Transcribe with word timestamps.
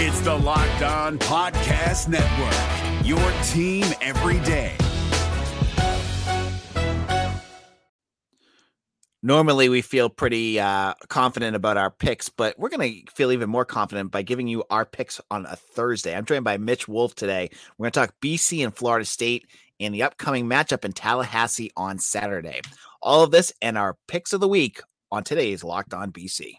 It's 0.00 0.20
the 0.20 0.32
Locked 0.32 0.82
On 0.82 1.18
Podcast 1.18 2.06
Network, 2.06 3.04
your 3.04 3.18
team 3.48 3.84
every 4.00 4.38
day. 4.46 4.76
Normally, 9.24 9.68
we 9.68 9.82
feel 9.82 10.08
pretty 10.08 10.60
uh, 10.60 10.94
confident 11.08 11.56
about 11.56 11.78
our 11.78 11.90
picks, 11.90 12.28
but 12.28 12.56
we're 12.56 12.68
going 12.68 13.04
to 13.06 13.12
feel 13.12 13.32
even 13.32 13.50
more 13.50 13.64
confident 13.64 14.12
by 14.12 14.22
giving 14.22 14.46
you 14.46 14.62
our 14.70 14.84
picks 14.86 15.20
on 15.32 15.46
a 15.46 15.56
Thursday. 15.56 16.14
I'm 16.14 16.24
joined 16.24 16.44
by 16.44 16.58
Mitch 16.58 16.86
Wolf 16.86 17.16
today. 17.16 17.50
We're 17.76 17.86
going 17.86 17.90
to 17.90 17.98
talk 17.98 18.14
BC 18.22 18.62
and 18.62 18.72
Florida 18.72 19.04
State 19.04 19.48
in 19.80 19.90
the 19.90 20.04
upcoming 20.04 20.48
matchup 20.48 20.84
in 20.84 20.92
Tallahassee 20.92 21.72
on 21.76 21.98
Saturday. 21.98 22.60
All 23.02 23.24
of 23.24 23.32
this 23.32 23.52
and 23.60 23.76
our 23.76 23.96
picks 24.06 24.32
of 24.32 24.38
the 24.38 24.46
week 24.46 24.80
on 25.10 25.24
today's 25.24 25.64
Locked 25.64 25.92
On 25.92 26.12
BC. 26.12 26.58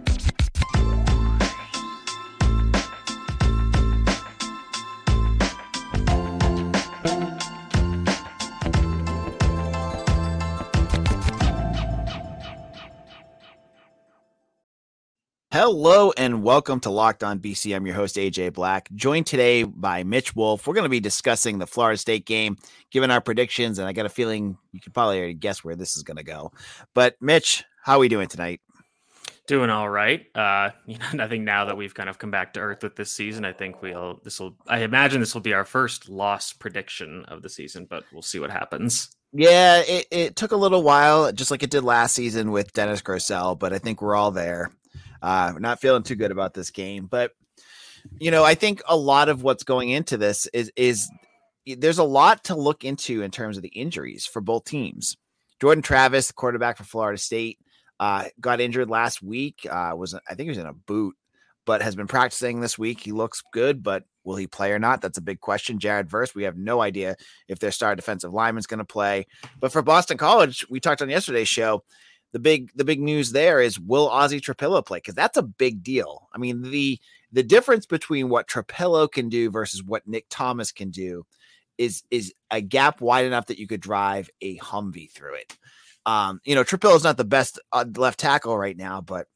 Hello 15.53 16.13
and 16.15 16.43
welcome 16.43 16.79
to 16.79 16.89
Locked 16.89 17.25
On 17.25 17.37
BC. 17.37 17.75
I'm 17.75 17.85
your 17.85 17.93
host, 17.93 18.15
AJ 18.15 18.53
Black, 18.53 18.89
joined 18.95 19.27
today 19.27 19.63
by 19.63 20.01
Mitch 20.01 20.33
Wolf. 20.33 20.65
We're 20.65 20.73
going 20.73 20.85
to 20.85 20.89
be 20.89 21.01
discussing 21.01 21.59
the 21.59 21.67
Florida 21.67 21.97
State 21.97 22.25
game, 22.25 22.55
giving 22.89 23.11
our 23.11 23.19
predictions, 23.19 23.77
and 23.77 23.85
I 23.85 23.91
got 23.91 24.05
a 24.05 24.09
feeling 24.09 24.57
you 24.71 24.79
can 24.79 24.93
probably 24.93 25.17
already 25.17 25.33
guess 25.33 25.61
where 25.61 25.75
this 25.75 25.97
is 25.97 26.03
going 26.03 26.15
to 26.15 26.23
go. 26.23 26.53
But, 26.93 27.17
Mitch, 27.19 27.65
how 27.83 27.97
are 27.97 27.99
we 27.99 28.07
doing 28.07 28.29
tonight? 28.29 28.61
Doing 29.45 29.69
all 29.69 29.89
right. 29.89 30.25
Uh, 30.33 30.69
you 30.85 30.97
know, 30.97 31.21
I 31.21 31.27
think 31.27 31.43
now 31.43 31.65
that 31.65 31.75
we've 31.75 31.93
kind 31.93 32.07
of 32.07 32.17
come 32.17 32.31
back 32.31 32.53
to 32.53 32.61
earth 32.61 32.81
with 32.81 32.95
this 32.95 33.11
season, 33.11 33.43
I 33.43 33.51
think 33.51 33.81
we'll, 33.81 34.21
this 34.23 34.39
will, 34.39 34.55
I 34.67 34.83
imagine 34.83 35.19
this 35.19 35.33
will 35.33 35.41
be 35.41 35.53
our 35.53 35.65
first 35.65 36.07
loss 36.07 36.53
prediction 36.53 37.25
of 37.27 37.41
the 37.41 37.49
season, 37.49 37.87
but 37.89 38.05
we'll 38.13 38.21
see 38.21 38.39
what 38.39 38.51
happens. 38.51 39.09
Yeah, 39.33 39.81
it, 39.85 40.07
it 40.11 40.35
took 40.37 40.53
a 40.53 40.57
little 40.57 40.81
while, 40.81 41.29
just 41.33 41.51
like 41.51 41.61
it 41.61 41.71
did 41.71 41.83
last 41.83 42.15
season 42.15 42.51
with 42.51 42.71
Dennis 42.71 43.01
Grosel, 43.01 43.59
but 43.59 43.73
I 43.73 43.79
think 43.79 44.01
we're 44.01 44.15
all 44.15 44.31
there. 44.31 44.71
Uh, 45.21 45.53
not 45.59 45.81
feeling 45.81 46.03
too 46.03 46.15
good 46.15 46.31
about 46.31 46.53
this 46.53 46.71
game, 46.71 47.05
but 47.05 47.31
you 48.19 48.31
know, 48.31 48.43
I 48.43 48.55
think 48.55 48.81
a 48.87 48.95
lot 48.95 49.29
of 49.29 49.43
what's 49.43 49.63
going 49.63 49.89
into 49.89 50.17
this 50.17 50.47
is 50.47 50.71
is 50.75 51.09
there's 51.65 51.99
a 51.99 52.03
lot 52.03 52.45
to 52.45 52.55
look 52.55 52.83
into 52.83 53.21
in 53.21 53.31
terms 53.31 53.57
of 53.57 53.63
the 53.63 53.69
injuries 53.69 54.25
for 54.25 54.41
both 54.41 54.65
teams. 54.65 55.17
Jordan 55.59 55.83
Travis, 55.83 56.27
the 56.27 56.33
quarterback 56.33 56.77
for 56.77 56.83
Florida 56.83 57.19
State, 57.19 57.59
uh, 57.99 58.25
got 58.39 58.61
injured 58.61 58.89
last 58.89 59.21
week. 59.21 59.67
Uh, 59.69 59.93
was 59.95 60.15
I 60.15 60.33
think 60.33 60.45
he 60.45 60.49
was 60.49 60.57
in 60.57 60.65
a 60.65 60.73
boot, 60.73 61.15
but 61.65 61.81
has 61.81 61.95
been 61.95 62.07
practicing 62.07 62.59
this 62.59 62.79
week. 62.79 62.99
He 62.99 63.11
looks 63.11 63.43
good, 63.53 63.83
but 63.83 64.03
will 64.23 64.35
he 64.35 64.47
play 64.47 64.71
or 64.71 64.79
not? 64.79 65.01
That's 65.01 65.17
a 65.17 65.21
big 65.21 65.39
question. 65.39 65.79
Jared 65.79 66.09
Verse, 66.09 66.33
we 66.33 66.43
have 66.43 66.57
no 66.57 66.81
idea 66.81 67.15
if 67.47 67.59
their 67.59 67.71
star 67.71 67.95
defensive 67.95 68.33
lineman's 68.33 68.67
going 68.67 68.79
to 68.79 68.85
play. 68.85 69.27
But 69.59 69.71
for 69.71 69.81
Boston 69.81 70.17
College, 70.17 70.65
we 70.69 70.79
talked 70.79 71.01
on 71.01 71.09
yesterday's 71.09 71.47
show 71.47 71.83
the 72.31 72.39
big 72.39 72.71
the 72.75 72.85
big 72.85 73.01
news 73.01 73.31
there 73.31 73.61
is 73.61 73.79
will 73.79 74.09
Ozzy 74.09 74.41
Trapilo 74.41 74.85
play? 74.85 74.97
Because 74.97 75.15
that's 75.15 75.37
a 75.37 75.43
big 75.43 75.83
deal. 75.83 76.29
I 76.33 76.37
mean, 76.37 76.61
the 76.61 76.99
the 77.31 77.43
difference 77.43 77.85
between 77.85 78.29
what 78.29 78.47
Trapilo 78.47 79.11
can 79.11 79.29
do 79.29 79.49
versus 79.49 79.83
what 79.83 80.07
Nick 80.07 80.25
Thomas 80.29 80.71
can 80.71 80.89
do 80.89 81.25
is 81.77 82.03
is 82.11 82.33
a 82.49 82.61
gap 82.61 83.01
wide 83.01 83.25
enough 83.25 83.47
that 83.47 83.59
you 83.59 83.67
could 83.67 83.81
drive 83.81 84.29
a 84.41 84.57
Humvee 84.59 85.11
through 85.11 85.35
it. 85.35 85.57
Um, 86.05 86.41
you 86.43 86.55
know, 86.55 86.63
Trapilo 86.63 86.95
is 86.95 87.03
not 87.03 87.17
the 87.17 87.23
best 87.23 87.59
uh, 87.71 87.85
left 87.95 88.19
tackle 88.19 88.57
right 88.57 88.77
now, 88.77 89.01
but 89.01 89.27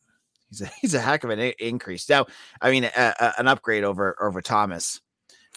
he's 0.50 0.62
a, 0.62 0.66
he's 0.82 0.94
a 0.94 1.02
heck 1.02 1.24
of 1.24 1.30
an 1.30 1.40
increase. 1.60 2.10
Now, 2.10 2.26
I 2.62 2.72
mean, 2.72 2.86
a, 2.86 2.92
a, 2.96 3.34
an 3.38 3.48
upgrade 3.48 3.84
over 3.84 4.22
over 4.22 4.42
Thomas. 4.42 5.02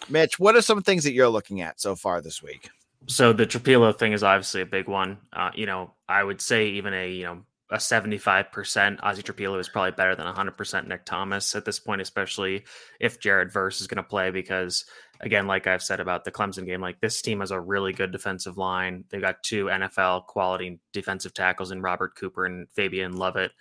Mitch, 0.08 0.38
what 0.38 0.54
are 0.54 0.62
some 0.62 0.82
things 0.82 1.04
that 1.04 1.12
you're 1.12 1.28
looking 1.28 1.60
at 1.60 1.80
so 1.80 1.96
far 1.96 2.20
this 2.20 2.42
week? 2.42 2.70
So 3.06 3.32
the 3.32 3.46
Trapilo 3.46 3.96
thing 3.96 4.12
is 4.12 4.22
obviously 4.22 4.60
a 4.60 4.66
big 4.66 4.88
one. 4.88 5.18
Uh, 5.32 5.50
you 5.54 5.66
know, 5.66 5.94
I 6.08 6.22
would 6.22 6.40
say 6.40 6.68
even 6.70 6.92
a 6.92 7.10
you 7.10 7.24
know 7.24 7.42
a 7.70 7.76
75% 7.76 8.50
Ozzy 8.52 9.22
Trapilo 9.22 9.60
is 9.60 9.68
probably 9.68 9.90
better 9.90 10.16
than 10.16 10.26
100% 10.26 10.86
Nick 10.86 11.04
Thomas 11.04 11.54
at 11.54 11.66
this 11.66 11.78
point, 11.78 12.00
especially 12.00 12.64
if 12.98 13.20
Jared 13.20 13.52
Verse 13.52 13.80
is 13.82 13.86
going 13.86 14.02
to 14.02 14.08
play. 14.08 14.30
Because 14.30 14.86
again, 15.20 15.46
like 15.46 15.66
I've 15.66 15.82
said 15.82 16.00
about 16.00 16.24
the 16.24 16.32
Clemson 16.32 16.64
game, 16.64 16.80
like 16.80 17.00
this 17.00 17.20
team 17.20 17.40
has 17.40 17.50
a 17.50 17.60
really 17.60 17.92
good 17.92 18.10
defensive 18.10 18.56
line. 18.56 19.04
They've 19.10 19.20
got 19.20 19.42
two 19.42 19.66
NFL 19.66 20.26
quality 20.26 20.80
defensive 20.92 21.34
tackles 21.34 21.70
in 21.70 21.82
Robert 21.82 22.16
Cooper 22.16 22.46
and 22.46 22.70
Fabian 22.70 23.16
Lovett. 23.16 23.52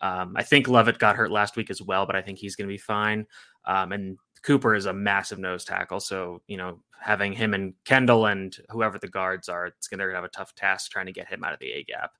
Um, 0.00 0.34
I 0.36 0.42
think 0.42 0.66
Lovett 0.66 0.98
got 0.98 1.14
hurt 1.14 1.30
last 1.30 1.56
week 1.56 1.70
as 1.70 1.80
well, 1.80 2.06
but 2.06 2.16
I 2.16 2.22
think 2.22 2.38
he's 2.38 2.56
going 2.56 2.68
to 2.68 2.74
be 2.74 2.78
fine. 2.78 3.26
Um, 3.64 3.92
and 3.92 4.18
Cooper 4.42 4.74
is 4.74 4.86
a 4.86 4.92
massive 4.92 5.38
nose 5.38 5.64
tackle, 5.64 6.00
so 6.00 6.42
you 6.46 6.56
know 6.56 6.80
having 7.00 7.32
him 7.32 7.52
and 7.54 7.74
Kendall 7.84 8.26
and 8.26 8.56
whoever 8.70 8.98
the 8.98 9.08
guards 9.08 9.48
are, 9.48 9.66
it's 9.66 9.88
going 9.88 9.98
to 9.98 10.14
have 10.14 10.24
a 10.24 10.28
tough 10.28 10.54
task 10.54 10.90
trying 10.90 11.06
to 11.06 11.12
get 11.12 11.28
him 11.28 11.42
out 11.42 11.52
of 11.52 11.58
the 11.58 11.72
A 11.72 11.82
gap. 11.82 12.12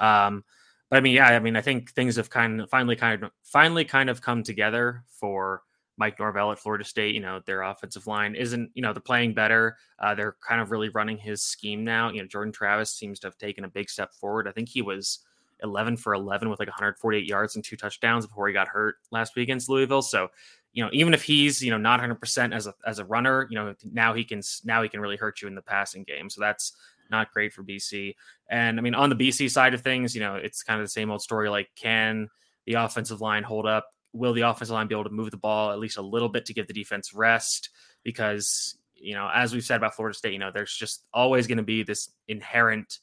Um, 0.00 0.44
but 0.88 0.96
I 0.96 1.00
mean, 1.00 1.14
yeah, 1.14 1.28
I 1.28 1.38
mean, 1.38 1.56
I 1.56 1.60
think 1.60 1.92
things 1.92 2.16
have 2.16 2.30
kind 2.30 2.62
of 2.62 2.70
finally 2.70 2.96
kind 2.96 3.22
of 3.22 3.30
finally 3.42 3.84
kind 3.84 4.10
of 4.10 4.20
come 4.20 4.42
together 4.42 5.04
for 5.08 5.62
Mike 5.96 6.18
Norvell 6.18 6.50
at 6.50 6.58
Florida 6.58 6.84
State. 6.84 7.14
You 7.14 7.20
know, 7.20 7.40
their 7.46 7.62
offensive 7.62 8.06
line 8.06 8.34
isn't, 8.34 8.70
you 8.74 8.82
know, 8.82 8.92
they're 8.92 9.00
playing 9.00 9.34
better. 9.34 9.76
Uh, 9.98 10.14
they're 10.14 10.36
kind 10.46 10.60
of 10.60 10.70
really 10.70 10.88
running 10.88 11.16
his 11.16 11.42
scheme 11.42 11.84
now. 11.84 12.10
You 12.10 12.22
know, 12.22 12.26
Jordan 12.26 12.52
Travis 12.52 12.90
seems 12.92 13.20
to 13.20 13.28
have 13.28 13.38
taken 13.38 13.64
a 13.64 13.68
big 13.68 13.88
step 13.88 14.14
forward. 14.14 14.48
I 14.48 14.52
think 14.52 14.68
he 14.68 14.82
was 14.82 15.20
11 15.62 15.98
for 15.98 16.14
11 16.14 16.48
with 16.48 16.58
like 16.58 16.68
148 16.68 17.24
yards 17.24 17.54
and 17.54 17.64
two 17.64 17.76
touchdowns 17.76 18.26
before 18.26 18.48
he 18.48 18.54
got 18.54 18.66
hurt 18.66 18.96
last 19.10 19.36
week 19.36 19.44
against 19.44 19.68
Louisville. 19.68 20.02
So 20.02 20.28
you 20.72 20.84
know, 20.84 20.90
even 20.92 21.14
if 21.14 21.22
he's 21.22 21.62
you 21.62 21.70
know 21.70 21.78
not 21.78 22.00
100 22.00 22.16
percent 22.16 22.52
as 22.52 22.66
a 22.66 22.74
as 22.86 22.98
a 22.98 23.04
runner, 23.04 23.46
you 23.50 23.56
know, 23.56 23.74
now 23.92 24.14
he 24.14 24.24
can 24.24 24.42
now 24.64 24.82
he 24.82 24.88
can 24.88 25.00
really 25.00 25.16
hurt 25.16 25.42
you 25.42 25.48
in 25.48 25.54
the 25.54 25.62
passing 25.62 26.04
game. 26.04 26.30
So 26.30 26.40
that's 26.40 26.72
not 27.10 27.32
great 27.32 27.52
for 27.52 27.62
BC. 27.62 28.14
And 28.50 28.78
I 28.78 28.82
mean, 28.82 28.94
on 28.94 29.10
the 29.10 29.16
BC 29.16 29.50
side 29.50 29.74
of 29.74 29.82
things, 29.82 30.14
you 30.14 30.20
know, 30.20 30.36
it's 30.36 30.62
kind 30.62 30.80
of 30.80 30.84
the 30.84 30.90
same 30.90 31.10
old 31.10 31.22
story. 31.22 31.48
Like, 31.48 31.70
can 31.74 32.28
the 32.66 32.74
offensive 32.74 33.20
line 33.20 33.42
hold 33.42 33.66
up? 33.66 33.86
Will 34.12 34.32
the 34.32 34.42
offensive 34.42 34.74
line 34.74 34.86
be 34.86 34.94
able 34.94 35.04
to 35.04 35.10
move 35.10 35.30
the 35.30 35.36
ball 35.36 35.72
at 35.72 35.78
least 35.78 35.98
a 35.98 36.02
little 36.02 36.28
bit 36.28 36.46
to 36.46 36.54
give 36.54 36.66
the 36.66 36.72
defense 36.72 37.12
rest? 37.12 37.70
Because 38.04 38.76
you 38.94 39.14
know, 39.14 39.30
as 39.34 39.52
we've 39.52 39.64
said 39.64 39.76
about 39.76 39.94
Florida 39.94 40.16
State, 40.16 40.34
you 40.34 40.38
know, 40.38 40.50
there's 40.52 40.74
just 40.74 41.04
always 41.12 41.46
going 41.46 41.58
to 41.58 41.64
be 41.64 41.82
this 41.82 42.10
inherent 42.28 42.98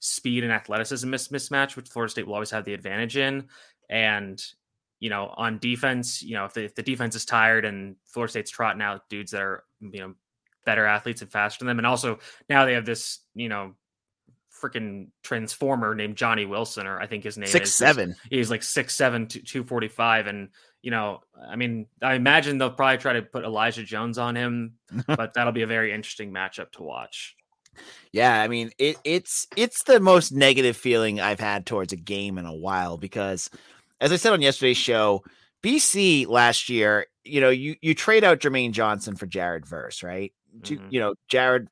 speed 0.00 0.42
and 0.42 0.52
athleticism 0.52 1.08
mismatch, 1.08 1.76
which 1.76 1.88
Florida 1.88 2.10
State 2.10 2.26
will 2.26 2.34
always 2.34 2.50
have 2.50 2.64
the 2.64 2.74
advantage 2.74 3.16
in. 3.16 3.44
And 3.88 4.42
you 5.02 5.10
know, 5.10 5.34
on 5.36 5.58
defense, 5.58 6.22
you 6.22 6.36
know, 6.36 6.44
if 6.44 6.54
the, 6.54 6.62
if 6.62 6.76
the 6.76 6.82
defense 6.82 7.16
is 7.16 7.24
tired 7.24 7.64
and 7.64 7.96
Florida 8.06 8.30
State's 8.30 8.52
trotting 8.52 8.80
out 8.80 9.08
dudes 9.08 9.32
that 9.32 9.42
are, 9.42 9.64
you 9.80 9.98
know, 9.98 10.14
better 10.64 10.86
athletes 10.86 11.22
and 11.22 11.30
faster 11.30 11.58
than 11.58 11.66
them. 11.66 11.80
And 11.80 11.86
also 11.88 12.20
now 12.48 12.64
they 12.64 12.74
have 12.74 12.86
this, 12.86 13.18
you 13.34 13.48
know, 13.48 13.74
freaking 14.62 15.08
transformer 15.24 15.96
named 15.96 16.14
Johnny 16.14 16.46
Wilson, 16.46 16.86
or 16.86 17.00
I 17.00 17.08
think 17.08 17.24
his 17.24 17.36
name 17.36 17.48
six 17.48 17.70
is 17.70 17.74
seven. 17.74 18.14
He's 18.30 18.48
like 18.48 18.62
six 18.62 18.94
seven 18.94 19.26
two 19.26 19.64
forty 19.64 19.88
five, 19.88 20.28
and 20.28 20.50
you 20.82 20.92
know, 20.92 21.22
I 21.48 21.56
mean, 21.56 21.88
I 22.00 22.14
imagine 22.14 22.58
they'll 22.58 22.70
probably 22.70 22.98
try 22.98 23.14
to 23.14 23.22
put 23.22 23.42
Elijah 23.42 23.82
Jones 23.82 24.18
on 24.18 24.36
him, 24.36 24.74
but 25.08 25.34
that'll 25.34 25.52
be 25.52 25.62
a 25.62 25.66
very 25.66 25.92
interesting 25.92 26.32
matchup 26.32 26.70
to 26.72 26.84
watch. 26.84 27.34
Yeah, 28.12 28.40
I 28.40 28.46
mean, 28.46 28.70
it, 28.78 28.98
it's 29.02 29.48
it's 29.56 29.82
the 29.82 29.98
most 29.98 30.30
negative 30.30 30.76
feeling 30.76 31.20
I've 31.20 31.40
had 31.40 31.66
towards 31.66 31.92
a 31.92 31.96
game 31.96 32.38
in 32.38 32.46
a 32.46 32.54
while 32.54 32.98
because 32.98 33.50
as 34.02 34.12
I 34.12 34.16
said 34.16 34.32
on 34.32 34.42
yesterday's 34.42 34.76
show, 34.76 35.22
BC 35.62 36.26
last 36.26 36.68
year, 36.68 37.06
you 37.24 37.40
know, 37.40 37.50
you 37.50 37.76
you 37.80 37.94
trade 37.94 38.24
out 38.24 38.40
Jermaine 38.40 38.72
Johnson 38.72 39.14
for 39.14 39.26
Jared 39.26 39.64
Verse, 39.64 40.02
right? 40.02 40.32
Mm-hmm. 40.60 40.88
You 40.90 41.00
know, 41.00 41.14
Jared, 41.28 41.68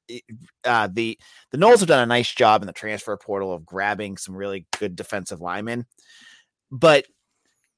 uh, 0.65 0.89
the 0.91 1.19
the 1.51 1.59
Noles 1.59 1.81
have 1.81 1.89
done 1.89 2.03
a 2.03 2.07
nice 2.07 2.33
job 2.33 2.63
in 2.63 2.67
the 2.67 2.73
transfer 2.73 3.17
portal 3.17 3.53
of 3.53 3.67
grabbing 3.67 4.17
some 4.17 4.37
really 4.37 4.65
good 4.79 4.95
defensive 4.95 5.41
linemen, 5.41 5.87
but 6.71 7.05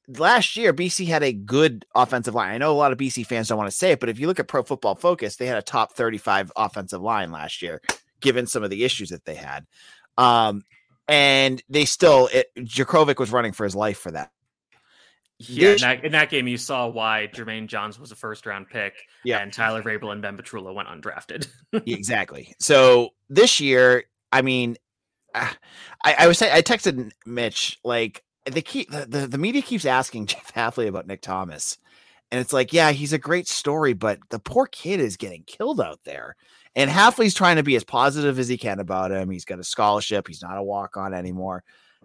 last 0.07 0.55
year 0.57 0.75
BC 0.75 1.07
had 1.07 1.23
a 1.23 1.33
good 1.33 1.87
offensive 1.95 2.35
line. 2.35 2.53
I 2.53 2.59
know 2.59 2.73
a 2.73 2.75
lot 2.75 2.93
of 2.93 2.99
BC 2.99 3.27
fans 3.27 3.49
don't 3.49 3.59
want 3.59 3.71
to 3.71 3.77
say 3.77 3.93
it, 3.93 4.01
but 4.01 4.11
if 4.11 4.21
you 4.21 4.27
look 4.27 4.39
at 4.39 4.49
Pro 4.49 4.63
Football 4.63 4.97
Focus, 4.97 5.37
they 5.37 5.47
had 5.47 5.59
a 5.59 5.63
top 5.63 5.95
35 5.95 6.53
offensive 6.57 7.01
line 7.01 7.33
last 7.33 7.63
year, 7.63 7.81
given 8.21 8.47
some 8.47 8.63
of 8.63 8.71
the 8.71 8.85
issues 8.85 9.09
that 9.09 9.25
they 9.25 9.35
had. 9.35 9.65
Um, 10.19 10.63
and 11.09 11.63
they 11.69 11.85
still, 11.85 12.29
it, 12.33 12.49
Jurkovec 12.59 13.19
was 13.19 13.33
running 13.33 13.53
for 13.53 13.65
his 13.65 13.75
life 13.75 13.99
for 13.99 14.11
that. 14.11 14.31
Yeah, 15.49 15.73
in 15.73 15.79
that, 15.79 16.05
in 16.05 16.13
that, 16.13 16.31
game, 16.31 16.47
you 16.49 16.57
saw 16.57 16.89
why 16.89 17.29
Jermaine 17.33 17.67
Johns 17.67 17.99
was 17.99 18.13
a 18.13 18.17
first 18.17 18.47
round 18.47 18.69
pick, 18.69 18.95
yeah. 19.25 19.39
and 19.39 19.53
Tyler 19.53 19.83
Vrabel 19.83 20.13
and 20.13 20.23
Ben 20.23 20.37
Petrula 20.37 20.73
went 20.75 20.89
undrafted. 20.89 21.49
exactly. 21.87 22.55
So 22.59 23.11
this 23.29 23.61
year, 23.61 24.05
I 24.33 24.43
mean, 24.43 24.77
ah, 25.35 25.57
I, 26.05 26.15
I 26.21 26.27
was 26.27 26.39
saying, 26.39 26.53
I 26.53 26.63
texted 26.63 27.11
Mitch 27.27 27.79
like 27.85 28.23
the 28.47 28.63
key, 28.63 28.87
the, 28.91 29.07
the, 29.07 29.27
the 29.27 29.39
media 29.39 29.63
keeps 29.63 29.85
asking 29.85 30.27
Jeff 30.27 30.53
Hafley 30.55 30.89
about 30.89 31.07
Nick 31.07 31.23
Thomas, 31.23 31.79
And 32.31 32.41
it's 32.41 32.53
like, 32.53 32.73
yeah, 32.73 32.93
he's 32.93 33.13
a 33.13 33.19
great 33.19 33.49
story, 33.49 33.93
but 33.93 34.19
the 34.31 34.39
poor 34.39 34.67
kid 34.67 35.01
is 35.01 35.17
getting 35.17 35.45
killed 35.45 35.81
out 35.81 36.01
there. 36.05 36.37
And 36.75 36.91
Hafley's 36.91 37.35
trying 37.35 37.57
to 37.57 37.63
be 37.63 37.77
as 37.77 37.85
positive 37.85 38.39
as 38.39 38.49
he 38.49 38.57
can 38.57 38.81
about 38.81 39.13
him. 39.13 39.31
He's 39.31 39.45
got 39.45 39.59
a 39.59 39.65
scholarship. 39.65 40.27
He's 40.27 40.43
not 40.43 40.57
a 40.57 40.63
walk 40.63 40.97
on 40.97 41.13
anymore. 41.13 41.65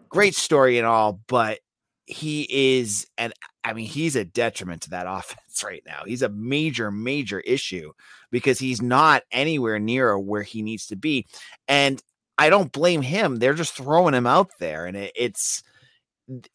Great 0.10 0.36
story 0.36 0.78
and 0.78 0.86
all, 0.86 1.22
but 1.28 1.60
he 2.08 2.48
is, 2.80 3.06
and 3.18 3.34
I 3.64 3.74
mean, 3.74 3.86
he's 3.86 4.16
a 4.16 4.26
detriment 4.26 4.84
to 4.84 4.90
that 4.92 5.06
offense 5.08 5.64
right 5.64 5.84
now. 5.86 6.04
He's 6.06 6.24
a 6.24 6.30
major, 6.30 6.90
major 6.90 7.42
issue 7.42 7.92
because 8.32 8.58
he's 8.58 8.82
not 8.82 9.24
anywhere 9.32 9.78
near 9.78 10.18
where 10.18 10.42
he 10.42 10.62
needs 10.62 10.88
to 10.88 10.96
be. 10.96 11.28
And 11.68 12.02
I 12.38 12.50
don't 12.50 12.72
blame 12.72 13.02
him. 13.02 13.38
They're 13.38 13.54
just 13.54 13.76
throwing 13.76 14.14
him 14.14 14.26
out 14.28 14.52
there. 14.60 14.86
And 14.86 14.96
it, 14.96 15.12
it's, 15.16 15.64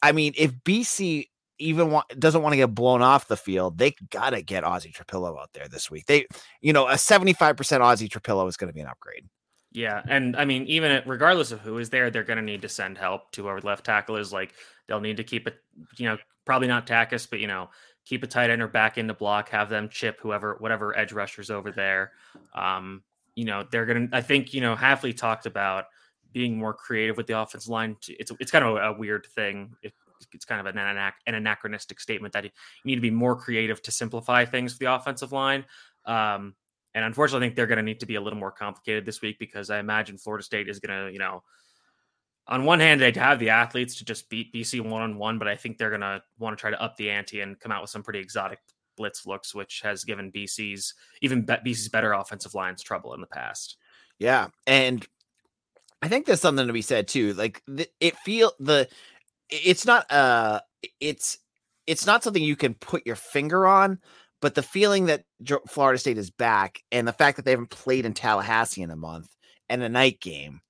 I 0.02 0.12
mean, 0.12 0.32
if 0.36 0.52
BC 0.64 1.26
even 1.58 1.90
want, 1.90 2.08
doesn't 2.18 2.42
want 2.42 2.52
to 2.54 2.58
get 2.58 2.74
blown 2.74 3.02
off 3.02 3.28
the 3.28 3.36
field, 3.36 3.78
they 3.78 3.94
got 4.10 4.30
to 4.30 4.42
get 4.42 4.64
Ozzy 4.64 4.92
Trapilo 4.92 5.40
out 5.40 5.50
there 5.52 5.68
this 5.68 5.90
week. 5.90 6.06
They, 6.06 6.26
you 6.60 6.72
know, 6.72 6.88
a 6.88 6.94
75% 6.94 7.36
Ozzy 7.36 8.08
Trapilo 8.08 8.48
is 8.48 8.56
going 8.56 8.68
to 8.68 8.74
be 8.74 8.80
an 8.80 8.88
upgrade. 8.88 9.26
Yeah, 9.74 10.02
and 10.06 10.36
I 10.36 10.44
mean, 10.44 10.66
even 10.66 11.02
regardless 11.06 11.50
of 11.50 11.60
who 11.60 11.78
is 11.78 11.88
there, 11.88 12.10
they're 12.10 12.24
going 12.24 12.36
to 12.36 12.42
need 12.42 12.62
to 12.62 12.68
send 12.68 12.98
help 12.98 13.32
to 13.32 13.42
whoever 13.44 13.60
left 13.62 13.86
tackle 13.86 14.16
is. 14.16 14.32
Like 14.32 14.52
they'll 14.86 15.00
need 15.00 15.16
to 15.16 15.24
keep 15.24 15.46
it, 15.46 15.56
you 15.96 16.06
know, 16.06 16.18
probably 16.44 16.68
not 16.68 16.86
Takis, 16.86 17.28
but 17.28 17.40
you 17.40 17.46
know, 17.46 17.70
keep 18.04 18.22
a 18.22 18.26
tight 18.26 18.50
end 18.50 18.60
or 18.60 18.68
back 18.68 18.98
into 18.98 19.14
block, 19.14 19.48
have 19.48 19.70
them 19.70 19.88
chip 19.88 20.18
whoever, 20.20 20.56
whatever 20.58 20.96
edge 20.96 21.12
rushers 21.12 21.50
over 21.50 21.70
there. 21.70 22.12
Um, 22.54 23.02
you 23.34 23.46
know, 23.46 23.64
they're 23.70 23.86
going 23.86 24.08
to. 24.08 24.16
I 24.16 24.20
think 24.20 24.52
you 24.52 24.60
know, 24.60 24.76
Hafley 24.76 25.16
talked 25.16 25.46
about 25.46 25.86
being 26.32 26.58
more 26.58 26.74
creative 26.74 27.16
with 27.16 27.26
the 27.26 27.40
offensive 27.40 27.70
line. 27.70 27.96
It's 28.08 28.30
it's 28.40 28.50
kind 28.50 28.64
of 28.64 28.76
a, 28.76 28.98
weird 28.98 29.26
thing. 29.34 29.74
It, 29.82 29.94
it's 30.32 30.44
kind 30.44 30.60
of 30.60 30.66
an, 30.66 30.78
an 30.78 31.34
anachronistic 31.34 31.98
statement 31.98 32.34
that 32.34 32.44
you 32.44 32.50
need 32.84 32.96
to 32.96 33.00
be 33.00 33.10
more 33.10 33.36
creative 33.36 33.82
to 33.82 33.90
simplify 33.90 34.44
things 34.44 34.74
for 34.74 34.80
the 34.80 34.94
offensive 34.94 35.32
line. 35.32 35.64
Um, 36.04 36.54
and 36.94 37.04
unfortunately, 37.04 37.46
I 37.46 37.48
think 37.48 37.56
they're 37.56 37.66
going 37.66 37.78
to 37.78 37.82
need 37.82 38.00
to 38.00 38.06
be 38.06 38.16
a 38.16 38.20
little 38.20 38.38
more 38.38 38.52
complicated 38.52 39.06
this 39.06 39.22
week 39.22 39.38
because 39.38 39.70
I 39.70 39.78
imagine 39.78 40.18
Florida 40.18 40.44
State 40.44 40.68
is 40.68 40.78
going 40.78 41.06
to, 41.06 41.12
you 41.12 41.18
know, 41.18 41.42
on 42.48 42.64
one 42.64 42.80
hand, 42.80 43.00
they'd 43.00 43.16
have 43.16 43.38
the 43.38 43.50
athletes 43.50 43.96
to 43.96 44.04
just 44.04 44.28
beat 44.28 44.52
BC 44.52 44.80
one 44.80 45.02
on 45.02 45.16
one, 45.16 45.38
but 45.38 45.48
I 45.48 45.56
think 45.56 45.78
they're 45.78 45.90
going 45.90 46.00
to 46.00 46.22
want 46.38 46.56
to 46.56 46.60
try 46.60 46.70
to 46.70 46.82
up 46.82 46.96
the 46.96 47.10
ante 47.10 47.40
and 47.40 47.58
come 47.60 47.72
out 47.72 47.82
with 47.82 47.90
some 47.90 48.02
pretty 48.02 48.18
exotic 48.18 48.58
blitz 48.96 49.26
looks, 49.26 49.54
which 49.54 49.80
has 49.82 50.04
given 50.04 50.32
BC's 50.32 50.94
even 51.22 51.44
BC's 51.46 51.88
better 51.88 52.12
offensive 52.12 52.54
lines 52.54 52.82
trouble 52.82 53.14
in 53.14 53.20
the 53.20 53.26
past. 53.26 53.76
Yeah, 54.18 54.48
and 54.66 55.06
I 56.02 56.08
think 56.08 56.26
there's 56.26 56.40
something 56.40 56.66
to 56.66 56.72
be 56.72 56.82
said 56.82 57.08
too. 57.08 57.32
Like 57.34 57.62
it 58.00 58.16
feel 58.18 58.52
the 58.58 58.88
it's 59.48 59.86
not 59.86 60.10
uh 60.10 60.60
it's 61.00 61.38
it's 61.86 62.06
not 62.06 62.22
something 62.22 62.42
you 62.42 62.56
can 62.56 62.74
put 62.74 63.06
your 63.06 63.16
finger 63.16 63.66
on, 63.66 63.98
but 64.42 64.56
the 64.56 64.62
feeling 64.62 65.06
that 65.06 65.22
Florida 65.68 65.98
State 65.98 66.18
is 66.18 66.30
back 66.30 66.82
and 66.90 67.06
the 67.06 67.12
fact 67.12 67.36
that 67.36 67.44
they 67.44 67.52
haven't 67.52 67.70
played 67.70 68.04
in 68.04 68.12
Tallahassee 68.12 68.82
in 68.82 68.90
a 68.90 68.96
month 68.96 69.34
and 69.68 69.82
a 69.82 69.88
night 69.88 70.20
game, 70.20 70.60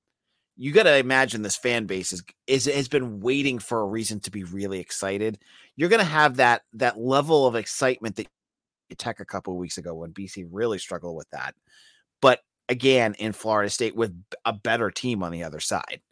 you 0.56 0.72
got 0.72 0.82
to 0.82 0.98
imagine 0.98 1.40
this 1.40 1.56
fan 1.56 1.86
base 1.86 2.12
is, 2.12 2.22
is 2.46 2.66
has 2.66 2.88
been 2.88 3.20
waiting 3.20 3.58
for 3.58 3.80
a 3.80 3.86
reason 3.86 4.20
to 4.20 4.30
be 4.30 4.44
really 4.44 4.78
excited. 4.78 5.38
You're 5.74 5.88
going 5.88 6.00
to 6.00 6.04
have 6.04 6.36
that 6.36 6.62
that 6.74 6.98
level 6.98 7.46
of 7.46 7.56
excitement 7.56 8.16
that 8.16 8.28
tech 8.98 9.20
a 9.20 9.24
couple 9.24 9.54
of 9.54 9.58
weeks 9.58 9.78
ago 9.78 9.94
when 9.94 10.12
BC 10.12 10.46
really 10.50 10.78
struggled 10.78 11.16
with 11.16 11.30
that. 11.30 11.54
But 12.20 12.40
again, 12.68 13.14
in 13.14 13.32
Florida 13.32 13.70
State 13.70 13.96
with 13.96 14.14
a 14.44 14.52
better 14.52 14.90
team 14.90 15.22
on 15.22 15.32
the 15.32 15.44
other 15.44 15.60
side. 15.60 16.02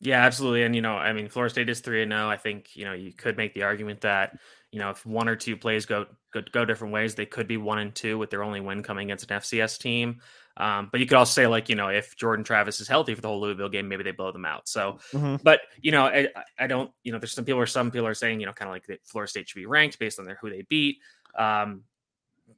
Yeah, 0.00 0.24
absolutely. 0.24 0.64
And 0.64 0.74
you 0.74 0.82
know, 0.82 0.94
I 0.94 1.12
mean, 1.12 1.28
Florida 1.28 1.52
State 1.52 1.68
is 1.68 1.78
three 1.80 2.02
and 2.02 2.10
zero. 2.10 2.26
Oh. 2.26 2.28
I 2.28 2.36
think 2.36 2.74
you 2.74 2.84
know 2.84 2.94
you 2.94 3.12
could 3.12 3.36
make 3.36 3.54
the 3.54 3.62
argument 3.62 4.00
that 4.00 4.36
you 4.72 4.78
know 4.78 4.90
if 4.90 5.04
one 5.06 5.28
or 5.28 5.36
two 5.36 5.56
plays 5.56 5.86
go 5.86 6.06
go, 6.32 6.42
go 6.52 6.64
different 6.64 6.92
ways, 6.92 7.14
they 7.14 7.26
could 7.26 7.48
be 7.48 7.56
one 7.56 7.78
and 7.78 7.94
two 7.94 8.18
with 8.18 8.30
their 8.30 8.42
only 8.42 8.60
win 8.60 8.82
coming 8.82 9.06
against 9.06 9.30
an 9.30 9.38
FCS 9.38 9.78
team. 9.78 10.20
Um, 10.56 10.88
but 10.90 11.00
you 11.00 11.06
could 11.06 11.16
also 11.16 11.32
say 11.32 11.46
like 11.46 11.68
you 11.68 11.76
know 11.76 11.88
if 11.88 12.16
Jordan 12.16 12.44
Travis 12.44 12.80
is 12.80 12.88
healthy 12.88 13.14
for 13.14 13.20
the 13.20 13.28
whole 13.28 13.40
Louisville 13.40 13.68
game, 13.68 13.88
maybe 13.88 14.02
they 14.02 14.10
blow 14.10 14.32
them 14.32 14.44
out. 14.44 14.68
So, 14.68 14.98
mm-hmm. 15.12 15.36
but 15.42 15.60
you 15.80 15.92
know 15.92 16.04
I, 16.04 16.28
I 16.58 16.66
don't 16.66 16.90
you 17.04 17.12
know 17.12 17.18
there's 17.18 17.32
some 17.32 17.44
people 17.44 17.60
or 17.60 17.66
some 17.66 17.90
people 17.90 18.06
are 18.06 18.14
saying 18.14 18.40
you 18.40 18.46
know 18.46 18.52
kind 18.52 18.68
of 18.68 18.74
like 18.74 18.86
that 18.86 19.06
Florida 19.06 19.30
State 19.30 19.48
should 19.48 19.58
be 19.58 19.66
ranked 19.66 19.98
based 19.98 20.18
on 20.18 20.24
their 20.24 20.38
who 20.40 20.50
they 20.50 20.62
beat. 20.68 20.98
Um, 21.36 21.84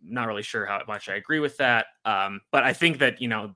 not 0.03 0.29
really 0.29 0.43
sure 0.43 0.65
how 0.65 0.81
much 0.89 1.09
I 1.09 1.17
agree 1.17 1.41
with 1.41 1.59
that. 1.59 1.87
Um, 2.05 2.41
but 2.51 2.65
I 2.65 2.73
think 2.73 2.99
that 2.99 3.21
you 3.21 3.29
know 3.29 3.55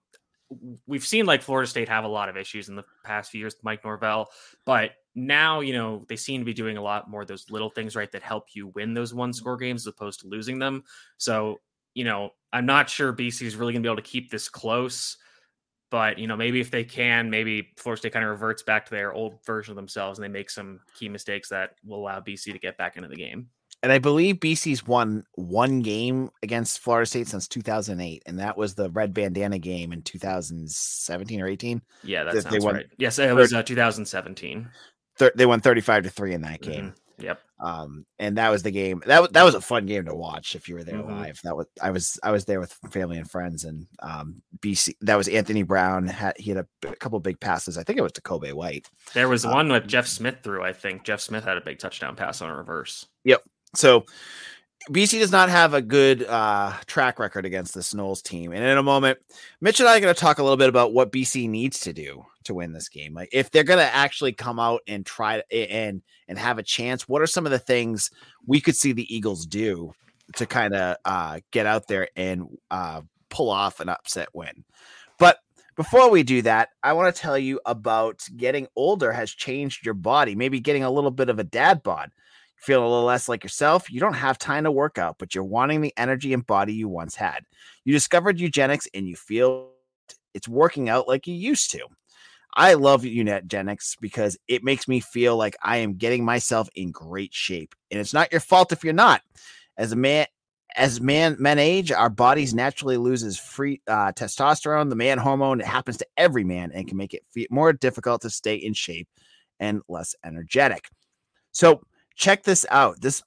we've 0.87 1.07
seen 1.07 1.27
like 1.27 1.43
Florida 1.43 1.69
State 1.69 1.89
have 1.89 2.05
a 2.05 2.09
lot 2.09 2.29
of 2.29 2.37
issues 2.37 2.69
in 2.69 2.77
the 2.77 2.85
past 3.03 3.31
few 3.31 3.41
years 3.41 3.55
with 3.55 3.65
Mike 3.65 3.85
Norvell, 3.85 4.29
but 4.65 4.93
now 5.15 5.61
you 5.61 5.73
know 5.73 6.05
they 6.09 6.17
seem 6.17 6.41
to 6.41 6.45
be 6.45 6.55
doing 6.55 6.77
a 6.77 6.83
lot 6.83 7.09
more 7.09 7.23
of 7.23 7.29
those 7.29 7.51
little 7.51 7.71
things 7.71 7.95
right 7.95 8.11
that 8.13 8.23
help 8.23 8.49
you 8.55 8.69
win 8.69 8.95
those 8.95 9.15
one 9.15 9.33
score 9.33 9.57
games 9.57 9.83
as 9.83 9.87
opposed 9.87 10.21
to 10.21 10.29
losing 10.29 10.59
them. 10.59 10.85
So 11.17 11.61
you 11.95 12.05
know 12.05 12.31
I'm 12.53 12.67
not 12.67 12.91
sure 12.91 13.13
BC 13.13 13.43
is 13.43 13.57
really 13.57 13.73
going 13.73 13.83
to 13.83 13.87
be 13.87 13.91
able 13.91 14.03
to 14.03 14.09
keep 14.09 14.31
this 14.31 14.49
close, 14.49 15.17
but 15.91 16.19
you 16.19 16.27
know 16.27 16.37
maybe 16.37 16.61
if 16.61 16.71
they 16.71 16.85
can, 16.85 17.31
maybe 17.31 17.71
Florida 17.77 18.01
State 18.01 18.13
kind 18.13 18.25
of 18.25 18.31
reverts 18.31 18.63
back 18.63 18.85
to 18.87 18.91
their 18.91 19.13
old 19.13 19.45
version 19.47 19.73
of 19.73 19.77
themselves 19.77 20.19
and 20.19 20.25
they 20.25 20.29
make 20.29 20.51
some 20.51 20.81
key 20.99 21.09
mistakes 21.09 21.49
that 21.49 21.77
will 21.85 21.99
allow 21.99 22.21
BC 22.21 22.53
to 22.53 22.59
get 22.59 22.77
back 22.77 22.97
into 22.97 23.09
the 23.09 23.17
game 23.17 23.49
and 23.85 23.93
I 23.93 23.99
believe 23.99 24.37
BC's 24.37 24.87
won 24.87 25.25
one 25.35 25.81
game 25.81 26.31
against 26.43 26.79
Florida 26.79 27.05
State 27.05 27.29
since 27.29 27.47
2008, 27.49 28.23
and 28.25 28.39
that 28.39 28.57
was 28.57 28.75
the 28.75 28.89
red 28.89 29.13
bandana 29.13 29.59
game 29.59 29.93
in 29.93 30.01
2017 30.01 31.43
or 31.43 31.47
18. 31.47 31.83
Yeah, 32.03 32.25
that 32.25 32.43
sounds 32.43 32.65
won, 32.65 32.77
right. 32.77 32.87
Yes, 32.97 33.19
it 33.19 33.35
was 33.35 33.53
uh, 33.53 33.63
2017. 33.63 34.71
Thir- 35.17 35.33
they 35.35 35.47
won 35.47 35.61
35 35.61 36.05
to 36.05 36.11
three 36.11 36.35
in 36.35 36.43
that 36.43 36.61
game. 36.61 36.87
Mm-hmm. 36.87 37.25
Yep. 37.25 37.41
Um, 37.61 38.05
and 38.19 38.37
that 38.39 38.51
was 38.51 38.63
the 38.63 38.71
game. 38.71 39.03
That 39.07 39.33
that 39.33 39.45
was 39.45 39.55
a 39.55 39.61
fun 39.61 39.87
game 39.87 40.05
to 40.07 40.15
watch 40.15 40.55
if 40.57 40.69
you 40.69 40.75
were 40.75 40.85
there 40.85 40.97
mm-hmm. 40.97 41.13
live. 41.13 41.41
That 41.45 41.57
was 41.57 41.67
I 41.81 41.91
was 41.91 42.19
I 42.23 42.31
was 42.33 42.45
there 42.45 42.61
with 42.61 42.73
family 42.91 43.19
and 43.19 43.31
friends, 43.31 43.65
and 43.65 43.87
um, 44.01 44.43
BC. 44.59 44.97
That 45.03 45.17
was 45.17 45.29
Anthony 45.29 45.63
Brown. 45.63 46.09
Had 46.09 46.35
he 46.37 46.51
had 46.51 46.67
a, 46.67 46.89
a 46.89 46.97
couple 46.97 47.19
big 47.21 47.39
passes. 47.39 47.79
I 47.79 47.85
think 47.85 47.99
it 47.99 48.03
was 48.03 48.13
to 48.13 48.21
Kobe 48.21 48.53
White. 48.53 48.89
There 49.15 49.29
was 49.29 49.47
uh, 49.47 49.51
one 49.51 49.69
that 49.69 49.87
Jeff 49.87 50.07
Smith 50.07 50.39
threw. 50.43 50.63
I 50.63 50.73
think 50.73 51.05
Jeff 51.05 51.21
Smith 51.21 51.45
had 51.45 51.57
a 51.57 51.61
big 51.61 51.79
touchdown 51.79 52.17
pass 52.17 52.43
on 52.43 52.51
a 52.51 52.57
reverse. 52.57 53.07
Yep. 53.23 53.43
So 53.75 54.05
BC 54.91 55.19
does 55.19 55.33
not 55.33 55.49
have 55.49 55.73
a 55.73 55.81
good 55.81 56.25
uh, 56.25 56.75
track 56.87 57.19
record 57.19 57.47
against 57.47 57.73
the 57.73 57.81
Noles 57.81 58.23
team. 58.23 58.53
And 58.53 58.63
in 58.63 58.77
a 58.77 58.83
moment, 58.83 59.19
Mitch 59.61 59.81
and 59.81 59.89
I 59.89 59.97
are 59.97 60.01
going 60.01 60.15
to 60.15 60.21
talk 60.21 60.39
a 60.39 60.43
little 60.43 60.59
bit 60.59 60.69
about 60.69 60.93
what 60.93 61.11
BC 61.11 61.49
needs 61.49 61.81
to 61.81 61.95
do 61.95 62.27
to 62.45 62.55
win 62.55 62.73
this 62.73 62.91
game. 62.91 63.15
Like 63.15 63.31
if 63.33 63.51
they're 63.51 63.65
going 63.65 63.79
to 63.79 63.95
actually 63.95 64.33
come 64.33 64.61
out 64.61 64.83
and 64.87 65.07
try 65.07 65.43
and 65.51 66.03
and 66.29 66.39
have 66.39 66.59
a 66.59 66.63
chance, 66.63 67.09
what 67.09 67.23
are 67.23 67.27
some 67.27 67.47
of 67.47 67.53
the 67.53 67.59
things 67.59 68.11
we 68.47 68.61
could 68.61 68.77
see 68.77 68.93
the 68.93 69.15
Eagles 69.15 69.47
do 69.47 69.93
to 70.37 70.45
kind 70.47 70.75
of 70.75 70.97
uh, 71.07 71.41
get 71.51 71.65
out 71.65 71.89
there 71.89 72.09
and 72.15 72.59
uh, 72.71 73.01
pull 73.31 73.49
off 73.49 73.81
an 73.81 73.89
upset 73.89 74.29
win? 74.35 74.65
But 75.19 75.39
before 75.77 76.11
we 76.11 76.23
do 76.23 76.43
that, 76.43 76.69
I 76.83 76.93
want 76.93 77.15
to 77.15 77.21
tell 77.21 77.39
you 77.39 77.59
about 77.65 78.23
getting 78.37 78.69
older 78.77 79.13
has 79.13 79.31
changed 79.31 79.87
your 79.87 79.95
body. 79.95 80.35
Maybe 80.35 80.61
getting 80.61 80.85
a 80.85 80.91
little 80.91 81.11
bit 81.11 81.31
of 81.31 81.39
a 81.39 81.45
dad 81.45 81.83
bod 81.83 82.11
feel 82.65 82.81
a 82.81 82.89
little 82.89 83.05
less 83.05 83.29
like 83.29 83.45
yourself, 83.45 83.91
you 83.91 84.01
don't 84.01 84.15
have 84.15 84.39
time 84.39 84.65
to 84.65 84.73
work 84.73 84.99
out, 84.99 85.17
but 85.19 85.35
you're 85.35 85.45
wanting 85.45 85.81
the 85.81 85.93
energy 85.97 86.33
and 86.33 86.47
body 86.47 86.73
you 86.75 86.89
once 86.89 87.15
had. 87.15 87.45
You 87.85 87.93
discovered 87.93 88.39
Nugenix 88.39 88.87
and 88.95 89.09
you 89.09 89.17
feel 89.17 89.71
it's 90.33 90.49
working 90.49 90.89
out 90.89 91.07
like 91.07 91.27
you 91.27 91.35
used 91.35 91.71
to. 91.73 91.87
I 92.55 92.75
love 92.75 93.03
Nugenix 93.03 93.97
because 94.01 94.37
it 94.47 94.63
makes 94.63 94.87
me 94.87 95.01
feel 95.01 95.37
like 95.37 95.57
I 95.63 95.79
am 95.79 95.95
getting 95.95 96.25
myself 96.25 96.69
in 96.75 96.93
great 96.93 97.35
shape. 97.35 97.75
And 97.91 98.01
it's 98.01 98.15
not 98.15 98.31
your 98.31 98.41
fault 98.41 98.73
if 98.73 98.85
you're 98.85 98.93
not. 98.93 99.23
As 99.77 99.93
a 99.93 99.97
man, 99.97 100.27
as 100.77 101.01
man 101.01 101.37
men 101.39 101.59
age, 101.59 101.93
our 101.93 102.11
bodies 102.11 102.55
naturally 102.55 102.97
loses 102.97 103.39
free 103.39 103.81
uh, 103.87 104.13
testosterone, 104.13 104.89
the 104.89 104.97
man 104.97 105.19
hormone. 105.19 105.61
It 105.61 105.67
happens 105.67 105.97
to 105.99 106.07
every 106.17 106.45
man 106.45 106.71
and 106.73 106.87
can 106.87 106.97
make 106.97 107.15
it 107.15 107.25
more 107.51 107.73
difficult 107.73 108.23
to 108.23 108.31
stay 108.31 108.57
in 108.57 108.73
shape 108.73 109.09
and 109.61 109.83
less 109.89 110.15
energetic. 110.25 110.89
So 111.53 111.83
check 112.15 112.45
this 112.45 112.67
out. 112.71 113.01
This 113.01 113.23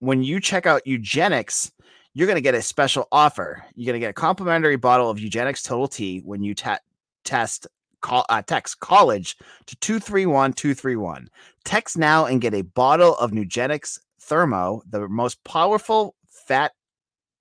when 0.00 0.22
you 0.22 0.40
check 0.40 0.66
out 0.66 0.82
Nugenix, 0.86 1.70
you're 2.12 2.26
going 2.26 2.36
to 2.36 2.42
get 2.42 2.54
a 2.54 2.62
special 2.62 3.08
offer. 3.10 3.64
You're 3.74 3.86
going 3.86 4.00
to 4.00 4.04
get 4.04 4.10
a 4.10 4.14
complimentary 4.14 4.76
bottle 4.76 5.10
of 5.10 5.18
Nugenix 5.18 5.64
Total 5.64 5.88
T 5.88 6.20
when 6.20 6.42
you 6.42 6.54
ta- 6.54 6.78
test 7.24 7.66
call 8.00 8.26
uh, 8.28 8.42
text 8.42 8.80
college 8.80 9.36
to 9.66 9.76
231231. 9.76 11.28
Text 11.64 11.96
now 11.96 12.26
and 12.26 12.40
get 12.40 12.54
a 12.54 12.62
bottle 12.62 13.16
of 13.16 13.32
Nugenix 13.32 13.98
Thermo, 14.20 14.82
the 14.88 15.08
most 15.08 15.42
powerful 15.44 16.14
fat 16.28 16.72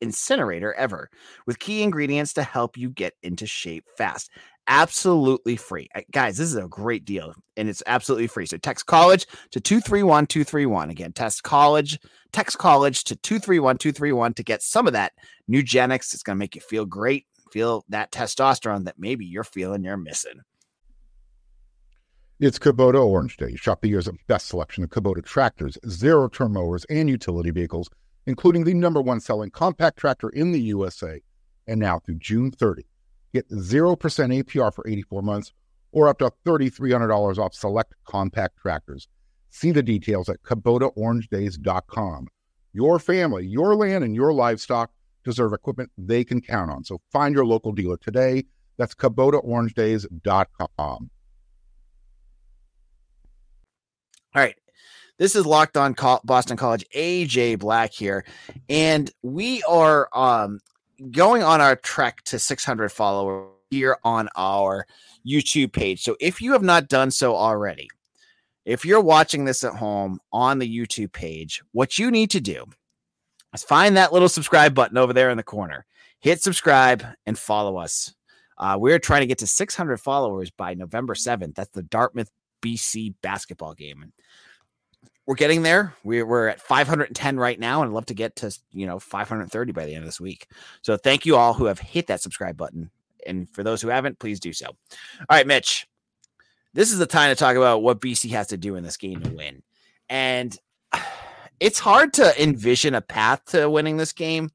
incinerator 0.02 0.74
ever, 0.74 1.10
with 1.46 1.60
key 1.60 1.84
ingredients 1.84 2.34
to 2.34 2.44
help 2.44 2.78
you 2.78 2.90
get 2.90 3.14
into 3.24 3.46
shape 3.46 3.86
fast 3.98 4.32
absolutely 4.68 5.56
free. 5.56 5.90
Guys, 6.12 6.38
this 6.38 6.48
is 6.48 6.56
a 6.56 6.68
great 6.68 7.06
deal 7.06 7.34
and 7.58 7.70
it's 7.70 7.84
absolutely 7.86 8.28
free. 8.28 8.46
So 8.46 8.58
text 8.58 8.86
college 8.86 9.26
to 9.52 9.60
231231. 9.60 10.90
Again, 10.90 11.14
text 11.14 11.44
college, 11.44 12.00
text 12.32 12.58
college 12.58 13.04
to 13.06 13.16
231231 13.16 14.34
to 14.36 14.44
get 14.44 14.62
some 14.62 14.88
of 14.88 14.94
that 14.94 15.14
Nugenix. 15.50 16.14
It's 16.14 16.24
going 16.24 16.38
to 16.38 16.40
make 16.40 16.56
you 16.56 16.62
feel 16.62 16.86
great, 16.86 17.26
feel 17.52 17.84
that 17.90 18.12
testosterone 18.12 18.86
that 18.86 18.96
maybe 18.98 19.26
you're 19.26 19.44
feeling 19.44 19.84
you're 19.84 19.98
missing. 19.98 20.42
It's 22.40 22.60
Kubota 22.60 23.06
Orange 23.06 23.38
Day. 23.38 23.56
Shop 23.56 23.82
the 23.82 23.90
year's 23.90 24.10
best 24.28 24.48
selection 24.48 24.84
of 24.84 24.90
Kubota 24.90 25.24
tractors, 25.24 25.78
zero 25.88 26.28
turn 26.28 26.54
mowers, 26.54 26.86
and 26.90 27.10
utility 27.10 27.52
vehicles 27.52 27.90
including 28.26 28.64
the 28.64 28.74
number 28.74 29.02
one 29.02 29.20
selling 29.20 29.50
compact 29.50 29.98
tractor 29.98 30.30
in 30.30 30.52
the 30.52 30.62
USA. 30.62 31.22
And 31.68 31.80
now 31.80 32.00
through 32.00 32.16
June 32.16 32.52
30, 32.52 32.86
get 33.34 33.50
0% 33.50 33.98
APR 33.98 34.74
for 34.74 34.88
84 34.88 35.22
months 35.22 35.52
or 35.92 36.08
up 36.08 36.20
to 36.20 36.32
$3,300 36.46 37.38
off 37.38 37.54
select 37.54 37.94
compact 38.06 38.58
tractors. 38.58 39.10
See 39.50 39.72
the 39.72 39.84
details 39.84 40.30
at 40.30 40.42
KubotaOrangeDays.com. 40.44 42.28
Your 42.74 43.00
family, 43.00 43.46
your 43.46 43.76
land, 43.76 44.04
and 44.04 44.16
your 44.16 44.34
livestock 44.34 44.92
deserve 45.24 45.54
equipment 45.54 45.92
they 45.98 46.24
can 46.24 46.42
count 46.42 46.72
on. 46.72 46.84
So 46.84 47.00
find 47.12 47.36
your 47.36 47.46
local 47.46 47.72
dealer 47.72 47.98
today. 47.98 48.46
That's 48.78 48.96
KubotaOrangeDays.com. 48.96 51.10
All 54.36 54.42
right. 54.42 54.56
This 55.20 55.36
is 55.36 55.46
Locked 55.46 55.78
On 55.78 55.96
Boston 56.24 56.58
College. 56.58 56.84
AJ 56.96 57.60
Black 57.60 57.94
here. 57.94 58.26
And 58.68 59.12
we 59.22 59.62
are 59.64 60.10
um, 60.12 60.60
going 61.12 61.44
on 61.44 61.62
our 61.62 61.76
trek 61.76 62.22
to 62.26 62.40
600 62.40 62.90
followers 62.90 63.50
here 63.70 63.98
on 64.04 64.30
our 64.36 64.86
YouTube 65.28 65.74
page. 65.74 66.04
So 66.04 66.16
if 66.20 66.42
you 66.42 66.52
have 66.54 66.64
not 66.64 66.88
done 66.88 67.12
so 67.12 67.36
already, 67.36 67.90
if 68.66 68.86
you're 68.86 69.02
watching 69.02 69.46
this 69.46 69.64
at 69.64 69.74
home 69.74 70.20
on 70.32 70.60
the 70.60 70.78
YouTube 70.78 71.12
page, 71.12 71.62
what 71.72 71.98
you 71.98 72.12
need 72.12 72.30
to 72.32 72.40
do 72.40 72.66
is 73.54 73.64
find 73.64 73.98
that 73.98 74.14
little 74.14 74.30
subscribe 74.30 74.74
button 74.74 74.98
over 74.98 75.14
there 75.14 75.30
in 75.30 75.38
the 75.38 75.44
corner. 75.44 75.86
Hit 76.20 76.42
subscribe 76.42 77.06
and 77.26 77.38
follow 77.38 77.78
us. 77.78 78.14
Uh, 78.58 78.78
we're 78.80 79.00
trying 79.00 79.22
to 79.22 79.28
get 79.28 79.40
to 79.40 79.48
600 79.48 79.98
followers 79.98 80.52
by 80.52 80.74
November 80.74 81.16
7th. 81.16 81.56
That's 81.56 81.72
the 81.72 81.84
Dartmouth 81.84 82.30
BC 82.64 83.16
basketball 83.22 83.74
game. 83.74 84.14
We're 85.26 85.36
getting 85.36 85.62
there. 85.62 85.96
We're, 86.04 86.26
we're 86.26 86.50
at 86.50 86.60
510 86.60 87.38
right 87.38 87.60
now, 87.60 87.82
and 87.82 87.90
I'd 87.90 87.94
love 87.94 88.08
to 88.08 88.14
get 88.14 88.36
to 88.38 88.58
you 88.72 88.86
know 88.86 89.00
530 89.00 89.72
by 89.72 89.86
the 89.86 89.94
end 89.94 90.04
of 90.04 90.08
this 90.08 90.20
week. 90.20 90.48
So 90.82 90.98
thank 90.98 91.26
you 91.26 91.36
all 91.36 91.54
who 91.54 91.66
have 91.66 91.80
hit 91.80 92.08
that 92.08 92.22
subscribe 92.22 92.58
button, 92.58 92.92
and 93.26 93.50
for 93.50 93.64
those 93.64 93.82
who 93.82 93.88
haven't, 93.88 94.20
please 94.20 94.40
do 94.40 94.54
so. 94.54 94.68
All 94.68 95.26
right, 95.30 95.48
Mitch, 95.48 95.88
this 96.74 96.92
is 96.92 96.98
the 96.98 97.06
time 97.06 97.30
to 97.30 97.36
talk 97.36 97.56
about 97.56 97.84
what 97.84 98.02
BC 98.02 98.32
has 98.32 98.48
to 98.48 98.58
do 98.58 98.76
in 98.76 98.84
this 98.84 98.98
game 98.98 99.22
to 99.22 99.30
win. 99.30 99.62
And 100.10 100.58
it's 101.60 101.80
hard 101.80 102.14
to 102.14 102.42
envision 102.42 102.96
a 102.96 103.02
path 103.02 103.46
to 103.48 103.70
winning 103.70 103.98
this 103.98 104.14
game, 104.14 104.50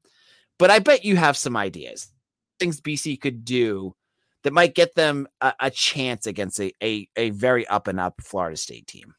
but 0.57 0.69
I 0.69 0.79
bet 0.79 1.05
you 1.05 1.15
have 1.15 1.37
some 1.37 1.57
ideas. 1.57 2.11
Things 2.59 2.81
BC 2.81 3.21
could 3.21 3.45
do 3.45 3.95
that 4.43 4.53
might 4.53 4.75
get 4.75 4.95
them 4.95 5.27
a, 5.41 5.53
a 5.59 5.71
chance 5.71 6.27
against 6.27 6.59
a, 6.59 6.73
a, 6.83 7.07
a 7.15 7.29
very 7.31 7.65
up 7.67 7.87
and 7.87 7.99
up 7.99 8.21
Florida 8.21 8.57
State 8.57 8.87
team. 8.87 9.15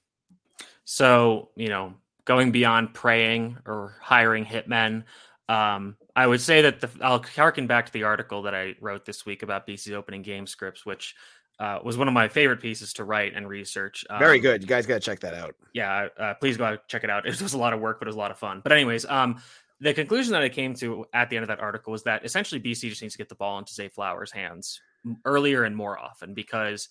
So, 0.93 1.51
you 1.55 1.69
know, 1.69 1.95
going 2.25 2.51
beyond 2.51 2.95
praying 2.95 3.59
or 3.65 3.95
hiring 4.03 4.45
hitmen, 4.45 5.05
um, 5.49 5.97
I 6.17 6.27
would 6.27 6.41
say 6.41 6.63
that 6.63 6.81
the, 6.81 6.91
I'll 7.01 7.23
harken 7.23 7.69
back 7.69 7.87
to 7.87 7.93
the 7.93 8.03
article 8.03 8.43
that 8.43 8.57
I 8.57 8.75
wrote 8.81 9.05
this 9.05 9.25
week 9.25 9.45
about 9.45 9.69
BC's 9.69 9.93
opening 9.93 10.23
game 10.23 10.49
scripts, 10.49 10.85
which 10.85 11.15
uh, 11.61 11.79
was 11.85 11.97
one 11.97 12.09
of 12.09 12.15
my 12.15 12.27
favorite 12.27 12.61
pieces 12.61 12.93
to 12.95 13.05
write 13.05 13.35
and 13.37 13.49
research. 13.49 14.05
Um, 14.11 14.19
Very 14.19 14.41
good. 14.41 14.63
You 14.63 14.67
guys 14.67 14.85
got 14.85 14.95
to 14.95 15.01
check 15.01 15.21
that 15.21 15.33
out. 15.33 15.55
Yeah, 15.75 16.09
uh, 16.19 16.35
please 16.35 16.57
go 16.57 16.65
out 16.65 16.89
check 16.89 17.05
it 17.05 17.11
out. 17.11 17.25
It 17.25 17.41
was 17.41 17.55
a 17.55 17.59
lot 17.59 17.73
of 17.73 17.79
work, 17.79 18.01
but 18.01 18.09
it 18.09 18.11
was 18.11 18.17
a 18.17 18.19
lot 18.19 18.33
of 18.33 18.39
fun. 18.41 18.61
But 18.61 18.73
anyways, 18.73 19.05
um, 19.05 19.41
the 19.79 19.95
conclusion 19.95 20.33
that 20.33 20.43
I 20.43 20.49
came 20.49 20.75
to 20.75 21.07
at 21.15 21.31
the 21.31 21.37
end 21.37 21.45
of 21.45 21.49
that 21.51 21.61
article 21.61 21.93
was 21.93 22.03
that 22.03 22.25
essentially 22.25 22.61
BC 22.61 22.89
just 22.89 23.01
needs 23.01 23.15
to 23.15 23.19
get 23.19 23.29
the 23.29 23.37
ball 23.37 23.61
into 23.61 23.73
Zay 23.73 23.89
Flowers' 23.89 24.33
hands 24.33 24.81
earlier 25.25 25.63
and 25.63 25.77
more 25.77 25.97
often 25.97 26.35
because 26.35 26.89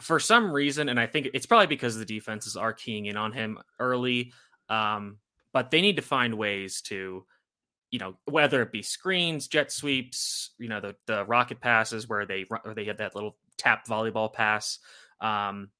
for 0.00 0.20
some 0.20 0.50
reason, 0.52 0.88
and 0.88 0.98
I 0.98 1.06
think 1.06 1.28
it's 1.34 1.46
probably 1.46 1.66
because 1.66 1.96
the 1.98 2.04
defenses 2.04 2.56
are 2.56 2.72
keying 2.72 3.06
in 3.06 3.16
on 3.16 3.32
him 3.32 3.58
early, 3.80 4.32
um, 4.68 5.18
but 5.52 5.70
they 5.70 5.80
need 5.80 5.96
to 5.96 6.02
find 6.02 6.34
ways 6.34 6.80
to 6.82 7.24
you 7.90 7.98
know, 7.98 8.14
whether 8.26 8.60
it 8.62 8.72
be 8.72 8.82
screens, 8.82 9.48
jet 9.48 9.72
sweeps, 9.72 10.50
you 10.58 10.68
know, 10.68 10.80
the 10.80 10.94
the 11.06 11.24
rocket 11.24 11.60
passes 11.60 12.08
where 12.08 12.26
they 12.26 12.44
or 12.64 12.74
they 12.74 12.84
had 12.84 12.98
that 12.98 13.14
little 13.14 13.36
tap 13.56 13.86
volleyball 13.86 14.32
pass, 14.32 14.78
um, 15.20 15.70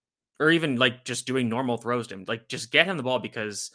or 0.40 0.50
even 0.50 0.76
like 0.76 1.04
just 1.04 1.26
doing 1.26 1.48
normal 1.48 1.76
throws 1.76 2.06
to 2.08 2.14
him, 2.14 2.25
like 2.26 2.48
just 2.48 2.72
get 2.72 2.87
him 2.87 2.96
the 2.96 3.02
ball 3.02 3.18
because 3.18 3.70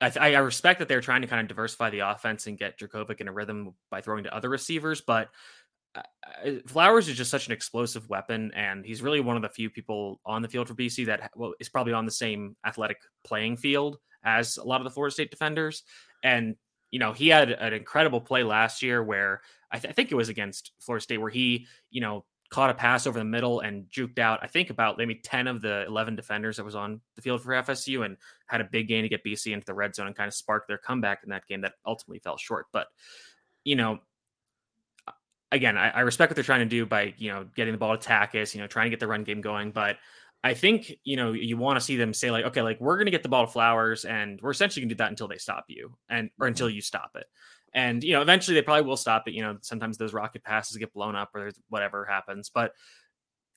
I, 0.00 0.10
I 0.16 0.38
respect 0.38 0.80
that 0.80 0.88
they're 0.88 1.00
trying 1.00 1.22
to 1.22 1.28
kind 1.28 1.40
of 1.40 1.48
diversify 1.48 1.90
the 1.90 2.00
offense 2.00 2.46
and 2.46 2.58
get 2.58 2.78
Jurkovec 2.78 3.20
in 3.20 3.28
a 3.28 3.32
rhythm 3.32 3.74
by 3.90 4.00
throwing 4.00 4.24
to 4.24 4.34
other 4.34 4.48
receivers, 4.48 5.00
but 5.00 5.30
Flowers 6.66 7.08
is 7.08 7.16
just 7.16 7.30
such 7.30 7.46
an 7.46 7.52
explosive 7.52 8.08
weapon, 8.08 8.52
and 8.54 8.84
he's 8.84 9.02
really 9.02 9.20
one 9.20 9.36
of 9.36 9.42
the 9.42 9.48
few 9.48 9.70
people 9.70 10.20
on 10.24 10.42
the 10.42 10.48
field 10.48 10.68
for 10.68 10.74
BC 10.74 11.06
that 11.06 11.30
well, 11.34 11.54
is 11.58 11.68
probably 11.68 11.92
on 11.92 12.04
the 12.04 12.12
same 12.12 12.56
athletic 12.64 12.98
playing 13.24 13.56
field 13.56 13.98
as 14.24 14.56
a 14.56 14.64
lot 14.64 14.80
of 14.80 14.84
the 14.84 14.90
Florida 14.90 15.12
State 15.12 15.30
defenders. 15.30 15.82
And 16.22 16.56
you 16.90 16.98
know, 16.98 17.12
he 17.12 17.28
had 17.28 17.50
an 17.50 17.72
incredible 17.72 18.20
play 18.20 18.42
last 18.42 18.82
year 18.82 19.02
where 19.02 19.42
I, 19.70 19.78
th- 19.78 19.90
I, 19.90 19.94
think 19.94 20.10
it 20.10 20.14
was 20.14 20.30
against 20.30 20.72
Florida 20.80 21.02
State 21.02 21.18
where 21.18 21.30
he, 21.30 21.66
you 21.90 22.00
know, 22.00 22.24
caught 22.50 22.70
a 22.70 22.74
pass 22.74 23.06
over 23.06 23.18
the 23.18 23.24
middle 23.24 23.60
and 23.60 23.84
juked 23.90 24.18
out, 24.18 24.40
I 24.42 24.46
think 24.46 24.70
about 24.70 24.96
maybe 24.96 25.16
10 25.16 25.46
of 25.46 25.60
the 25.60 25.84
11 25.86 26.16
defenders 26.16 26.56
that 26.56 26.64
was 26.64 26.74
on 26.74 27.00
the 27.14 27.22
field 27.22 27.42
for 27.42 27.52
FSU 27.52 28.06
and 28.06 28.16
had 28.46 28.62
a 28.62 28.64
big 28.64 28.88
gain 28.88 29.02
to 29.02 29.08
get 29.08 29.24
BC 29.24 29.52
into 29.52 29.66
the 29.66 29.74
red 29.74 29.94
zone 29.94 30.06
and 30.06 30.16
kind 30.16 30.28
of 30.28 30.34
sparked 30.34 30.68
their 30.68 30.78
comeback 30.78 31.20
in 31.24 31.30
that 31.30 31.46
game 31.46 31.60
that 31.60 31.74
ultimately 31.84 32.20
fell 32.20 32.38
short. 32.38 32.66
But, 32.72 32.86
you 33.64 33.76
know, 33.76 33.98
again, 35.52 35.76
I, 35.76 35.90
I 35.90 36.00
respect 36.00 36.30
what 36.30 36.34
they're 36.34 36.44
trying 36.44 36.60
to 36.60 36.66
do 36.66 36.86
by, 36.86 37.14
you 37.18 37.32
know, 37.32 37.46
getting 37.56 37.72
the 37.72 37.78
ball 37.78 37.96
to 37.96 38.08
Takis, 38.08 38.54
you 38.54 38.60
know, 38.60 38.66
trying 38.66 38.86
to 38.86 38.90
get 38.90 39.00
the 39.00 39.06
run 39.06 39.24
game 39.24 39.40
going. 39.40 39.70
But 39.70 39.96
I 40.44 40.54
think 40.54 40.92
you 41.02 41.16
know 41.16 41.32
you 41.32 41.56
want 41.56 41.78
to 41.78 41.84
see 41.84 41.96
them 41.96 42.14
say 42.14 42.30
like, 42.30 42.44
okay, 42.46 42.62
like 42.62 42.80
we're 42.80 42.96
gonna 42.96 43.10
get 43.10 43.22
the 43.22 43.28
ball 43.28 43.46
to 43.46 43.52
Flowers, 43.52 44.04
and 44.04 44.40
we're 44.40 44.50
essentially 44.50 44.82
gonna 44.82 44.94
do 44.94 44.98
that 44.98 45.10
until 45.10 45.28
they 45.28 45.38
stop 45.38 45.64
you, 45.68 45.96
and 46.08 46.30
or 46.38 46.46
until 46.46 46.68
mm-hmm. 46.68 46.76
you 46.76 46.80
stop 46.80 47.10
it. 47.16 47.26
And 47.74 48.04
you 48.04 48.12
know, 48.12 48.22
eventually 48.22 48.54
they 48.54 48.62
probably 48.62 48.86
will 48.86 48.96
stop 48.96 49.26
it. 49.26 49.34
You 49.34 49.42
know, 49.42 49.58
sometimes 49.62 49.98
those 49.98 50.12
rocket 50.12 50.44
passes 50.44 50.76
get 50.76 50.92
blown 50.92 51.16
up 51.16 51.30
or 51.34 51.50
whatever 51.68 52.04
happens. 52.04 52.50
But 52.54 52.72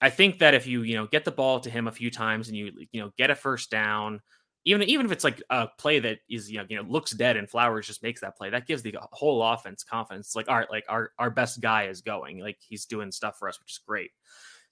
I 0.02 0.10
think 0.10 0.40
that 0.40 0.56
if 0.56 0.66
you 0.66 0.82
you 0.82 0.96
know 0.96 1.06
get 1.06 1.24
the 1.24 1.32
ball 1.32 1.60
to 1.60 1.70
him 1.70 1.88
a 1.88 1.92
few 1.92 2.10
times 2.10 2.48
and 2.48 2.58
you 2.58 2.72
you 2.92 3.02
know 3.02 3.12
get 3.16 3.30
a 3.30 3.36
first 3.36 3.70
down, 3.70 4.20
even 4.66 4.88
even 4.88 5.06
if 5.06 5.12
it's 5.12 5.24
like 5.24 5.42
a 5.50 5.68
play 5.78 6.00
that 6.00 6.20
is 6.30 6.52
you 6.52 6.60
know 6.60 6.66
you 6.70 6.76
know 6.78 6.84
looks 6.84 7.12
dead 7.12 7.38
and 7.38 7.50
Flowers 7.50 7.88
just 7.88 8.04
makes 8.04 8.22
that 8.22 8.38
play, 8.38 8.50
that 8.50 8.68
gives 8.68 8.82
the 8.82 8.96
whole 9.12 9.44
offense 9.44 9.84
confidence. 9.84 10.28
It's 10.28 10.36
like 10.36 10.50
all 10.50 10.58
right, 10.58 10.70
like 10.70 10.86
our 10.90 11.12
our 11.18 11.30
best 11.30 11.62
guy 11.62 11.86
is 11.86 12.02
going, 12.02 12.40
like 12.40 12.58
he's 12.60 12.86
doing 12.86 13.12
stuff 13.12 13.38
for 13.38 13.50
us, 13.50 13.60
which 13.60 13.72
is 13.72 13.80
great. 13.86 14.12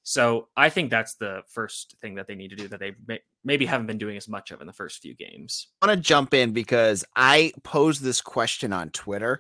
So 0.04 0.48
I 0.56 0.70
think 0.70 0.90
that's 0.90 1.16
the 1.16 1.42
first 1.48 1.96
thing 2.02 2.16
that 2.16 2.28
they 2.28 2.36
need 2.36 2.50
to 2.50 2.56
do 2.56 2.68
that 2.70 2.80
they 2.80 2.94
may, 3.06 3.20
maybe 3.44 3.66
haven't 3.66 3.88
been 3.88 3.98
doing 3.98 4.18
as 4.18 4.28
much 4.28 4.52
of 4.52 4.62
in 4.62 4.68
the 4.68 4.74
first 4.74 5.02
few 5.02 5.14
games. 5.14 5.68
I 5.82 5.88
want 5.88 6.00
to 6.00 6.04
jump 6.04 6.34
in 6.34 6.52
because 6.52 7.06
I 7.16 7.52
posed 7.64 8.02
this 8.02 8.22
question 8.22 8.74
on 8.74 8.90
Twitter 8.90 9.40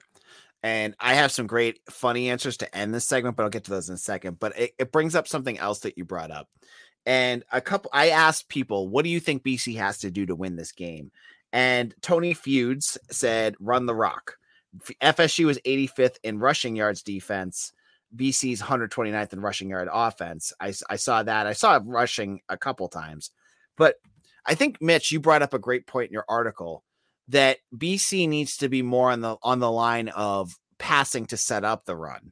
and 0.61 0.93
I 0.99 1.13
have 1.13 1.31
some 1.31 1.47
great 1.47 1.79
funny 1.89 2.29
answers 2.29 2.57
to 2.57 2.75
end 2.75 2.93
this 2.93 3.07
segment, 3.07 3.35
but 3.35 3.43
I'll 3.43 3.49
get 3.49 3.63
to 3.65 3.71
those 3.71 3.89
in 3.89 3.95
a 3.95 3.99
second. 3.99 4.39
But 4.39 4.59
it, 4.59 4.71
it 4.77 4.91
brings 4.91 5.15
up 5.15 5.27
something 5.27 5.57
else 5.57 5.79
that 5.79 5.97
you 5.97 6.05
brought 6.05 6.31
up. 6.31 6.49
And 7.05 7.43
a 7.51 7.61
couple, 7.61 7.89
I 7.93 8.09
asked 8.09 8.49
people, 8.49 8.87
what 8.89 9.03
do 9.03 9.09
you 9.09 9.19
think 9.19 9.43
BC 9.43 9.77
has 9.77 9.99
to 9.99 10.11
do 10.11 10.25
to 10.25 10.35
win 10.35 10.55
this 10.55 10.71
game? 10.71 11.11
And 11.51 11.95
Tony 12.01 12.33
Feuds 12.33 12.97
said, 13.09 13.55
run 13.59 13.85
the 13.85 13.95
rock. 13.95 14.37
FSU 15.01 15.45
was 15.45 15.59
85th 15.65 16.17
in 16.23 16.39
rushing 16.39 16.75
yards 16.75 17.01
defense. 17.01 17.73
BC's 18.15 18.61
129th 18.61 19.33
in 19.33 19.41
rushing 19.41 19.69
yard 19.69 19.89
offense. 19.91 20.53
I, 20.59 20.73
I 20.89 20.95
saw 20.95 21.23
that. 21.23 21.47
I 21.47 21.53
saw 21.53 21.79
rushing 21.83 22.41
a 22.49 22.57
couple 22.57 22.87
times, 22.87 23.31
but 23.77 23.95
I 24.45 24.55
think 24.55 24.81
Mitch, 24.81 25.11
you 25.11 25.19
brought 25.19 25.41
up 25.41 25.53
a 25.53 25.59
great 25.59 25.85
point 25.85 26.09
in 26.09 26.13
your 26.13 26.25
article 26.27 26.83
that 27.27 27.59
BC 27.75 28.27
needs 28.27 28.57
to 28.57 28.69
be 28.69 28.81
more 28.81 29.11
on 29.11 29.21
the 29.21 29.37
on 29.43 29.59
the 29.59 29.71
line 29.71 30.09
of 30.09 30.57
passing 30.79 31.25
to 31.27 31.37
set 31.37 31.63
up 31.63 31.85
the 31.85 31.95
run 31.95 32.31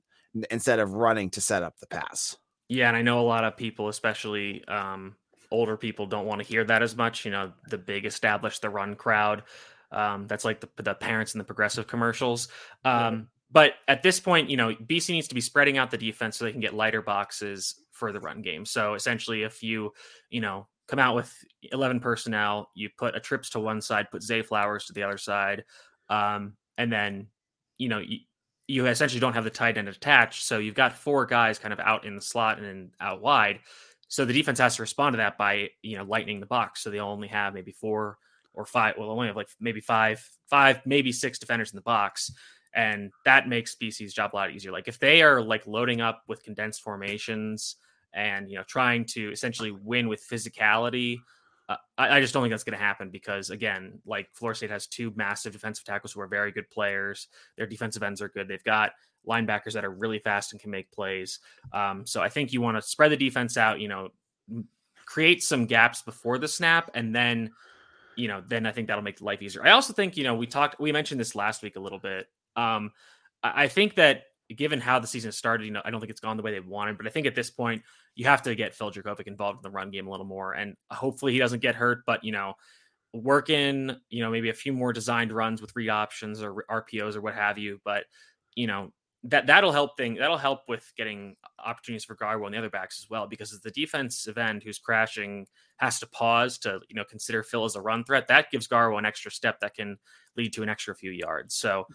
instead 0.50 0.80
of 0.80 0.94
running 0.94 1.30
to 1.32 1.42
set 1.42 1.64
up 1.64 1.78
the 1.80 1.88
pass. 1.88 2.38
Yeah, 2.70 2.88
and 2.90 2.98
I 2.98 3.02
know 3.02 3.20
a 3.20 3.24
lot 3.24 3.44
of 3.44 3.56
people, 3.56 3.88
especially 3.88 4.66
um, 4.68 5.16
older 5.52 5.78
people, 5.78 6.06
don't 6.06 6.26
want 6.26 6.42
to 6.42 6.48
hear 6.48 6.64
that 6.66 6.82
as 6.84 6.96
much. 6.96 7.24
You 7.26 7.32
know, 7.32 7.54
the 7.70 7.78
big 7.78 8.06
established 8.06 8.62
the 8.62 8.70
run 8.70 8.96
crowd. 8.96 9.44
Um, 9.92 10.28
that's 10.28 10.44
like 10.44 10.60
the, 10.60 10.70
the 10.84 10.94
parents 10.94 11.34
in 11.34 11.38
the 11.38 11.46
progressive 11.46 11.88
commercials. 11.88 12.50
Um, 12.84 13.30
but 13.50 13.74
at 13.88 14.04
this 14.04 14.20
point, 14.20 14.50
you 14.50 14.58
know, 14.58 14.74
BC 14.74 15.12
needs 15.12 15.30
to 15.30 15.36
be 15.36 15.40
spreading 15.40 15.78
out 15.78 15.92
the 15.92 15.98
defense 15.98 16.36
so 16.36 16.44
they 16.44 16.52
can 16.52 16.60
get 16.60 16.74
lighter 16.74 17.02
boxes 17.02 17.76
for 17.94 18.12
the 18.12 18.20
run 18.20 18.42
game. 18.42 18.66
So 18.66 18.96
essentially, 18.96 19.44
if 19.44 19.64
you, 19.64 19.94
you 20.30 20.42
know, 20.42 20.68
come 20.90 21.00
out 21.00 21.16
with 21.16 21.34
11 21.72 22.02
personnel, 22.02 22.70
you 22.76 22.90
put 22.98 23.16
a 23.16 23.22
trips 23.22 23.50
to 23.52 23.62
one 23.62 23.80
side, 23.80 24.12
put 24.12 24.22
Zay 24.24 24.42
Flowers 24.42 24.86
to 24.86 24.94
the 24.94 25.04
other 25.04 25.18
side, 25.18 25.64
um, 26.10 26.54
and 26.78 26.92
then, 26.92 27.28
you 27.78 27.88
know, 27.88 28.00
you, 28.00 28.20
you 28.68 28.86
essentially 28.88 29.20
don't 29.20 29.34
have 29.34 29.44
the 29.44 29.50
tight 29.50 29.78
end 29.78 29.88
attached. 29.88 30.44
So 30.44 30.60
you've 30.60 30.76
got 30.76 30.94
four 30.94 31.26
guys 31.26 31.58
kind 31.60 31.74
of 31.74 31.80
out 31.80 32.06
in 32.06 32.16
the 32.16 32.22
slot 32.22 32.60
and 32.60 32.92
out 33.00 33.22
wide. 33.22 33.60
So 34.10 34.26
the 34.26 34.34
defense 34.34 34.60
has 34.60 34.76
to 34.78 34.82
respond 34.82 35.14
to 35.14 35.18
that 35.18 35.38
by, 35.38 35.70
you 35.82 35.98
know, 35.98 36.04
lightening 36.04 36.40
the 36.40 36.46
box. 36.46 36.82
So 36.82 36.90
they 36.90 37.00
only 37.00 37.28
have 37.30 37.54
maybe 37.54 37.72
four 37.72 38.18
or 38.54 38.66
five. 38.66 38.96
Well, 38.98 39.10
only 39.10 39.28
have 39.28 39.36
like 39.36 39.50
maybe 39.60 39.80
five, 39.80 40.28
five, 40.50 40.82
maybe 40.86 41.12
six 41.12 41.40
defenders 41.40 41.72
in 41.72 41.76
the 41.76 41.82
box 41.82 42.32
and 42.78 43.12
that 43.26 43.50
makes 43.50 43.76
BC's 43.76 44.14
job 44.14 44.32
a 44.34 44.36
lot 44.36 44.52
easier. 44.52 44.72
Like 44.72 44.88
if 44.88 45.00
they 45.00 45.24
are 45.24 45.42
like 45.42 45.66
loading 45.66 46.00
up 46.00 46.22
with 46.28 46.44
condensed 46.44 46.82
formations 46.82 47.76
and 48.14 48.50
you 48.50 48.58
know 48.58 48.64
trying 48.64 49.04
to 49.06 49.32
essentially 49.32 49.72
win 49.72 50.08
with 50.08 50.26
physicality, 50.26 51.18
I, 51.70 51.78
I, 51.98 52.22
just 52.22 52.34
don't 52.34 52.44
think 52.44 52.52
that's 52.52 52.64
going 52.64 52.78
to 52.78 52.84
happen 52.84 53.10
because 53.10 53.50
again, 53.50 54.00
like 54.06 54.30
Florida 54.34 54.58
State 54.58 54.70
has 54.70 54.88
two 54.88 55.12
massive 55.16 55.52
defensive 55.52 55.84
tackles 55.84 56.14
who 56.14 56.22
are 56.22 56.28
very 56.28 56.52
good 56.52 56.70
players. 56.70 57.28
Their 57.58 57.68
defensive 57.68 58.04
ends 58.04 58.22
are 58.22 58.30
good. 58.30 58.48
They've 58.48 58.64
got 58.64 58.92
linebackers 59.28 59.74
that 59.74 59.84
are 59.84 59.92
really 59.92 60.20
fast 60.20 60.54
and 60.54 60.62
can 60.62 60.72
make 60.72 60.92
plays. 60.92 61.40
Um, 61.74 62.06
so 62.06 62.22
I 62.22 62.30
think 62.30 62.54
you 62.54 62.62
want 62.62 62.78
to 62.78 62.82
spread 62.82 63.12
the 63.12 63.18
defense 63.18 63.58
out. 63.58 63.82
You 63.82 63.90
know, 63.90 64.10
create 65.06 65.44
some 65.44 65.66
gaps 65.66 66.02
before 66.02 66.38
the 66.38 66.48
snap, 66.48 66.92
and 66.94 67.14
then 67.14 67.52
you 68.16 68.28
know, 68.28 68.42
then 68.48 68.66
I 68.66 68.72
think 68.72 68.88
that'll 68.88 69.04
make 69.04 69.22
life 69.22 69.42
easier. 69.42 69.66
I 69.66 69.72
also 69.72 69.94
think 69.94 70.16
you 70.18 70.24
know 70.24 70.36
we 70.36 70.48
talked, 70.48 70.80
we 70.80 70.92
mentioned 70.92 71.20
this 71.20 71.36
last 71.36 71.62
week 71.62 71.76
a 71.76 71.80
little 71.80 72.00
bit. 72.00 72.28
Um, 72.56 72.92
I 73.44 73.68
think 73.68 73.96
that 73.96 74.24
given 74.56 74.80
how 74.82 75.00
the 75.00 75.08
season 75.08 75.32
started, 75.32 75.66
you 75.66 75.72
know, 75.72 75.82
I 75.86 75.92
don't 75.92 76.00
think 76.00 76.10
it's 76.10 76.22
gone 76.22 76.38
the 76.38 76.44
way 76.44 76.52
they 76.52 76.60
wanted, 76.60 76.98
but 76.98 77.06
I 77.06 77.10
think 77.10 77.28
at 77.28 77.36
this 77.36 77.52
point 77.52 77.84
you 78.18 78.26
have 78.26 78.42
to 78.42 78.56
get 78.56 78.74
Phil 78.74 78.92
Jurkovec 78.92 79.28
involved 79.28 79.60
in 79.60 79.64
the 79.64 79.74
run 79.74 79.92
game 79.92 80.08
a 80.08 80.12
little 80.12 80.26
more, 80.26 80.54
and 80.54 80.76
hopefully 80.90 81.34
he 81.34 81.40
doesn't 81.40 81.62
get 81.62 81.76
hurt. 81.76 82.00
But 82.08 82.24
you 82.24 82.32
know, 82.32 82.56
work 83.14 83.52
in 83.52 83.96
you 84.10 84.24
know 84.24 84.32
maybe 84.32 84.50
a 84.50 84.56
few 84.56 84.74
more 84.74 84.92
designed 84.92 85.32
runs 85.32 85.62
with 85.62 85.76
read 85.76 85.90
options 85.90 86.42
or 86.42 86.66
RPOs 86.70 87.16
or 87.16 87.22
what 87.22 87.36
have 87.36 87.60
you. 87.60 87.80
But 87.86 88.06
you 88.56 88.66
know 88.66 88.92
that 89.24 89.46
that'll 89.46 89.72
help 89.72 89.98
thing 89.98 90.16
that'll 90.16 90.38
help 90.38 90.62
with 90.68 90.92
getting 90.98 91.36
opportunities 91.64 92.06
for 92.06 92.16
Garwo 92.16 92.46
and 92.46 92.56
the 92.56 92.58
other 92.58 92.72
backs 92.72 93.00
as 93.00 93.08
well 93.08 93.28
because 93.28 93.52
the 93.62 93.72
defensive 93.72 94.40
end 94.40 94.64
who's 94.64 94.80
crashing 94.80 95.46
has 95.78 96.00
to 96.00 96.08
pause 96.08 96.58
to 96.60 96.80
you 96.90 96.96
know 96.96 97.04
consider 97.08 97.44
Phil 97.44 97.66
as 97.66 97.76
a 97.76 97.82
run 97.82 98.04
threat. 98.04 98.28
That 98.28 98.50
gives 98.50 98.68
Garwo 98.68 98.98
an 98.98 99.06
extra 99.06 99.30
step 99.30 99.60
that 99.60 99.76
can 99.76 99.98
lead 100.36 100.54
to 100.54 100.64
an 100.64 100.70
extra 100.70 100.96
few 100.96 101.12
yards. 101.12 101.54
So 101.54 101.86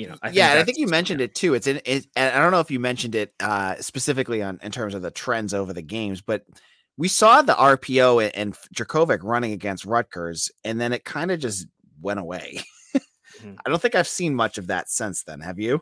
you 0.00 0.08
know, 0.08 0.16
I 0.22 0.30
yeah, 0.30 0.54
I 0.54 0.64
think 0.64 0.78
you 0.78 0.86
mentioned 0.86 1.20
it 1.20 1.34
too. 1.34 1.54
It's 1.54 1.66
in 1.66 1.80
it, 1.84 2.06
I 2.16 2.38
don't 2.38 2.50
know 2.50 2.60
if 2.60 2.70
you 2.70 2.80
mentioned 2.80 3.14
it 3.14 3.34
uh, 3.40 3.76
specifically 3.80 4.42
on 4.42 4.58
in 4.62 4.72
terms 4.72 4.94
of 4.94 5.02
the 5.02 5.10
trends 5.10 5.54
over 5.54 5.72
the 5.72 5.82
games, 5.82 6.20
but 6.20 6.44
we 6.96 7.08
saw 7.08 7.42
the 7.42 7.54
RPO 7.54 8.30
and, 8.34 8.56
and 8.56 9.24
running 9.24 9.52
against 9.52 9.84
Rutgers, 9.84 10.50
and 10.64 10.80
then 10.80 10.92
it 10.92 11.04
kind 11.04 11.30
of 11.30 11.40
just 11.40 11.66
went 12.00 12.20
away. 12.20 12.60
mm-hmm. 12.94 13.54
I 13.64 13.70
don't 13.70 13.80
think 13.80 13.94
I've 13.94 14.08
seen 14.08 14.34
much 14.34 14.58
of 14.58 14.66
that 14.66 14.90
since 14.90 15.22
then. 15.22 15.40
Have 15.40 15.58
you? 15.58 15.80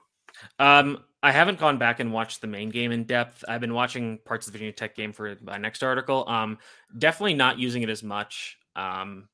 Um, 0.58 1.04
I 1.22 1.32
haven't 1.32 1.58
gone 1.58 1.78
back 1.78 1.98
and 1.98 2.12
watched 2.12 2.40
the 2.40 2.46
Maine 2.46 2.70
game 2.70 2.92
in 2.92 3.04
depth. 3.04 3.44
I've 3.48 3.60
been 3.60 3.74
watching 3.74 4.18
parts 4.24 4.46
of 4.46 4.52
the 4.52 4.58
Virginia 4.58 4.72
Tech 4.72 4.94
game 4.94 5.12
for 5.12 5.36
my 5.42 5.58
next 5.58 5.82
article. 5.82 6.28
Um, 6.28 6.58
definitely 6.96 7.34
not 7.34 7.58
using 7.58 7.82
it 7.82 7.88
as 7.88 8.02
much. 8.02 8.56
Um, 8.76 9.28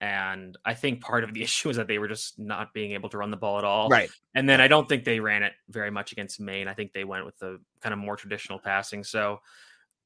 and 0.00 0.56
I 0.64 0.74
think 0.74 1.00
part 1.00 1.24
of 1.24 1.34
the 1.34 1.42
issue 1.44 1.70
is 1.70 1.76
that 1.76 1.88
they 1.88 1.98
were 1.98 2.08
just 2.08 2.38
not 2.38 2.72
being 2.72 2.92
able 2.92 3.08
to 3.10 3.18
run 3.18 3.30
the 3.30 3.36
ball 3.36 3.58
at 3.58 3.64
all. 3.64 3.88
Right. 3.88 4.10
And 4.34 4.48
then 4.48 4.60
I 4.60 4.68
don't 4.68 4.88
think 4.88 5.04
they 5.04 5.20
ran 5.20 5.42
it 5.42 5.52
very 5.68 5.90
much 5.90 6.12
against 6.12 6.40
Maine. 6.40 6.68
I 6.68 6.74
think 6.74 6.92
they 6.92 7.04
went 7.04 7.24
with 7.24 7.38
the 7.38 7.60
kind 7.80 7.92
of 7.92 7.98
more 7.98 8.16
traditional 8.16 8.58
passing. 8.58 9.04
So 9.04 9.40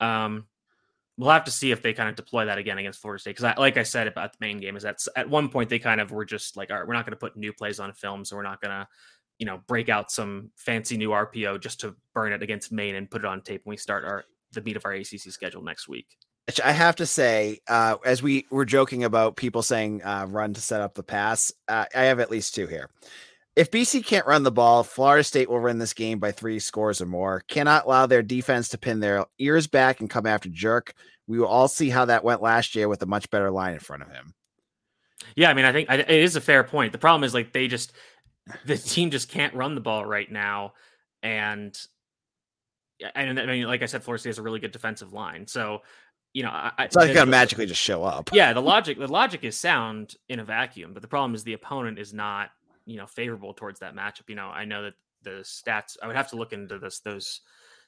um, 0.01 0.47
we'll 1.17 1.31
have 1.31 1.45
to 1.45 1.51
see 1.51 1.71
if 1.71 1.83
they 1.83 1.93
kind 1.93 2.09
of 2.09 2.17
deploy 2.17 2.47
that 2.47 2.59
again 2.59 2.79
against 2.79 3.01
Florida 3.01 3.21
State. 3.21 3.37
Because, 3.37 3.57
like 3.59 3.77
I 3.77 3.83
said 3.83 4.07
about 4.07 4.33
the 4.33 4.39
Maine 4.41 4.59
game, 4.59 4.77
is 4.77 4.83
that 4.83 4.99
at 5.17 5.29
one 5.29 5.49
point 5.49 5.69
they 5.69 5.79
kind 5.79 6.01
of 6.01 6.11
were 6.11 6.25
just 6.25 6.57
like, 6.57 6.71
all 6.71 6.79
right, 6.79 6.87
we're 6.87 6.95
not 6.95 7.05
going 7.05 7.13
to 7.13 7.19
put 7.19 7.37
new 7.37 7.53
plays 7.53 7.81
on 7.81 7.93
film, 7.93 8.25
so 8.25 8.37
we're 8.37 8.43
not 8.43 8.61
going 8.61 8.73
to, 8.73 8.87
you 9.39 9.47
know, 9.47 9.61
break 9.67 9.89
out 9.89 10.11
some 10.11 10.51
fancy 10.57 10.97
new 10.97 11.11
RPO 11.11 11.61
just 11.61 11.81
to 11.81 11.95
burn 12.15 12.33
it 12.33 12.43
against 12.43 12.73
Maine 12.73 12.95
and 12.95 13.11
put 13.11 13.23
it 13.23 13.27
on 13.27 13.43
tape 13.43 13.63
when 13.65 13.73
we 13.73 13.77
start 13.77 14.05
our 14.05 14.25
the 14.53 14.61
meat 14.61 14.77
of 14.77 14.85
our 14.85 14.93
ACC 14.93 15.31
schedule 15.31 15.63
next 15.63 15.89
week. 15.89 16.07
I 16.63 16.73
have 16.73 16.97
to 16.97 17.07
say, 17.07 17.61
uh, 17.69 17.97
as 18.05 18.23
we 18.23 18.47
were 18.51 18.65
joking 18.65 19.05
about 19.05 19.37
people 19.37 19.63
saying 19.63 20.03
uh, 20.03 20.27
run 20.29 20.55
to 20.55 20.61
set 20.61 20.81
up 20.81 20.95
the 20.95 21.03
pass, 21.03 21.53
uh, 21.69 21.85
I 21.95 22.03
have 22.03 22.19
at 22.19 22.31
least 22.31 22.55
two 22.55 22.67
here. 22.67 22.91
If 23.55 23.71
BC 23.71 24.05
can't 24.05 24.27
run 24.27 24.43
the 24.43 24.51
ball, 24.51 24.83
Florida 24.83 25.23
State 25.23 25.51
will 25.51 25.61
win 25.61 25.79
this 25.79 25.93
game 25.93 26.19
by 26.19 26.33
three 26.33 26.59
scores 26.59 27.01
or 27.01 27.07
more. 27.07 27.43
Cannot 27.49 27.85
allow 27.85 28.07
their 28.07 28.23
defense 28.23 28.71
to 28.71 28.79
pin 28.79 29.01
their 29.01 29.27
ears 29.39 29.67
back 29.67 30.01
and 30.01 30.09
come 30.09 30.27
after 30.27 30.49
Jerk. 30.49 30.95
We 31.27 31.39
will 31.39 31.47
all 31.47 31.69
see 31.69 31.91
how 31.91 32.07
that 32.07 32.25
went 32.25 32.43
last 32.43 32.75
year 32.75 32.89
with 32.89 33.03
a 33.03 33.07
much 33.07 33.31
better 33.31 33.51
line 33.51 33.75
in 33.75 33.81
front 33.81 34.03
of 34.03 34.11
him. 34.11 34.35
Yeah, 35.37 35.51
I 35.51 35.55
mean, 35.55 35.67
I 35.67 35.73
think 35.73 35.91
it 35.91 36.11
is 36.11 36.35
a 36.35 36.41
fair 36.41 36.65
point. 36.65 36.93
The 36.93 36.99
problem 36.99 37.25
is 37.25 37.35
like 37.35 37.53
they 37.53 37.69
just 37.69 37.93
the 38.65 38.77
team 38.77 39.11
just 39.11 39.29
can't 39.29 39.55
run 39.55 39.75
the 39.75 39.81
ball 39.81 40.05
right 40.05 40.31
now, 40.31 40.73
and 41.23 41.79
and 43.15 43.39
I 43.39 43.47
mean, 43.47 43.67
like 43.67 43.83
I 43.83 43.87
said, 43.87 44.03
Florida 44.03 44.21
State 44.21 44.31
has 44.31 44.39
a 44.39 44.43
really 44.43 44.61
good 44.61 44.73
defensive 44.73 45.12
line. 45.12 45.47
So 45.47 45.83
you 46.33 46.42
know, 46.42 46.51
I, 46.51 46.73
it's 46.79 46.97
not 46.97 47.07
going 47.07 47.16
to 47.16 47.27
magically 47.27 47.66
just 47.66 47.81
show 47.81 48.05
up. 48.05 48.31
Yeah, 48.33 48.53
the 48.53 48.62
logic, 48.62 48.99
the 48.99 49.09
logic 49.09 49.45
is 49.45 49.57
sound 49.57 50.16
in 50.29 50.40
a 50.40 50.45
vacuum, 50.45 50.92
but 50.95 51.03
the 51.03 51.09
problem 51.09 51.35
is 51.35 51.45
the 51.45 51.53
opponent 51.53 51.99
is 51.99 52.14
not, 52.14 52.51
you 52.87 52.97
know, 52.97 53.07
favorable 53.07 53.53
towards 53.53 53.81
that 53.81 53.95
matchup. 53.95 54.29
You 54.29 54.37
know, 54.37 54.47
I 54.47 54.64
know 54.64 54.85
that 54.85 54.95
the 55.23 55.42
stats. 55.42 55.97
I 56.03 56.07
would 56.07 56.16
have 56.16 56.31
to 56.31 56.37
look 56.37 56.53
into 56.53 56.79
this 56.79 57.01
those 57.01 57.40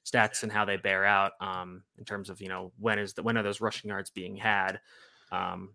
stats 0.05 0.43
and 0.43 0.53
how 0.53 0.65
they 0.65 0.77
bear 0.77 1.05
out 1.05 1.33
um, 1.41 1.83
in 1.99 2.05
terms 2.05 2.29
of 2.29 2.41
you 2.41 2.49
know 2.49 2.73
when 2.79 2.99
is 2.99 3.15
the 3.15 3.23
when 3.23 3.37
are 3.37 3.43
those 3.43 3.61
rushing 3.61 3.89
yards 3.89 4.11
being 4.11 4.37
had. 4.37 4.81
Um, 5.33 5.71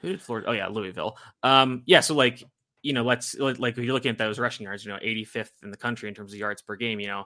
who 0.00 0.08
did 0.08 0.22
Florida? 0.22 0.48
Oh 0.48 0.52
yeah, 0.52 0.68
Louisville. 0.68 1.16
Um, 1.42 1.82
yeah, 1.86 2.00
so 2.00 2.14
like 2.14 2.42
you 2.82 2.92
know, 2.92 3.02
let's 3.02 3.36
like 3.38 3.76
if 3.76 3.84
you're 3.84 3.94
looking 3.94 4.10
at 4.10 4.18
those 4.18 4.38
rushing 4.38 4.64
yards, 4.64 4.84
you 4.84 4.92
know, 4.92 4.98
85th 4.98 5.50
in 5.62 5.70
the 5.70 5.76
country 5.76 6.08
in 6.08 6.14
terms 6.14 6.32
of 6.32 6.38
yards 6.38 6.62
per 6.62 6.76
game. 6.76 7.00
You 7.00 7.08
know, 7.08 7.24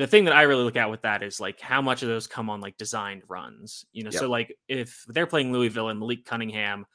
the 0.00 0.06
thing 0.06 0.24
that 0.24 0.34
I 0.34 0.42
really 0.42 0.64
look 0.64 0.76
at 0.76 0.90
with 0.90 1.02
that 1.02 1.22
is 1.22 1.40
like 1.40 1.60
how 1.60 1.82
much 1.82 2.02
of 2.02 2.08
those 2.08 2.26
come 2.26 2.48
on 2.48 2.62
like 2.62 2.78
designed 2.78 3.22
runs, 3.28 3.84
you 3.92 4.02
know. 4.02 4.10
Yep. 4.10 4.20
So 4.20 4.30
like 4.30 4.56
if 4.66 5.04
they're 5.08 5.26
playing 5.26 5.52
Louisville 5.52 5.90
and 5.90 6.00
Malik 6.00 6.24
Cunningham, 6.24 6.86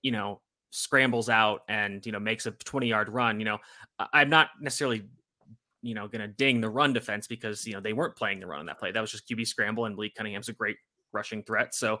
you 0.00 0.12
know, 0.12 0.40
scrambles 0.70 1.28
out 1.28 1.60
and 1.68 2.04
you 2.06 2.10
know 2.10 2.18
makes 2.18 2.46
a 2.46 2.52
20 2.52 2.88
yard 2.88 3.10
run, 3.10 3.38
you 3.38 3.44
know, 3.44 3.58
I'm 4.14 4.30
not 4.30 4.48
necessarily 4.62 5.04
you 5.82 5.94
know 5.94 6.08
going 6.08 6.22
to 6.22 6.28
ding 6.28 6.62
the 6.62 6.70
run 6.70 6.94
defense 6.94 7.26
because 7.26 7.66
you 7.66 7.74
know 7.74 7.80
they 7.80 7.92
weren't 7.92 8.16
playing 8.16 8.40
the 8.40 8.46
run 8.46 8.60
on 8.60 8.66
that 8.66 8.78
play. 8.78 8.92
That 8.92 9.02
was 9.02 9.10
just 9.10 9.28
QB 9.28 9.46
scramble 9.46 9.84
and 9.84 9.94
Malik 9.94 10.14
Cunningham's 10.14 10.48
a 10.48 10.54
great 10.54 10.78
rushing 11.12 11.42
threat. 11.42 11.74
So 11.74 12.00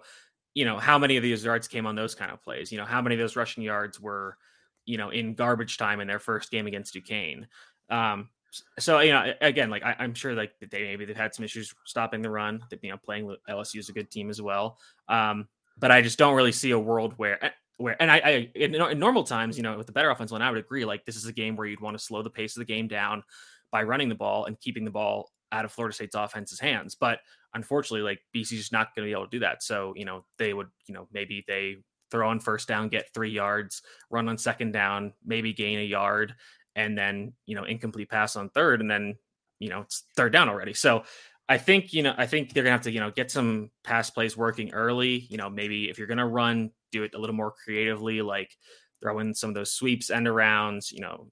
you 0.54 0.64
know 0.64 0.78
how 0.78 0.98
many 0.98 1.18
of 1.18 1.22
these 1.22 1.44
yards 1.44 1.68
came 1.68 1.84
on 1.84 1.94
those 1.94 2.14
kind 2.14 2.32
of 2.32 2.42
plays? 2.42 2.72
You 2.72 2.78
know 2.78 2.86
how 2.86 3.02
many 3.02 3.16
of 3.16 3.20
those 3.20 3.36
rushing 3.36 3.62
yards 3.62 4.00
were 4.00 4.38
you 4.86 4.96
know 4.96 5.10
in 5.10 5.34
garbage 5.34 5.76
time 5.76 6.00
in 6.00 6.08
their 6.08 6.18
first 6.18 6.50
game 6.50 6.66
against 6.66 6.94
Duquesne. 6.94 7.48
Um, 7.90 8.30
so 8.78 9.00
you 9.00 9.12
know, 9.12 9.32
again, 9.40 9.70
like 9.70 9.82
I, 9.82 9.96
am 9.98 10.14
sure 10.14 10.34
like 10.34 10.52
they 10.70 10.82
maybe 10.82 11.04
they've 11.04 11.16
had 11.16 11.34
some 11.34 11.44
issues 11.44 11.74
stopping 11.84 12.22
the 12.22 12.30
run. 12.30 12.62
That 12.70 12.82
you 12.82 12.90
know, 12.90 12.98
playing 12.98 13.34
LSU 13.48 13.78
is 13.78 13.88
a 13.88 13.92
good 13.92 14.10
team 14.10 14.30
as 14.30 14.40
well. 14.40 14.78
Um, 15.08 15.48
but 15.78 15.90
I 15.90 16.02
just 16.02 16.18
don't 16.18 16.34
really 16.34 16.52
see 16.52 16.70
a 16.70 16.78
world 16.78 17.14
where 17.16 17.44
eh, 17.44 17.50
where 17.76 18.00
and 18.00 18.10
I, 18.10 18.18
I 18.18 18.50
in, 18.54 18.74
in, 18.74 18.98
normal 18.98 19.24
times, 19.24 19.56
you 19.56 19.62
know, 19.62 19.76
with 19.76 19.86
the 19.86 19.92
better 19.92 20.10
offense, 20.10 20.30
line, 20.30 20.42
I 20.42 20.50
would 20.50 20.58
agree. 20.58 20.84
Like 20.84 21.04
this 21.04 21.16
is 21.16 21.26
a 21.26 21.32
game 21.32 21.56
where 21.56 21.66
you'd 21.66 21.80
want 21.80 21.98
to 21.98 22.04
slow 22.04 22.22
the 22.22 22.30
pace 22.30 22.56
of 22.56 22.60
the 22.60 22.72
game 22.72 22.88
down 22.88 23.22
by 23.70 23.82
running 23.82 24.08
the 24.08 24.14
ball 24.14 24.44
and 24.44 24.58
keeping 24.60 24.84
the 24.84 24.90
ball 24.90 25.30
out 25.52 25.64
of 25.64 25.72
Florida 25.72 25.94
State's 25.94 26.14
offense's 26.14 26.60
hands. 26.60 26.94
But 26.94 27.20
unfortunately, 27.54 28.02
like 28.02 28.20
BC's 28.34 28.58
just 28.58 28.72
not 28.72 28.94
going 28.94 29.06
to 29.06 29.08
be 29.08 29.12
able 29.12 29.26
to 29.26 29.30
do 29.30 29.40
that. 29.40 29.62
So 29.62 29.94
you 29.96 30.04
know, 30.04 30.24
they 30.38 30.54
would 30.54 30.68
you 30.86 30.94
know 30.94 31.08
maybe 31.12 31.44
they 31.48 31.76
throw 32.10 32.28
on 32.28 32.38
first 32.38 32.68
down, 32.68 32.88
get 32.88 33.12
three 33.12 33.30
yards, 33.30 33.82
run 34.10 34.28
on 34.28 34.38
second 34.38 34.72
down, 34.72 35.12
maybe 35.24 35.52
gain 35.52 35.80
a 35.80 35.82
yard, 35.82 36.34
and 36.76 36.96
then 36.96 37.32
you 37.46 37.54
know 37.54 37.64
incomplete 37.64 38.10
pass 38.10 38.36
on 38.36 38.50
third, 38.50 38.80
and 38.80 38.90
then 38.90 39.16
you 39.58 39.68
know 39.68 39.80
it's 39.80 40.04
third 40.16 40.32
down 40.32 40.48
already. 40.48 40.74
So 40.74 41.04
I 41.48 41.58
think 41.58 41.92
you 41.92 42.02
know 42.02 42.14
I 42.16 42.26
think 42.26 42.52
they're 42.52 42.64
gonna 42.64 42.72
have 42.72 42.82
to 42.82 42.92
you 42.92 43.00
know 43.00 43.10
get 43.10 43.30
some 43.30 43.70
pass 43.82 44.10
plays 44.10 44.36
working 44.36 44.72
early. 44.72 45.26
You 45.30 45.36
know 45.36 45.50
maybe 45.50 45.90
if 45.90 45.98
you're 45.98 46.06
gonna 46.06 46.26
run, 46.26 46.70
do 46.92 47.02
it 47.02 47.14
a 47.14 47.18
little 47.18 47.36
more 47.36 47.52
creatively, 47.52 48.22
like 48.22 48.56
throw 49.02 49.18
in 49.18 49.34
some 49.34 49.50
of 49.50 49.54
those 49.54 49.72
sweeps, 49.72 50.10
end 50.10 50.26
arounds. 50.26 50.92
You 50.92 51.00
know, 51.00 51.30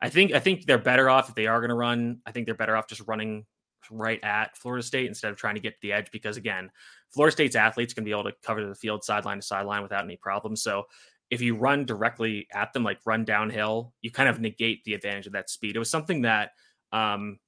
I 0.00 0.08
think 0.08 0.32
I 0.32 0.40
think 0.40 0.66
they're 0.66 0.78
better 0.78 1.08
off 1.08 1.28
if 1.28 1.34
they 1.34 1.46
are 1.46 1.60
gonna 1.60 1.76
run. 1.76 2.20
I 2.26 2.32
think 2.32 2.46
they're 2.46 2.54
better 2.54 2.76
off 2.76 2.88
just 2.88 3.06
running 3.06 3.46
right 3.90 4.22
at 4.24 4.56
Florida 4.56 4.82
State 4.82 5.06
instead 5.06 5.30
of 5.30 5.36
trying 5.36 5.54
to 5.54 5.60
get 5.60 5.74
to 5.74 5.78
the 5.82 5.92
edge 5.92 6.10
because 6.10 6.36
again, 6.36 6.70
Florida 7.12 7.32
State's 7.32 7.56
athletes 7.56 7.94
can 7.94 8.04
be 8.04 8.10
able 8.10 8.24
to 8.24 8.32
cover 8.42 8.66
the 8.66 8.74
field 8.74 9.04
sideline 9.04 9.38
to 9.38 9.46
sideline 9.46 9.82
without 9.82 10.04
any 10.04 10.16
problem. 10.16 10.56
So 10.56 10.84
if 11.30 11.40
you 11.40 11.56
run 11.56 11.84
directly 11.84 12.46
at 12.52 12.72
them, 12.72 12.84
like 12.84 12.98
run 13.04 13.24
downhill, 13.24 13.92
you 14.00 14.10
kind 14.10 14.28
of 14.28 14.40
negate 14.40 14.84
the 14.84 14.94
advantage 14.94 15.26
of 15.26 15.32
that 15.32 15.50
speed. 15.50 15.76
It 15.76 15.78
was 15.78 15.90
something 15.90 16.22
that 16.22 16.52
um, 16.92 17.38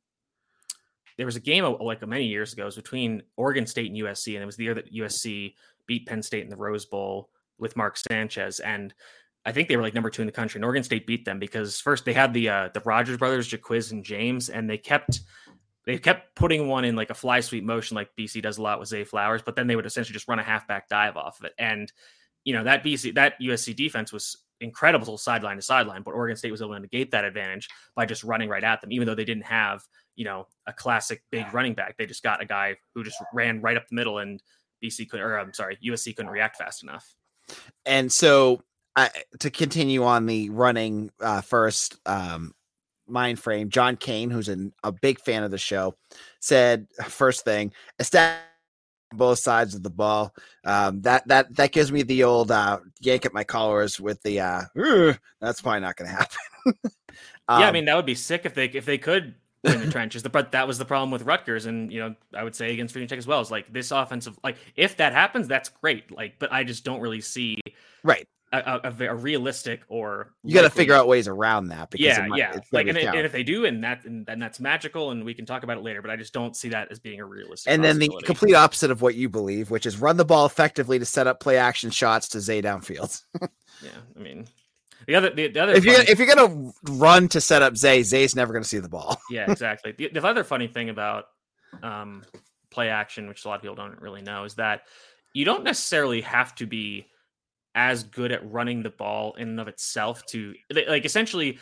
there 1.17 1.27
was 1.27 1.37
a 1.37 1.41
game 1.41 1.64
like 1.81 2.07
many 2.07 2.27
years 2.27 2.53
ago. 2.53 2.62
It 2.62 2.67
was 2.67 2.77
between 2.77 3.23
Oregon 3.37 3.67
State 3.67 3.91
and 3.91 4.01
USC, 4.01 4.35
and 4.35 4.43
it 4.43 4.47
was 4.47 4.57
the 4.57 4.64
year 4.64 4.75
that 4.75 4.93
USC 4.93 5.55
beat 5.87 6.07
Penn 6.07 6.23
State 6.23 6.45
in 6.45 6.51
the 6.51 6.57
Rose 6.57 6.87
Bowl 6.87 7.31
with 7.59 7.77
Mark 7.77 7.97
Sanchez, 7.97 8.61
and 8.61 8.95
I 9.45 9.53
think 9.53 9.69
they 9.69 9.77
were 9.77 9.83
like 9.83 9.95
number 9.95 10.11
two 10.11 10.23
in 10.23 10.27
the 10.27 10.33
country. 10.33 10.59
And 10.59 10.64
Oregon 10.64 10.83
State 10.83 11.07
beat 11.07 11.25
them 11.25 11.38
because 11.38 11.81
first 11.81 12.05
they 12.05 12.12
had 12.12 12.35
the 12.35 12.49
uh, 12.49 12.69
the 12.75 12.81
Rodgers 12.81 13.17
brothers, 13.17 13.49
Jacquizz 13.49 13.93
and 13.93 14.05
James, 14.05 14.49
and 14.49 14.69
they 14.69 14.79
kept 14.79 15.21
they 15.87 15.99
kept 15.99 16.35
putting 16.37 16.69
one 16.69 16.85
in 16.85 16.97
like 16.97 17.11
a 17.11 17.14
fly 17.14 17.41
sweep 17.41 17.64
motion, 17.64 17.95
like 17.95 18.11
BC 18.19 18.43
does 18.43 18.59
a 18.59 18.62
lot 18.62 18.79
with 18.79 18.88
Zay 18.88 19.05
Flowers, 19.05 19.43
but 19.43 19.57
then 19.57 19.67
they 19.67 19.75
would 19.75 19.87
essentially 19.87 20.12
just 20.12 20.29
run 20.29 20.38
a 20.38 20.43
halfback 20.43 20.88
dive 20.88 21.17
off 21.17 21.41
of 21.41 21.47
it, 21.47 21.53
and 21.59 21.91
you 22.48 22.54
know 22.54 22.64
that 22.64 22.82
BC 22.82 23.14
that 23.14 23.38
USC 23.42 23.76
defense 23.76 24.11
was 24.11 24.38
incredible 24.62 25.18
sideline 25.18 25.56
to 25.56 25.62
sideline, 25.62 26.00
but 26.02 26.12
Oregon 26.12 26.34
State 26.34 26.50
was 26.50 26.62
able 26.62 26.72
to 26.72 26.80
negate 26.80 27.11
that 27.11 27.26
advantage 27.26 27.68
by 27.94 28.06
just 28.06 28.24
running 28.24 28.48
right 28.48 28.64
at 28.64 28.80
them, 28.80 28.90
even 28.90 29.06
though 29.06 29.14
they 29.14 29.26
didn't 29.26 29.44
have 29.44 29.82
you 30.16 30.24
know 30.24 30.46
a 30.66 30.72
classic 30.72 31.22
big 31.30 31.44
running 31.52 31.74
back. 31.74 31.98
They 31.98 32.06
just 32.06 32.22
got 32.22 32.42
a 32.42 32.46
guy 32.46 32.76
who 32.94 33.04
just 33.04 33.18
ran 33.34 33.61
right 33.61 33.76
up 33.76 33.87
the 33.90 33.96
middle, 33.96 34.20
and 34.20 34.42
BC 34.82 35.11
could 35.11 35.20
or 35.20 35.38
I'm 35.38 35.52
sorry, 35.52 35.76
USC 35.84 36.16
couldn't 36.16 36.32
react 36.32 36.56
fast 36.56 36.82
enough. 36.82 37.14
And 37.84 38.11
so 38.11 38.62
I, 38.96 39.11
to 39.40 39.50
continue 39.50 40.04
on 40.04 40.24
the 40.24 40.48
running 40.48 41.11
uh, 41.20 41.42
first 41.42 41.98
um, 42.06 42.54
mind 43.06 43.38
frame, 43.38 43.68
John 43.68 43.96
Kane, 43.96 44.30
who's 44.30 44.48
an, 44.48 44.72
a 44.82 44.90
big 44.90 45.20
fan 45.20 45.42
of 45.42 45.50
the 45.50 45.58
show, 45.58 45.96
said 46.40 46.87
first 47.04 47.44
thing, 47.44 47.72
establish 47.98 48.40
both 49.12 49.38
sides 49.38 49.75
of 49.75 49.83
the 49.83 49.90
ball. 49.90 50.35
Um, 50.64 51.03
that 51.03 51.27
that 51.29 51.55
that 51.57 51.73
gives 51.73 51.90
me 51.92 52.03
the 52.03 52.25
old 52.25 52.51
uh, 52.51 52.81
yank 53.01 53.27
at 53.27 53.33
my 53.33 53.44
collars 53.44 54.01
with 54.01 54.23
the. 54.23 54.40
Uh, 54.40 55.14
that's 55.40 55.61
probably 55.61 55.81
not 55.81 55.97
going 55.97 56.11
to 56.11 56.16
happen. 56.16 56.37
um, 57.49 57.61
yeah, 57.61 57.68
I 57.68 57.73
mean 57.73 57.87
that 57.87 57.97
would 57.97 58.07
be 58.07 58.14
sick 58.14 58.42
if 58.44 58.55
they 58.55 58.66
if 58.66 58.85
they 58.85 58.99
could 58.99 59.35
in 59.64 59.81
the 59.81 59.90
trenches. 59.90 60.23
But 60.23 60.53
that 60.53 60.66
was 60.66 60.79
the 60.79 60.85
problem 60.85 61.11
with 61.11 61.23
Rutgers, 61.23 61.66
and 61.66 61.92
you 61.92 62.01
know 62.01 62.14
I 62.35 62.44
would 62.44 62.55
say 62.55 62.73
against 62.73 62.94
Virginia 62.94 63.09
Tech 63.09 63.18
as 63.18 63.27
well. 63.27 63.40
Is 63.40 63.51
like 63.51 63.73
this 63.73 63.90
offensive, 63.90 64.38
like 64.44 64.57
if 64.77 64.97
that 64.99 65.12
happens, 65.12 65.49
that's 65.49 65.68
great. 65.68 66.11
Like, 66.11 66.38
but 66.38 66.53
I 66.53 66.64
just 66.64 66.85
don't 66.85 67.01
really 67.01 67.21
see 67.21 67.59
right 68.03 68.27
a, 68.52 68.80
a, 68.84 69.04
a 69.08 69.14
realistic 69.14 69.82
or 69.88 70.32
you 70.42 70.54
got 70.54 70.62
to 70.62 70.70
figure 70.70 70.94
out 70.94 71.06
ways 71.06 71.28
around 71.28 71.68
that. 71.68 71.90
Because 71.90 72.06
yeah, 72.06 72.26
might, 72.26 72.38
yeah. 72.38 72.58
Like, 72.72 72.88
and, 72.88 72.96
and, 72.96 73.18
if 73.18 73.32
they 73.32 73.42
do, 73.42 73.66
and 73.66 73.84
that 73.84 74.04
and, 74.04 74.28
and, 74.28 74.40
that's 74.40 74.58
magical, 74.58 75.11
and 75.11 75.24
we 75.24 75.34
can 75.34 75.44
talk 75.44 75.64
about 75.64 75.76
it 75.76 75.82
later. 75.82 76.00
But 76.00 76.11
I 76.11 76.16
just 76.16 76.32
don't 76.32 76.56
see 76.56 76.70
that 76.70 76.90
as 76.90 76.98
being 76.98 77.20
a 77.20 77.24
realistic. 77.24 77.70
And 77.72 77.84
then 77.84 77.98
the 77.98 78.08
complete 78.24 78.54
opposite 78.54 78.90
of 78.90 79.02
what 79.02 79.14
you 79.14 79.28
believe, 79.28 79.70
which 79.70 79.87
is 79.87 80.00
run 80.00 80.16
the 80.16 80.24
ball 80.24 80.46
effectively 80.46 80.98
to 80.98 81.04
set 81.04 81.26
up 81.26 81.40
play 81.40 81.58
action 81.58 81.90
shots 81.90 82.28
to 82.30 82.40
Zay 82.40 82.62
downfield. 82.62 83.22
yeah, 83.82 83.90
I 84.16 84.18
mean, 84.18 84.46
the 85.06 85.14
other, 85.14 85.30
the, 85.30 85.48
the 85.48 85.61
other, 85.61 85.72
if 85.72 85.84
you're 85.84 86.00
if 86.00 86.18
you're 86.18 86.34
gonna 86.34 86.72
run 86.90 87.28
to 87.28 87.40
set 87.40 87.62
up 87.62 87.76
Zay, 87.76 88.02
Zay's 88.02 88.34
never 88.34 88.52
gonna 88.52 88.64
see 88.64 88.78
the 88.78 88.88
ball. 88.88 89.20
yeah, 89.30 89.50
exactly. 89.50 89.92
The, 89.92 90.08
the 90.08 90.26
other 90.26 90.44
funny 90.44 90.68
thing 90.68 90.88
about 90.88 91.26
um, 91.82 92.24
play 92.70 92.88
action, 92.88 93.28
which 93.28 93.44
a 93.44 93.48
lot 93.48 93.56
of 93.56 93.62
people 93.62 93.76
don't 93.76 94.00
really 94.00 94.22
know, 94.22 94.44
is 94.44 94.54
that 94.54 94.82
you 95.34 95.44
don't 95.44 95.64
necessarily 95.64 96.22
have 96.22 96.54
to 96.56 96.66
be 96.66 97.06
as 97.79 98.03
good 98.03 98.33
at 98.33 98.51
running 98.51 98.83
the 98.83 98.91
ball 98.91 99.35
in 99.38 99.51
and 99.51 99.61
of 99.61 99.69
itself 99.69 100.27
to 100.27 100.53
like 100.88 101.05
essentially 101.05 101.61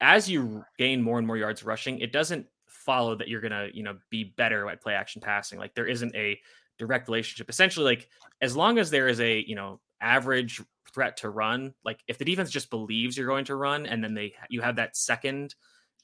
as 0.00 0.30
you 0.30 0.64
gain 0.78 1.02
more 1.02 1.18
and 1.18 1.26
more 1.26 1.36
yards 1.36 1.62
rushing, 1.62 1.98
it 1.98 2.10
doesn't 2.10 2.46
follow 2.66 3.14
that 3.14 3.28
you're 3.28 3.42
gonna, 3.42 3.68
you 3.74 3.82
know, 3.82 3.98
be 4.08 4.24
better 4.24 4.66
at 4.70 4.80
play 4.80 4.94
action 4.94 5.20
passing. 5.20 5.58
Like 5.58 5.74
there 5.74 5.86
isn't 5.86 6.16
a 6.16 6.40
direct 6.78 7.06
relationship. 7.06 7.50
Essentially, 7.50 7.84
like 7.84 8.08
as 8.40 8.56
long 8.56 8.78
as 8.78 8.90
there 8.90 9.08
is 9.08 9.20
a, 9.20 9.44
you 9.46 9.54
know, 9.54 9.78
average 10.00 10.62
threat 10.94 11.18
to 11.18 11.28
run, 11.28 11.74
like 11.84 12.00
if 12.08 12.16
the 12.16 12.24
defense 12.24 12.50
just 12.50 12.70
believes 12.70 13.18
you're 13.18 13.26
going 13.26 13.44
to 13.44 13.56
run 13.56 13.84
and 13.84 14.02
then 14.02 14.14
they 14.14 14.32
you 14.48 14.62
have 14.62 14.76
that 14.76 14.96
second 14.96 15.54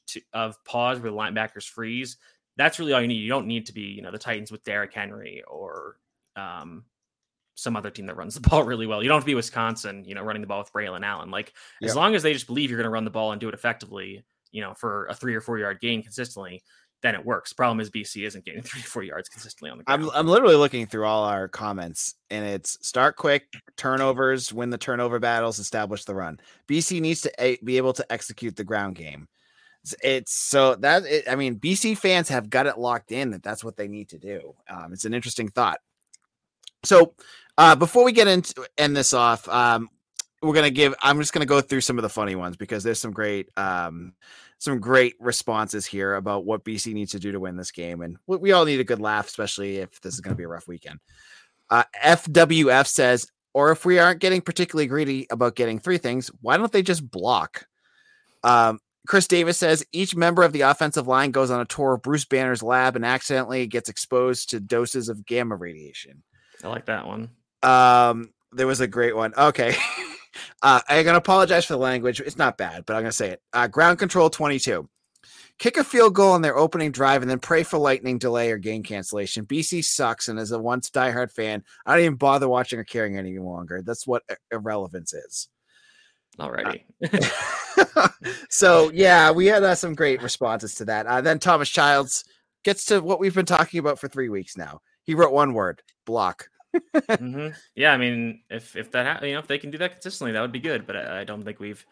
to, 0.08 0.20
of 0.34 0.62
pause 0.66 1.00
where 1.00 1.10
the 1.10 1.16
linebackers 1.16 1.66
freeze, 1.66 2.18
that's 2.58 2.78
really 2.78 2.92
all 2.92 3.00
you 3.00 3.08
need. 3.08 3.14
You 3.14 3.30
don't 3.30 3.46
need 3.46 3.64
to 3.64 3.72
be, 3.72 3.80
you 3.80 4.02
know, 4.02 4.10
the 4.10 4.18
Titans 4.18 4.52
with 4.52 4.62
Derrick 4.62 4.92
Henry 4.92 5.42
or 5.48 5.96
um, 6.36 6.84
some 7.54 7.76
other 7.76 7.90
team 7.90 8.06
that 8.06 8.16
runs 8.16 8.34
the 8.34 8.40
ball 8.48 8.64
really 8.64 8.86
well. 8.86 9.02
You 9.02 9.08
don't 9.08 9.16
have 9.16 9.24
to 9.24 9.26
be 9.26 9.34
Wisconsin, 9.34 10.04
you 10.04 10.14
know, 10.14 10.22
running 10.22 10.42
the 10.42 10.48
ball 10.48 10.60
with 10.60 10.72
Braylon 10.72 11.04
Allen. 11.04 11.30
Like 11.30 11.52
yep. 11.80 11.90
as 11.90 11.96
long 11.96 12.14
as 12.14 12.22
they 12.22 12.32
just 12.32 12.46
believe 12.46 12.70
you're 12.70 12.78
going 12.78 12.84
to 12.84 12.90
run 12.90 13.04
the 13.04 13.10
ball 13.10 13.32
and 13.32 13.40
do 13.40 13.48
it 13.48 13.54
effectively, 13.54 14.24
you 14.50 14.60
know, 14.60 14.74
for 14.74 15.06
a 15.06 15.14
three 15.14 15.34
or 15.34 15.40
four 15.40 15.58
yard 15.58 15.80
gain 15.80 16.02
consistently, 16.02 16.62
then 17.02 17.14
it 17.14 17.24
works. 17.24 17.52
Problem 17.52 17.80
is 17.80 17.90
BC 17.90 18.26
isn't 18.26 18.44
getting 18.44 18.62
three 18.62 18.80
or 18.80 18.84
four 18.84 19.02
yards 19.02 19.28
consistently 19.28 19.70
on 19.70 19.78
the 19.78 19.84
ground. 19.84 20.04
I'm 20.04 20.10
I'm 20.14 20.26
literally 20.28 20.56
looking 20.56 20.86
through 20.86 21.06
all 21.06 21.24
our 21.24 21.48
comments 21.48 22.14
and 22.30 22.44
it's 22.46 22.78
start 22.86 23.16
quick, 23.16 23.46
turnovers, 23.76 24.52
win 24.52 24.70
the 24.70 24.78
turnover 24.78 25.18
battles, 25.18 25.58
establish 25.58 26.04
the 26.04 26.14
run. 26.14 26.40
BC 26.68 27.00
needs 27.00 27.20
to 27.22 27.58
be 27.62 27.76
able 27.76 27.92
to 27.92 28.12
execute 28.12 28.56
the 28.56 28.64
ground 28.64 28.96
game. 28.96 29.28
It's, 29.82 29.94
it's 30.02 30.32
so 30.32 30.76
that 30.76 31.04
it, 31.04 31.24
I 31.28 31.34
mean 31.34 31.58
BC 31.58 31.98
fans 31.98 32.28
have 32.28 32.48
got 32.48 32.66
it 32.66 32.78
locked 32.78 33.12
in 33.12 33.30
that 33.32 33.42
that's 33.42 33.64
what 33.64 33.76
they 33.76 33.88
need 33.88 34.08
to 34.10 34.18
do. 34.18 34.54
Um, 34.70 34.92
it's 34.92 35.04
an 35.04 35.14
interesting 35.14 35.48
thought. 35.48 35.80
So 36.84 37.14
uh, 37.58 37.76
before 37.76 38.04
we 38.04 38.12
get 38.12 38.28
into 38.28 38.66
end 38.78 38.96
this 38.96 39.14
off, 39.14 39.48
um, 39.48 39.88
we're 40.42 40.54
gonna 40.54 40.70
give. 40.70 40.94
I'm 41.02 41.18
just 41.18 41.32
gonna 41.32 41.46
go 41.46 41.60
through 41.60 41.82
some 41.82 41.98
of 41.98 42.02
the 42.02 42.08
funny 42.08 42.34
ones 42.34 42.56
because 42.56 42.82
there's 42.82 42.98
some 42.98 43.12
great, 43.12 43.48
um, 43.56 44.14
some 44.58 44.80
great 44.80 45.14
responses 45.20 45.86
here 45.86 46.14
about 46.14 46.44
what 46.44 46.64
BC 46.64 46.92
needs 46.94 47.12
to 47.12 47.20
do 47.20 47.32
to 47.32 47.40
win 47.40 47.56
this 47.56 47.70
game, 47.70 48.00
and 48.02 48.16
we, 48.26 48.52
all 48.52 48.64
need 48.64 48.80
a 48.80 48.84
good 48.84 49.00
laugh, 49.00 49.26
especially 49.26 49.78
if 49.78 50.00
this 50.00 50.14
is 50.14 50.20
gonna 50.20 50.36
be 50.36 50.44
a 50.44 50.48
rough 50.48 50.66
weekend. 50.66 50.98
Uh, 51.70 51.84
FWF 52.02 52.86
says, 52.86 53.28
or 53.54 53.70
if 53.70 53.84
we 53.84 53.98
aren't 53.98 54.20
getting 54.20 54.40
particularly 54.40 54.86
greedy 54.86 55.26
about 55.30 55.56
getting 55.56 55.78
three 55.78 55.98
things, 55.98 56.30
why 56.40 56.56
don't 56.56 56.72
they 56.72 56.82
just 56.82 57.08
block? 57.08 57.66
Um, 58.42 58.80
Chris 59.06 59.26
Davis 59.26 59.58
says 59.58 59.84
each 59.92 60.14
member 60.14 60.42
of 60.42 60.52
the 60.52 60.60
offensive 60.62 61.08
line 61.08 61.30
goes 61.30 61.50
on 61.50 61.60
a 61.60 61.64
tour 61.64 61.94
of 61.94 62.02
Bruce 62.02 62.24
Banner's 62.24 62.62
lab 62.62 62.94
and 62.94 63.04
accidentally 63.04 63.66
gets 63.66 63.88
exposed 63.88 64.50
to 64.50 64.60
doses 64.60 65.08
of 65.08 65.24
gamma 65.26 65.56
radiation. 65.56 66.22
I 66.62 66.68
like 66.68 66.86
that 66.86 67.06
one. 67.06 67.30
Um, 67.62 68.30
there 68.52 68.66
was 68.66 68.80
a 68.80 68.86
great 68.86 69.16
one. 69.16 69.34
Okay. 69.36 69.74
uh, 70.62 70.80
I'm 70.88 71.04
gonna 71.04 71.18
apologize 71.18 71.64
for 71.64 71.74
the 71.74 71.78
language. 71.78 72.20
It's 72.20 72.38
not 72.38 72.58
bad, 72.58 72.84
but 72.86 72.94
I'm 72.94 73.02
gonna 73.02 73.12
say 73.12 73.30
it. 73.30 73.42
Uh, 73.52 73.66
ground 73.66 73.98
control 73.98 74.30
22. 74.30 74.88
Kick 75.58 75.76
a 75.76 75.84
field 75.84 76.14
goal 76.14 76.32
on 76.32 76.42
their 76.42 76.56
opening 76.56 76.90
drive 76.90 77.22
and 77.22 77.30
then 77.30 77.38
pray 77.38 77.62
for 77.62 77.78
lightning 77.78 78.18
delay 78.18 78.50
or 78.50 78.58
game 78.58 78.82
cancellation. 78.82 79.46
BC 79.46 79.84
sucks, 79.84 80.28
and 80.28 80.38
as 80.38 80.50
a 80.50 80.58
once 80.58 80.90
diehard 80.90 81.30
fan, 81.30 81.62
I 81.86 81.94
don't 81.94 82.04
even 82.04 82.16
bother 82.16 82.48
watching 82.48 82.78
or 82.78 82.84
caring 82.84 83.16
any 83.16 83.38
longer. 83.38 83.82
That's 83.82 84.06
what 84.06 84.22
irrelevance 84.50 85.12
is. 85.12 85.48
Alrighty. 86.38 86.82
Uh, 87.94 88.08
so 88.48 88.90
yeah, 88.92 89.30
we 89.30 89.46
had 89.46 89.62
uh, 89.62 89.74
some 89.74 89.94
great 89.94 90.22
responses 90.22 90.74
to 90.76 90.86
that. 90.86 91.06
Uh, 91.06 91.20
then 91.20 91.38
Thomas 91.38 91.68
Childs 91.68 92.24
gets 92.64 92.86
to 92.86 93.00
what 93.00 93.20
we've 93.20 93.34
been 93.34 93.46
talking 93.46 93.78
about 93.78 93.98
for 93.98 94.08
three 94.08 94.30
weeks 94.30 94.56
now. 94.56 94.80
He 95.04 95.14
wrote 95.14 95.32
one 95.32 95.52
word: 95.52 95.82
block 96.06 96.48
mm-hmm. 96.96 97.48
Yeah, 97.74 97.92
I 97.92 97.96
mean, 97.96 98.42
if 98.50 98.76
if 98.76 98.90
that 98.92 99.06
ha- 99.20 99.24
you 99.24 99.34
know 99.34 99.38
if 99.38 99.46
they 99.46 99.58
can 99.58 99.70
do 99.70 99.78
that 99.78 99.92
consistently, 99.92 100.32
that 100.32 100.40
would 100.40 100.52
be 100.52 100.60
good. 100.60 100.86
But 100.86 100.96
I, 100.96 101.20
I, 101.20 101.24
don't 101.24 101.42
think 101.42 101.60
we've 101.60 101.84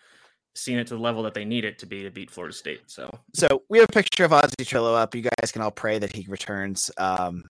seen 0.55 0.79
it 0.79 0.87
to 0.89 0.95
the 0.95 1.01
level 1.01 1.23
that 1.25 1.35
they 1.35 1.45
need 1.45 1.65
it 1.65 1.79
to 1.81 1.87
be 1.87 2.03
to 2.03 2.11
beat 2.11 2.31
Florida 2.31 2.55
State. 2.55 2.83
So, 2.87 3.11
so 3.35 3.63
we 3.69 3.79
have 3.79 3.89
a 3.89 3.93
picture 3.93 4.25
of 4.25 4.33
Ozzy 4.33 4.65
Trapilo 4.65 4.97
up. 4.97 5.15
You 5.15 5.23
guys 5.23 5.53
can 5.53 5.63
all 5.63 5.71
pray 5.71 5.99
that 5.99 6.15
he 6.15 6.27
returns 6.29 6.91
um, 6.99 7.45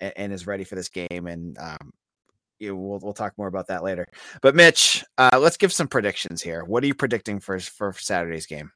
and, 0.00 0.12
and 0.16 0.32
is 0.32 0.46
ready 0.46 0.64
for 0.64 0.74
this 0.74 0.88
game. 0.88 1.26
And 1.26 1.56
um, 1.58 1.92
you, 2.58 2.76
we'll 2.76 2.98
we'll 3.00 3.12
talk 3.12 3.36
more 3.36 3.48
about 3.48 3.68
that 3.68 3.82
later. 3.82 4.06
But 4.40 4.54
Mitch, 4.54 5.04
uh, 5.18 5.38
let's 5.40 5.56
give 5.56 5.72
some 5.72 5.88
predictions 5.88 6.42
here. 6.42 6.64
What 6.64 6.82
are 6.82 6.86
you 6.86 6.94
predicting 6.94 7.40
for 7.40 7.58
for 7.58 7.92
Saturday's 7.96 8.46
game? 8.46 8.72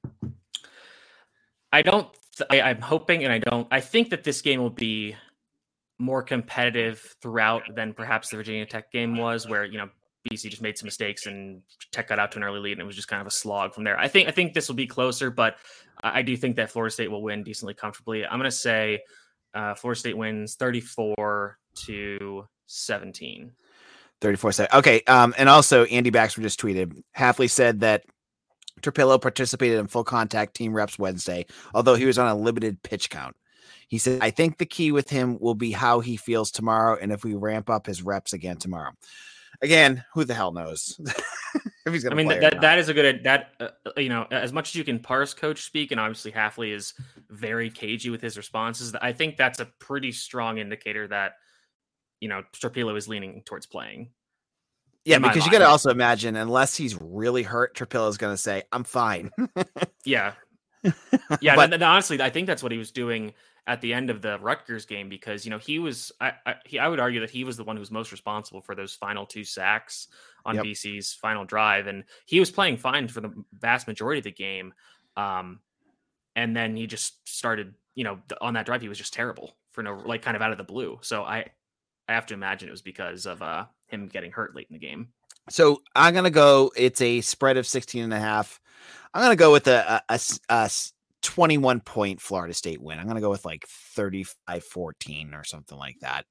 I 1.73 1.83
don't. 1.83 2.09
I, 2.51 2.61
I'm 2.61 2.81
hoping, 2.81 3.25
and 3.25 3.33
I 3.33 3.39
don't. 3.39 3.67
I 3.71 3.81
think 3.81 4.11
that 4.11 4.25
this 4.25 4.43
game 4.43 4.61
will 4.61 4.71
be 4.71 5.17
more 5.99 6.23
competitive 6.23 7.15
throughout 7.23 7.63
than 7.75 7.93
perhaps 7.95 8.31
the 8.31 8.37
Virginia 8.37 8.67
Tech 8.67 8.93
game 8.93 9.17
was, 9.17 9.49
where 9.49 9.65
you 9.65 9.79
know 9.79 9.89
BC 10.31 10.51
just 10.51 10.63
made 10.63 10.77
some 10.77 10.87
mistakes 10.87 11.27
and 11.27 11.63
Tech 11.93 12.09
got 12.09 12.19
out 12.19 12.33
to 12.33 12.39
an 12.39 12.45
early 12.45 12.61
lead, 12.61 12.73
and 12.73 12.81
it 12.81 12.87
was 12.87 12.97
just 12.97 13.09
kind 13.09 13.21
of 13.21 13.27
a 13.27 13.31
slog 13.31 13.75
from 13.75 13.85
there. 13.85 13.99
I 13.99 14.09
think 14.09 14.29
I 14.29 14.33
think 14.33 14.55
this 14.55 14.69
will 14.69 14.77
be 14.77 14.87
closer, 14.87 15.31
but 15.31 15.57
I 16.03 16.23
do 16.23 16.37
think 16.37 16.57
that 16.57 16.71
Florida 16.71 16.93
State 16.93 17.11
will 17.11 17.23
win 17.23 17.43
decently 17.43 17.75
comfortably. 17.75 18.25
I'm 18.25 18.39
going 18.39 18.51
to 18.51 18.57
say 18.57 19.01
uh, 19.55 19.75
Florida 19.75 19.99
State 19.99 20.17
wins 20.17 20.55
34 20.57 21.59
to 21.87 22.49
17. 22.67 23.53
34 24.21 24.53
7. 24.53 24.79
Okay. 24.79 25.03
Um, 25.07 25.35
and 25.39 25.49
also 25.49 25.85
Andy 25.85 26.11
Baxter 26.11 26.43
just 26.43 26.61
tweeted 26.61 27.03
Hafley 27.17 27.51
said 27.51 27.81
that 27.81 28.05
Trapilo 28.83 29.21
participated 29.21 29.79
in 29.79 29.87
full 29.87 30.05
contact 30.05 30.55
team 30.55 30.75
reps 30.75 30.99
Wednesday, 30.99 31.47
although 31.75 31.95
he 31.95 32.05
was 32.05 32.19
on 32.19 32.29
a 32.29 32.35
limited 32.35 32.83
pitch 32.83 33.11
count. 33.11 33.37
He 33.89 33.99
said, 33.99 34.21
I 34.21 34.31
think 34.31 34.59
the 34.59 34.67
key 34.67 34.93
with 34.93 35.11
him 35.11 35.39
will 35.41 35.55
be 35.55 35.71
how 35.71 36.01
he 36.01 36.17
feels 36.17 36.51
tomorrow 36.51 36.99
and 37.01 37.13
if 37.13 37.25
we 37.25 37.35
ramp 37.35 37.71
up 37.71 37.87
his 37.87 38.03
reps 38.03 38.33
again 38.33 38.57
tomorrow. 38.57 38.93
Again, 39.63 40.05
who 40.13 40.25
the 40.25 40.35
hell 40.35 40.53
knows 40.53 41.01
if 41.87 41.93
he's 41.93 42.03
going 42.03 42.15
to 42.15 42.23
I 42.23 42.27
mean, 42.27 42.41
that, 42.41 42.61
that 42.61 42.79
is 42.79 42.91
a 42.91 42.95
good, 42.95 43.25
that, 43.25 43.53
uh, 43.59 43.69
uh, 43.87 44.01
you 44.01 44.11
know, 44.11 44.27
as 44.31 44.53
much 44.53 44.71
as 44.71 44.75
you 44.75 44.85
can 44.85 44.99
parse 44.99 45.33
coach 45.33 45.63
speak, 45.63 45.93
and 45.93 46.01
obviously 46.01 46.31
Hafley 46.31 46.75
is 46.75 46.93
very 47.31 47.71
cagey 47.71 48.11
with 48.11 48.21
his 48.21 48.37
responses, 48.37 48.95
I 49.01 49.13
think 49.13 49.39
that's 49.39 49.61
a 49.61 49.67
pretty 49.79 50.13
strong 50.13 50.59
indicator 50.59 51.09
that, 51.09 51.37
you 52.21 52.29
know, 52.29 52.43
Trapilo 52.53 52.97
is 52.97 53.09
leaning 53.09 53.43
towards 53.47 53.65
playing. 53.65 54.11
Yeah, 55.07 55.21
because 55.21 55.47
you 55.47 55.53
got 55.53 55.61
to 55.61 55.69
also 55.69 55.91
imagine, 55.91 56.35
unless 56.35 56.77
he's 56.77 57.01
really 57.01 57.45
hurt, 57.45 57.77
Trapilo 57.77 58.09
is 58.09 58.19
going 58.19 58.33
to 58.33 58.37
say, 58.37 58.65
"I'm 58.73 58.83
fine." 58.83 59.31
yeah, 60.05 60.33
yeah. 61.41 61.55
but, 61.55 61.67
and, 61.67 61.75
and 61.75 61.83
honestly, 61.85 62.21
I 62.21 62.29
think 62.29 62.49
that's 62.49 62.61
what 62.61 62.73
he 62.73 62.79
was 62.79 62.91
doing 62.91 63.33
at 63.67 63.81
the 63.81 63.93
end 63.93 64.11
of 64.11 64.23
the 64.23 64.39
Rutgers 64.39 64.87
game 64.87 65.09
because 65.09 65.45
you 65.45 65.51
know 65.51 65.59
he 65.59 65.79
was 65.79 66.13
I 66.21 66.33
I, 66.45 66.55
he, 66.65 66.79
I 66.79 66.89
would 66.89 67.01
argue 67.01 67.21
that 67.21 67.31
he 67.31 67.45
was 67.45 67.57
the 67.57 67.65
one 67.65 67.77
who 67.77 67.81
was 67.81 67.91
most 67.91 68.13
responsible 68.13 68.61
for 68.61 68.75
those 68.75 68.95
final 68.95 69.27
two 69.27 69.45
sacks 69.45 70.09
on 70.45 70.55
yep. 70.55 70.65
BC's 70.65 71.13
final 71.13 71.45
drive, 71.45 71.87
and 71.87 72.05
he 72.27 72.39
was 72.39 72.51
playing 72.51 72.77
fine 72.77 73.09
for 73.09 73.21
the 73.21 73.33
vast 73.53 73.89
majority 73.89 74.19
of 74.19 74.25
the 74.25 74.33
game. 74.33 74.73
Um, 75.17 75.61
and 76.37 76.55
then 76.55 76.77
he 76.77 76.87
just 76.87 77.27
started, 77.29 77.75
you 77.95 78.05
know, 78.05 78.21
on 78.41 78.55
that 78.55 78.67
drive 78.67 78.83
he 78.83 78.89
was 78.89 78.99
just 78.99 79.15
terrible 79.15 79.57
for 79.73 79.83
no 79.83 79.95
like 79.95 80.23
kind 80.23 80.37
of 80.37 80.43
out 80.43 80.53
of 80.53 80.59
the 80.59 80.65
blue. 80.65 80.99
So 81.03 81.25
I 81.25 81.47
I 82.09 82.13
have 82.13 82.27
to 82.27 82.35
imagine 82.35 82.69
it 82.69 82.73
was 82.73 82.83
because 82.83 83.27
of 83.27 83.43
uh 83.43 83.67
him 83.87 84.09
getting 84.09 84.31
hurt 84.31 84.55
late 84.55 84.69
in 84.71 84.75
the 84.75 84.87
game. 84.87 85.09
So 85.49 85.83
I'm 85.95 86.15
gonna 86.15 86.31
go. 86.31 86.73
It's 86.77 87.01
a 87.01 87.21
spread 87.21 87.57
of 87.57 87.67
16 87.67 88.03
and 88.05 88.15
a 88.15 88.19
half. 88.19 88.61
I'm 89.15 89.23
gonna 89.23 89.37
go 89.37 89.53
with 89.53 89.67
a, 89.67 90.03
a, 90.09 90.15
a, 90.15 90.21
a 90.49 90.71
21 91.27 91.81
point 91.81 92.21
Florida 92.21 92.55
State 92.55 92.81
win. 92.81 92.99
I'm 92.99 93.05
going 93.05 93.17
to 93.17 93.21
go 93.21 93.31
with 93.31 93.45
like 93.45 93.67
35 93.67 94.65
14 94.65 95.35
or 95.35 95.45
something 95.45 95.77
like 95.77 95.97
that. 96.01 96.25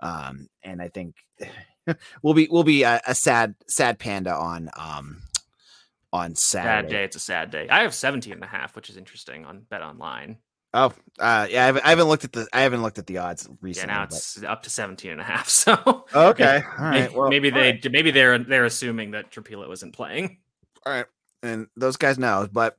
Um, 0.00 0.48
and 0.62 0.82
I 0.82 0.88
think 0.88 1.16
we'll 2.22 2.34
be, 2.34 2.46
we'll 2.50 2.62
be 2.62 2.82
a, 2.82 3.00
a, 3.06 3.14
sad, 3.14 3.54
sad 3.68 3.98
panda 3.98 4.34
on, 4.34 4.68
um, 4.78 5.22
on 6.12 6.34
Saturday. 6.34 6.88
Sad 6.88 6.92
day. 6.92 7.04
It's 7.04 7.16
a 7.16 7.20
sad 7.20 7.50
day. 7.50 7.68
I 7.70 7.82
have 7.82 7.94
17 7.94 8.34
and 8.34 8.44
a 8.44 8.46
half, 8.46 8.76
which 8.76 8.90
is 8.90 8.98
interesting 8.98 9.46
on 9.46 9.62
Bet 9.70 9.82
Online. 9.82 10.36
Oh, 10.74 10.92
uh, 11.20 11.46
yeah, 11.48 11.62
I 11.62 11.66
haven't, 11.66 11.86
I 11.86 11.90
haven't, 11.90 12.08
looked 12.08 12.24
at 12.24 12.32
the 12.32 12.48
I 12.52 12.62
haven't 12.62 12.82
looked 12.82 12.98
at 12.98 13.06
the 13.06 13.18
odds 13.18 13.48
recently. 13.60 13.92
Yeah, 13.92 13.98
now 13.98 14.02
it's 14.04 14.40
but... 14.40 14.50
up 14.50 14.64
to 14.64 14.70
17 14.70 15.12
and 15.12 15.20
a 15.20 15.24
half. 15.24 15.48
So 15.48 16.04
okay, 16.12 16.62
all 16.78 16.84
right. 16.84 17.02
Maybe, 17.02 17.14
well, 17.14 17.28
maybe 17.30 17.50
they 17.50 17.70
right. 17.72 17.92
maybe 17.92 18.10
they're 18.10 18.38
they're 18.38 18.64
assuming 18.64 19.12
that 19.12 19.30
Trapilo 19.30 19.68
wasn't 19.68 19.94
playing. 19.94 20.38
All 20.84 20.92
right, 20.92 21.06
and 21.44 21.68
those 21.76 21.96
guys 21.96 22.18
know. 22.18 22.48
But 22.50 22.76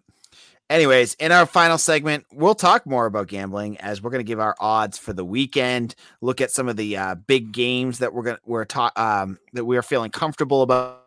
anyways, 0.69 1.13
in 1.15 1.32
our 1.32 1.45
final 1.45 1.78
segment, 1.78 2.25
we'll 2.32 2.56
talk 2.56 2.86
more 2.86 3.06
about 3.06 3.28
gambling 3.28 3.78
as 3.78 4.01
we're 4.01 4.12
going 4.12 4.23
to 4.23 4.28
give 4.28 4.39
our 4.39 4.56
odds 4.60 4.97
for 4.97 5.13
the 5.13 5.25
weekend. 5.25 5.95
Look 6.21 6.41
at 6.41 6.51
some 6.51 6.67
of 6.69 6.78
the 6.78 6.97
uh, 6.97 7.15
big 7.15 7.51
games 7.51 7.99
that 7.99 8.13
we're 8.13 8.23
going 8.23 8.38
to 8.38 8.41
we're 8.45 8.65
talk 8.65 8.97
um, 8.97 9.38
that 9.54 9.65
we 9.65 9.78
are 9.78 9.82
feeling 9.82 10.12
comfortable 10.12 10.62
about, 10.62 11.04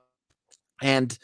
and 0.82 1.16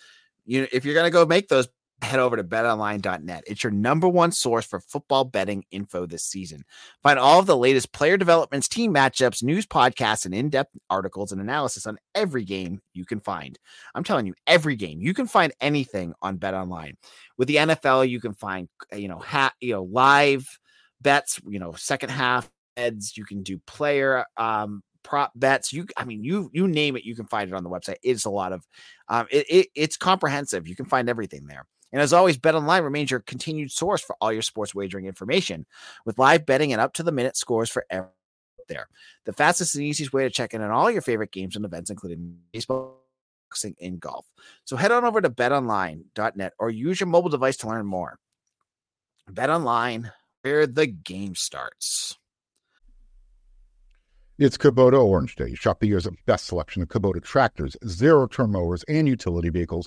you 0.44 0.66
if 0.72 0.84
you're 0.84 0.94
going 0.94 1.06
to 1.06 1.10
go 1.10 1.26
make 1.26 1.48
those 1.48 1.68
head 2.02 2.20
over 2.20 2.36
to 2.36 2.44
betonline.net. 2.44 3.44
It's 3.46 3.64
your 3.64 3.70
number 3.70 4.08
one 4.08 4.30
source 4.32 4.66
for 4.66 4.80
football 4.80 5.24
betting 5.24 5.64
info 5.70 6.06
this 6.06 6.24
season. 6.24 6.64
Find 7.02 7.18
all 7.18 7.40
of 7.40 7.46
the 7.46 7.56
latest 7.56 7.92
player 7.92 8.16
developments, 8.16 8.68
team 8.68 8.92
matchups, 8.92 9.42
news 9.42 9.66
podcasts, 9.66 10.26
and 10.26 10.34
in 10.34 10.50
depth 10.50 10.70
articles 10.90 11.32
and 11.32 11.40
analysis 11.40 11.86
on 11.86 11.98
every 12.14 12.44
game 12.44 12.80
you 12.92 13.04
can 13.04 13.20
find. 13.20 13.58
I'm 13.94 14.04
telling 14.04 14.26
you, 14.26 14.34
every 14.46 14.76
game. 14.76 15.00
You 15.00 15.14
can 15.14 15.26
find 15.26 15.52
anything 15.60 16.12
on 16.20 16.38
BetOnline. 16.38 16.94
With 17.38 17.48
the 17.48 17.56
NFL, 17.56 18.08
you 18.08 18.20
can 18.20 18.34
find, 18.34 18.68
you 18.94 19.08
know, 19.08 19.18
ha- 19.18 19.54
you 19.60 19.72
know, 19.72 19.84
live 19.84 20.46
bets, 21.00 21.40
you 21.46 21.58
know, 21.58 21.72
second 21.72 22.10
half 22.10 22.50
heads. 22.76 23.16
You 23.16 23.24
can 23.24 23.42
do 23.42 23.58
player 23.66 24.24
um, 24.36 24.82
prop 25.02 25.32
bets. 25.36 25.72
You, 25.72 25.86
I 25.96 26.04
mean, 26.04 26.24
you 26.24 26.50
you 26.52 26.68
name 26.68 26.96
it, 26.96 27.04
you 27.04 27.14
can 27.14 27.26
find 27.26 27.48
it 27.50 27.54
on 27.54 27.64
the 27.64 27.70
website. 27.70 27.96
It's 28.02 28.24
a 28.24 28.30
lot 28.30 28.52
of, 28.52 28.66
um, 29.08 29.26
it, 29.30 29.46
it, 29.48 29.66
it's 29.74 29.96
comprehensive. 29.96 30.68
You 30.68 30.76
can 30.76 30.86
find 30.86 31.08
everything 31.08 31.46
there. 31.46 31.66
And 31.94 32.02
as 32.02 32.12
always, 32.12 32.36
BetOnline 32.36 32.82
remains 32.82 33.12
your 33.12 33.20
continued 33.20 33.70
source 33.70 34.02
for 34.02 34.16
all 34.20 34.32
your 34.32 34.42
sports 34.42 34.74
wagering 34.74 35.06
information, 35.06 35.64
with 36.04 36.18
live 36.18 36.44
betting 36.44 36.72
and 36.72 36.80
up 36.80 36.92
to 36.94 37.04
the 37.04 37.12
minute 37.12 37.36
scores 37.36 37.70
for 37.70 37.86
everyone 37.88 38.10
there. 38.66 38.88
The 39.26 39.32
fastest 39.32 39.76
and 39.76 39.84
easiest 39.84 40.12
way 40.12 40.24
to 40.24 40.30
check 40.30 40.54
in 40.54 40.60
on 40.60 40.72
all 40.72 40.90
your 40.90 41.02
favorite 41.02 41.30
games 41.30 41.54
and 41.54 41.64
events, 41.64 41.90
including 41.90 42.36
baseball, 42.52 42.98
boxing, 43.48 43.76
and 43.80 44.00
golf. 44.00 44.26
So 44.64 44.74
head 44.74 44.90
on 44.90 45.04
over 45.04 45.20
to 45.20 45.30
betonline.net 45.30 46.54
or 46.58 46.68
use 46.68 46.98
your 46.98 47.06
mobile 47.06 47.30
device 47.30 47.58
to 47.58 47.68
learn 47.68 47.86
more. 47.86 48.18
BetOnline, 49.30 50.10
where 50.42 50.66
the 50.66 50.88
game 50.88 51.36
starts. 51.36 52.18
It's 54.36 54.58
Kubota 54.58 55.00
Orange 55.00 55.36
Day. 55.36 55.54
Shop 55.54 55.78
the 55.78 55.86
year's 55.86 56.08
best 56.26 56.46
selection 56.46 56.82
of 56.82 56.88
Kubota 56.88 57.22
tractors, 57.22 57.76
zero 57.86 58.26
turn 58.26 58.50
mowers, 58.50 58.82
and 58.88 59.06
utility 59.06 59.48
vehicles 59.48 59.86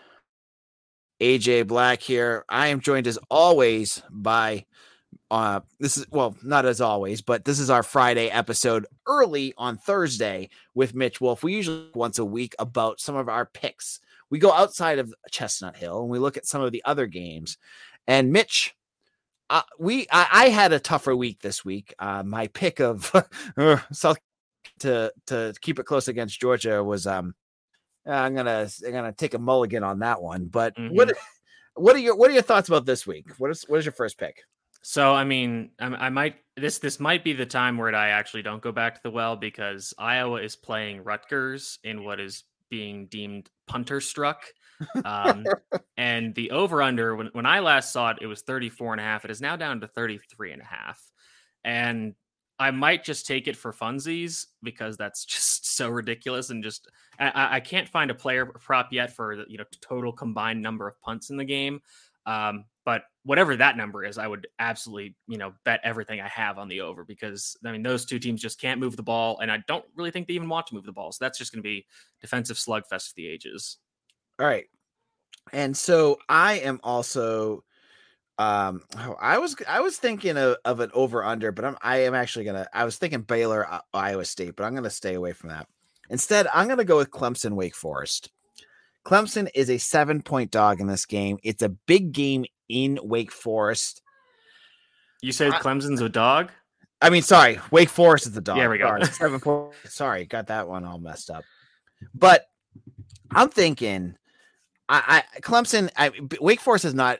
AJ 1.21 1.67
Black 1.67 2.01
here. 2.01 2.43
I 2.49 2.67
am 2.67 2.81
joined 2.81 3.07
as 3.07 3.19
always 3.29 4.01
by 4.09 4.65
uh 5.29 5.61
this 5.79 5.97
is 5.97 6.05
well 6.09 6.35
not 6.43 6.65
as 6.65 6.81
always 6.81 7.21
but 7.21 7.45
this 7.45 7.57
is 7.57 7.69
our 7.69 7.83
friday 7.83 8.27
episode 8.29 8.85
early 9.07 9.53
on 9.57 9.77
thursday 9.77 10.49
with 10.73 10.95
mitch 10.95 11.21
wolf. 11.21 11.43
We 11.43 11.53
usually 11.53 11.89
once 11.93 12.19
a 12.19 12.25
week 12.25 12.53
about 12.59 12.99
some 12.99 13.15
of 13.15 13.29
our 13.29 13.45
picks. 13.45 13.99
We 14.29 14.39
go 14.39 14.51
outside 14.51 14.99
of 14.99 15.13
chestnut 15.31 15.77
hill 15.77 16.01
and 16.01 16.09
we 16.09 16.19
look 16.19 16.37
at 16.37 16.45
some 16.45 16.61
of 16.61 16.71
the 16.71 16.83
other 16.85 17.07
games. 17.07 17.57
And 18.07 18.31
mitch 18.33 18.75
uh, 19.49 19.63
we 19.79 20.07
I, 20.11 20.27
I, 20.31 20.49
had 20.49 20.71
a 20.71 20.79
tougher 20.79 21.15
week 21.15 21.41
this 21.41 21.63
week. 21.63 21.93
Uh 21.99 22.23
my 22.23 22.47
pick 22.47 22.79
of 22.79 23.11
uh, 23.57 23.77
south 23.91 24.17
to 24.79 25.13
to 25.27 25.53
keep 25.61 25.79
it 25.79 25.85
close 25.85 26.07
against 26.07 26.39
georgia 26.39 26.83
was 26.83 27.05
um 27.05 27.35
I'm 28.05 28.35
gonna 28.35 28.69
I'm 28.85 28.91
gonna 28.91 29.11
take 29.11 29.33
a 29.33 29.39
mulligan 29.39 29.83
on 29.83 29.99
that 29.99 30.21
one. 30.21 30.45
But 30.45 30.75
mm-hmm. 30.75 30.95
what 30.95 31.13
what 31.75 31.95
are 31.95 31.99
your 31.99 32.15
what 32.15 32.29
are 32.29 32.33
your 32.33 32.41
thoughts 32.41 32.67
about 32.67 32.85
this 32.85 33.05
week? 33.05 33.27
What 33.37 33.51
is 33.51 33.63
what 33.67 33.79
is 33.79 33.85
your 33.85 33.93
first 33.93 34.17
pick? 34.17 34.43
So 34.83 35.13
I 35.13 35.23
mean, 35.23 35.71
I, 35.79 35.85
I, 35.85 36.09
might 36.09 36.37
this 36.57 36.79
this 36.79 36.99
might 36.99 37.23
be 37.23 37.33
the 37.33 37.45
time 37.45 37.77
where 37.77 37.93
I 37.93 38.09
actually 38.09 38.41
don't 38.41 38.61
go 38.61 38.71
back 38.71 38.95
to 38.95 39.03
the 39.03 39.11
well 39.11 39.35
because 39.35 39.93
Iowa 39.97 40.41
is 40.41 40.55
playing 40.55 41.03
Rutgers 41.03 41.77
in 41.83 42.03
what 42.03 42.19
is 42.19 42.43
being 42.69 43.05
deemed 43.07 43.49
punter 43.67 44.01
struck. 44.01 44.45
Um, 45.05 45.45
and 45.97 46.33
the 46.33 46.49
over 46.51 46.81
under 46.81 47.15
when, 47.15 47.27
when 47.33 47.45
I 47.45 47.59
last 47.59 47.93
saw 47.93 48.09
it, 48.09 48.17
it 48.21 48.27
was 48.27 48.41
34 48.41 48.93
and 48.93 49.01
a 49.01 49.03
half. 49.03 49.23
It 49.23 49.29
is 49.31 49.41
now 49.41 49.55
down 49.55 49.81
to 49.81 49.87
33 49.87 50.53
and 50.53 50.61
a 50.61 50.65
half. 50.65 50.99
And 51.63 52.15
I 52.61 52.69
might 52.69 53.03
just 53.03 53.25
take 53.25 53.47
it 53.47 53.57
for 53.57 53.73
funsies 53.73 54.45
because 54.61 54.95
that's 54.95 55.25
just 55.25 55.75
so 55.75 55.89
ridiculous 55.89 56.51
and 56.51 56.63
just 56.63 56.89
I, 57.19 57.55
I 57.55 57.59
can't 57.59 57.89
find 57.89 58.11
a 58.11 58.15
player 58.15 58.45
prop 58.45 58.93
yet 58.93 59.15
for 59.15 59.35
the 59.35 59.45
you 59.47 59.57
know 59.57 59.65
total 59.81 60.13
combined 60.13 60.61
number 60.61 60.87
of 60.87 61.01
punts 61.01 61.31
in 61.31 61.37
the 61.37 61.45
game. 61.45 61.81
Um, 62.27 62.65
but 62.85 63.03
whatever 63.23 63.55
that 63.55 63.77
number 63.77 64.05
is, 64.05 64.19
I 64.19 64.27
would 64.27 64.45
absolutely 64.59 65.15
you 65.27 65.37
know 65.37 65.53
bet 65.65 65.81
everything 65.83 66.21
I 66.21 66.27
have 66.27 66.59
on 66.59 66.67
the 66.67 66.81
over 66.81 67.03
because 67.03 67.57
I 67.65 67.71
mean 67.71 67.81
those 67.81 68.05
two 68.05 68.19
teams 68.19 68.41
just 68.41 68.61
can't 68.61 68.79
move 68.79 68.95
the 68.95 69.03
ball, 69.03 69.39
and 69.39 69.51
I 69.51 69.63
don't 69.67 69.85
really 69.95 70.11
think 70.11 70.27
they 70.27 70.35
even 70.35 70.49
want 70.49 70.67
to 70.67 70.75
move 70.75 70.85
the 70.85 70.91
ball. 70.91 71.11
So 71.11 71.25
that's 71.25 71.39
just 71.39 71.51
going 71.51 71.63
to 71.63 71.67
be 71.67 71.85
defensive 72.21 72.57
slugfest 72.57 73.09
for 73.09 73.13
the 73.15 73.27
ages. 73.27 73.77
All 74.39 74.45
right, 74.45 74.65
and 75.51 75.75
so 75.75 76.19
I 76.29 76.59
am 76.59 76.79
also 76.83 77.63
um, 78.41 78.81
oh, 78.97 79.15
I 79.19 79.37
was 79.37 79.55
I 79.67 79.81
was 79.81 79.97
thinking 79.97 80.35
of, 80.35 80.57
of 80.65 80.79
an 80.79 80.89
over 80.93 81.23
under, 81.23 81.51
but 81.51 81.63
I'm 81.63 81.77
I 81.81 81.97
am 82.03 82.15
actually 82.15 82.45
gonna. 82.45 82.65
I 82.73 82.85
was 82.85 82.97
thinking 82.97 83.21
Baylor, 83.21 83.71
uh, 83.71 83.81
Iowa 83.93 84.25
State, 84.25 84.55
but 84.55 84.63
I'm 84.63 84.73
gonna 84.73 84.89
stay 84.89 85.13
away 85.13 85.33
from 85.33 85.49
that. 85.49 85.67
Instead, 86.09 86.47
I'm 86.53 86.67
gonna 86.67 86.83
go 86.83 86.97
with 86.97 87.11
Clemson, 87.11 87.53
Wake 87.53 87.75
Forest. 87.75 88.31
Clemson 89.05 89.47
is 89.53 89.69
a 89.69 89.77
seven 89.77 90.23
point 90.23 90.49
dog 90.49 90.81
in 90.81 90.87
this 90.87 91.05
game. 91.05 91.37
It's 91.43 91.61
a 91.61 91.69
big 91.69 92.13
game 92.13 92.45
in 92.67 92.99
Wake 93.03 93.31
Forest. 93.31 94.01
You 95.21 95.31
said 95.31 95.53
Clemson's 95.53 96.01
a 96.01 96.09
dog. 96.09 96.49
I 96.99 97.11
mean, 97.11 97.21
sorry, 97.21 97.59
Wake 97.69 97.89
Forest 97.89 98.27
is 98.27 98.33
the 98.33 98.41
dog. 98.41 98.57
Yeah, 98.57 98.69
we 98.69 98.79
go. 98.79 98.97
seven 99.03 99.39
point. 99.39 99.73
Sorry, 99.85 100.25
got 100.25 100.47
that 100.47 100.67
one 100.67 100.83
all 100.83 100.99
messed 100.99 101.29
up. 101.29 101.43
But 102.15 102.45
I'm 103.29 103.49
thinking, 103.49 104.15
I, 104.89 105.23
I 105.35 105.39
Clemson, 105.41 105.91
I, 105.95 106.11
Wake 106.39 106.59
Forest 106.59 106.85
is 106.85 106.95
not 106.95 107.19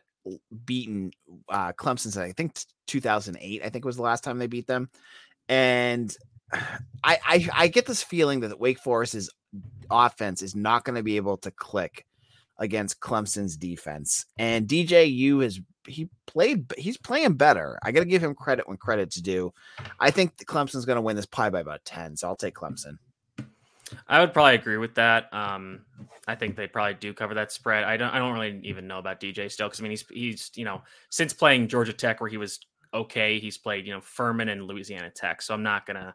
beaten 0.65 1.11
uh, 1.49 1.73
Clemson 1.73 1.99
since 1.99 2.17
I 2.17 2.31
think 2.31 2.59
2008. 2.87 3.63
I 3.63 3.69
think 3.69 3.85
was 3.85 3.95
the 3.95 4.01
last 4.01 4.23
time 4.23 4.39
they 4.39 4.47
beat 4.47 4.67
them, 4.67 4.89
and 5.49 6.15
I 6.53 7.17
I, 7.25 7.49
I 7.53 7.67
get 7.67 7.85
this 7.85 8.03
feeling 8.03 8.41
that 8.41 8.59
Wake 8.59 8.79
Forest's 8.79 9.29
offense 9.89 10.41
is 10.41 10.55
not 10.55 10.83
going 10.83 10.95
to 10.95 11.03
be 11.03 11.17
able 11.17 11.37
to 11.37 11.51
click 11.51 12.05
against 12.57 12.99
Clemson's 12.99 13.57
defense. 13.57 14.25
And 14.37 14.67
DJU 14.67 15.43
has 15.43 15.59
he 15.87 16.09
played 16.27 16.71
he's 16.77 16.97
playing 16.97 17.33
better. 17.33 17.79
I 17.83 17.91
got 17.91 18.01
to 18.01 18.05
give 18.05 18.23
him 18.23 18.35
credit 18.35 18.67
when 18.67 18.77
credit's 18.77 19.19
due. 19.19 19.53
I 19.99 20.11
think 20.11 20.37
Clemson's 20.45 20.85
going 20.85 20.97
to 20.97 21.01
win 21.01 21.15
this 21.15 21.25
pie 21.25 21.49
by 21.49 21.59
about 21.59 21.83
10, 21.85 22.17
so 22.17 22.27
I'll 22.27 22.35
take 22.35 22.55
Clemson. 22.55 22.97
I 24.07 24.19
would 24.19 24.33
probably 24.33 24.55
agree 24.55 24.77
with 24.77 24.95
that. 24.95 25.33
Um, 25.33 25.81
I 26.27 26.35
think 26.35 26.55
they 26.55 26.67
probably 26.67 26.93
do 26.95 27.13
cover 27.13 27.33
that 27.33 27.51
spread. 27.51 27.83
I 27.83 27.97
don't. 27.97 28.09
I 28.09 28.19
don't 28.19 28.33
really 28.33 28.59
even 28.63 28.87
know 28.87 28.99
about 28.99 29.19
DJ 29.19 29.51
still 29.51 29.67
because 29.67 29.79
I 29.79 29.83
mean 29.83 29.91
he's 29.91 30.05
he's 30.09 30.51
you 30.55 30.65
know 30.65 30.81
since 31.09 31.33
playing 31.33 31.67
Georgia 31.67 31.93
Tech 31.93 32.21
where 32.21 32.29
he 32.29 32.37
was 32.37 32.59
okay, 32.93 33.39
he's 33.39 33.57
played 33.57 33.85
you 33.85 33.93
know 33.93 34.01
Furman 34.01 34.49
and 34.49 34.63
Louisiana 34.63 35.09
Tech. 35.09 35.41
So 35.41 35.53
I'm 35.53 35.63
not 35.63 35.85
gonna 35.85 36.13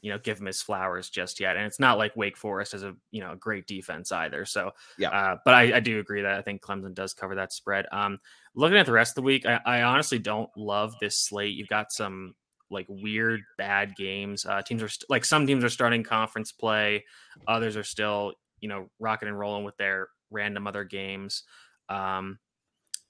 you 0.00 0.12
know 0.12 0.18
give 0.18 0.38
him 0.38 0.46
his 0.46 0.62
flowers 0.62 1.10
just 1.10 1.40
yet. 1.40 1.56
And 1.56 1.66
it's 1.66 1.80
not 1.80 1.98
like 1.98 2.16
Wake 2.16 2.36
Forest 2.36 2.72
has 2.72 2.82
a 2.82 2.94
you 3.10 3.20
know 3.20 3.32
a 3.32 3.36
great 3.36 3.66
defense 3.66 4.12
either. 4.12 4.44
So 4.44 4.70
yeah, 4.96 5.10
uh, 5.10 5.36
but 5.44 5.54
I, 5.54 5.76
I, 5.76 5.80
do 5.80 5.98
agree 5.98 6.22
that 6.22 6.38
I 6.38 6.42
think 6.42 6.62
Clemson 6.62 6.94
does 6.94 7.14
cover 7.14 7.34
that 7.34 7.52
spread. 7.52 7.86
Um, 7.90 8.18
looking 8.54 8.78
at 8.78 8.86
the 8.86 8.92
rest 8.92 9.12
of 9.12 9.16
the 9.16 9.26
week, 9.26 9.44
I, 9.46 9.60
I 9.64 9.82
honestly 9.82 10.18
don't 10.18 10.50
love 10.56 10.94
this 11.00 11.18
slate. 11.18 11.54
You've 11.54 11.68
got 11.68 11.92
some 11.92 12.34
like 12.70 12.86
weird 12.88 13.42
bad 13.56 13.96
games. 13.96 14.44
Uh, 14.44 14.62
teams 14.62 14.82
are 14.82 14.88
st- 14.88 15.08
like 15.10 15.24
some 15.24 15.46
teams 15.46 15.64
are 15.64 15.68
starting 15.68 16.02
conference 16.02 16.52
play, 16.52 17.04
others 17.46 17.76
are 17.76 17.84
still 17.84 18.32
you 18.60 18.68
know 18.68 18.88
rocking 18.98 19.28
and 19.28 19.38
rolling 19.38 19.64
with 19.64 19.76
their 19.76 20.08
random 20.30 20.66
other 20.66 20.84
games. 20.84 21.44
Um, 21.88 22.38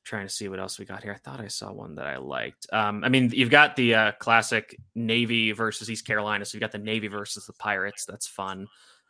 trying 0.04 0.26
to 0.26 0.32
see 0.32 0.48
what 0.48 0.58
else 0.58 0.78
we 0.78 0.84
got 0.84 1.02
here. 1.02 1.12
I 1.12 1.18
thought 1.18 1.40
I 1.40 1.48
saw 1.48 1.70
one 1.70 1.96
that 1.96 2.06
I 2.06 2.16
liked. 2.16 2.66
Um, 2.72 3.04
I 3.04 3.08
mean, 3.08 3.30
you've 3.32 3.50
got 3.50 3.76
the 3.76 3.94
uh, 3.94 4.12
classic 4.12 4.76
Navy 4.94 5.52
versus 5.52 5.90
East 5.90 6.06
Carolina, 6.06 6.44
so 6.44 6.56
you've 6.56 6.62
got 6.62 6.72
the 6.72 6.78
Navy 6.78 7.08
versus 7.08 7.44
the 7.44 7.52
Pirates. 7.52 8.06
That's 8.06 8.26
fun. 8.26 8.66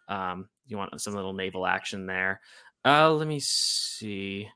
Um, 0.08 0.48
you 0.66 0.76
want 0.76 1.00
some 1.00 1.14
little 1.14 1.32
naval 1.32 1.66
action 1.66 2.06
there. 2.06 2.40
Uh, 2.84 3.12
let 3.12 3.28
me 3.28 3.40
see. 3.40 4.48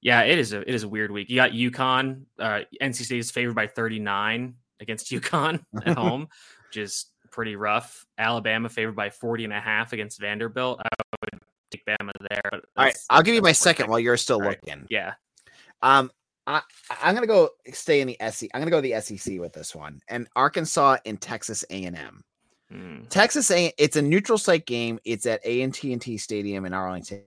Yeah, 0.00 0.22
it 0.22 0.38
is 0.38 0.52
a 0.52 0.60
it 0.60 0.74
is 0.74 0.84
a 0.84 0.88
weird 0.88 1.10
week. 1.10 1.28
You 1.28 1.36
got 1.36 1.50
UConn. 1.50 2.22
Uh, 2.38 2.60
NC 2.80 3.04
State 3.04 3.18
is 3.18 3.30
favored 3.30 3.56
by 3.56 3.66
39 3.66 4.54
against 4.80 5.10
UConn 5.10 5.62
at 5.86 5.96
home, 5.96 6.28
which 6.68 6.76
is 6.76 7.06
pretty 7.30 7.56
rough. 7.56 8.04
Alabama 8.16 8.68
favored 8.68 8.96
by 8.96 9.10
40 9.10 9.44
and 9.44 9.52
a 9.52 9.60
half 9.60 9.92
against 9.92 10.20
Vanderbilt. 10.20 10.80
I 10.80 10.88
would 11.22 11.40
take 11.70 11.84
Bama 11.86 12.12
there. 12.30 12.50
All 12.52 12.84
right, 12.84 12.96
I'll 13.10 13.22
give 13.22 13.34
you 13.34 13.42
my 13.42 13.52
second 13.52 13.88
while 13.88 14.00
you're 14.00 14.16
still 14.16 14.40
right. 14.40 14.58
looking. 14.64 14.86
Yeah. 14.88 15.14
Um, 15.82 16.10
I, 16.46 16.62
I'm 17.02 17.14
gonna 17.14 17.26
go 17.26 17.50
stay 17.72 18.00
in 18.00 18.08
the 18.08 18.16
SEC. 18.30 18.48
I'm 18.54 18.60
gonna 18.60 18.70
go 18.70 18.80
the 18.80 19.00
SEC 19.00 19.38
with 19.38 19.52
this 19.52 19.74
one, 19.74 20.00
and 20.08 20.26
Arkansas 20.34 20.98
and 21.04 21.20
Texas 21.20 21.64
A&M. 21.70 22.24
Hmm. 22.70 23.02
Texas 23.08 23.50
A. 23.50 23.72
It's 23.78 23.96
a 23.96 24.02
neutral 24.02 24.38
site 24.38 24.66
game. 24.66 24.98
It's 25.04 25.26
at 25.26 25.40
A 25.44 25.62
and 25.62 25.72
T 25.72 25.92
and 25.92 26.00
T 26.00 26.16
Stadium 26.18 26.64
in 26.64 26.74
Arlington. 26.74 27.22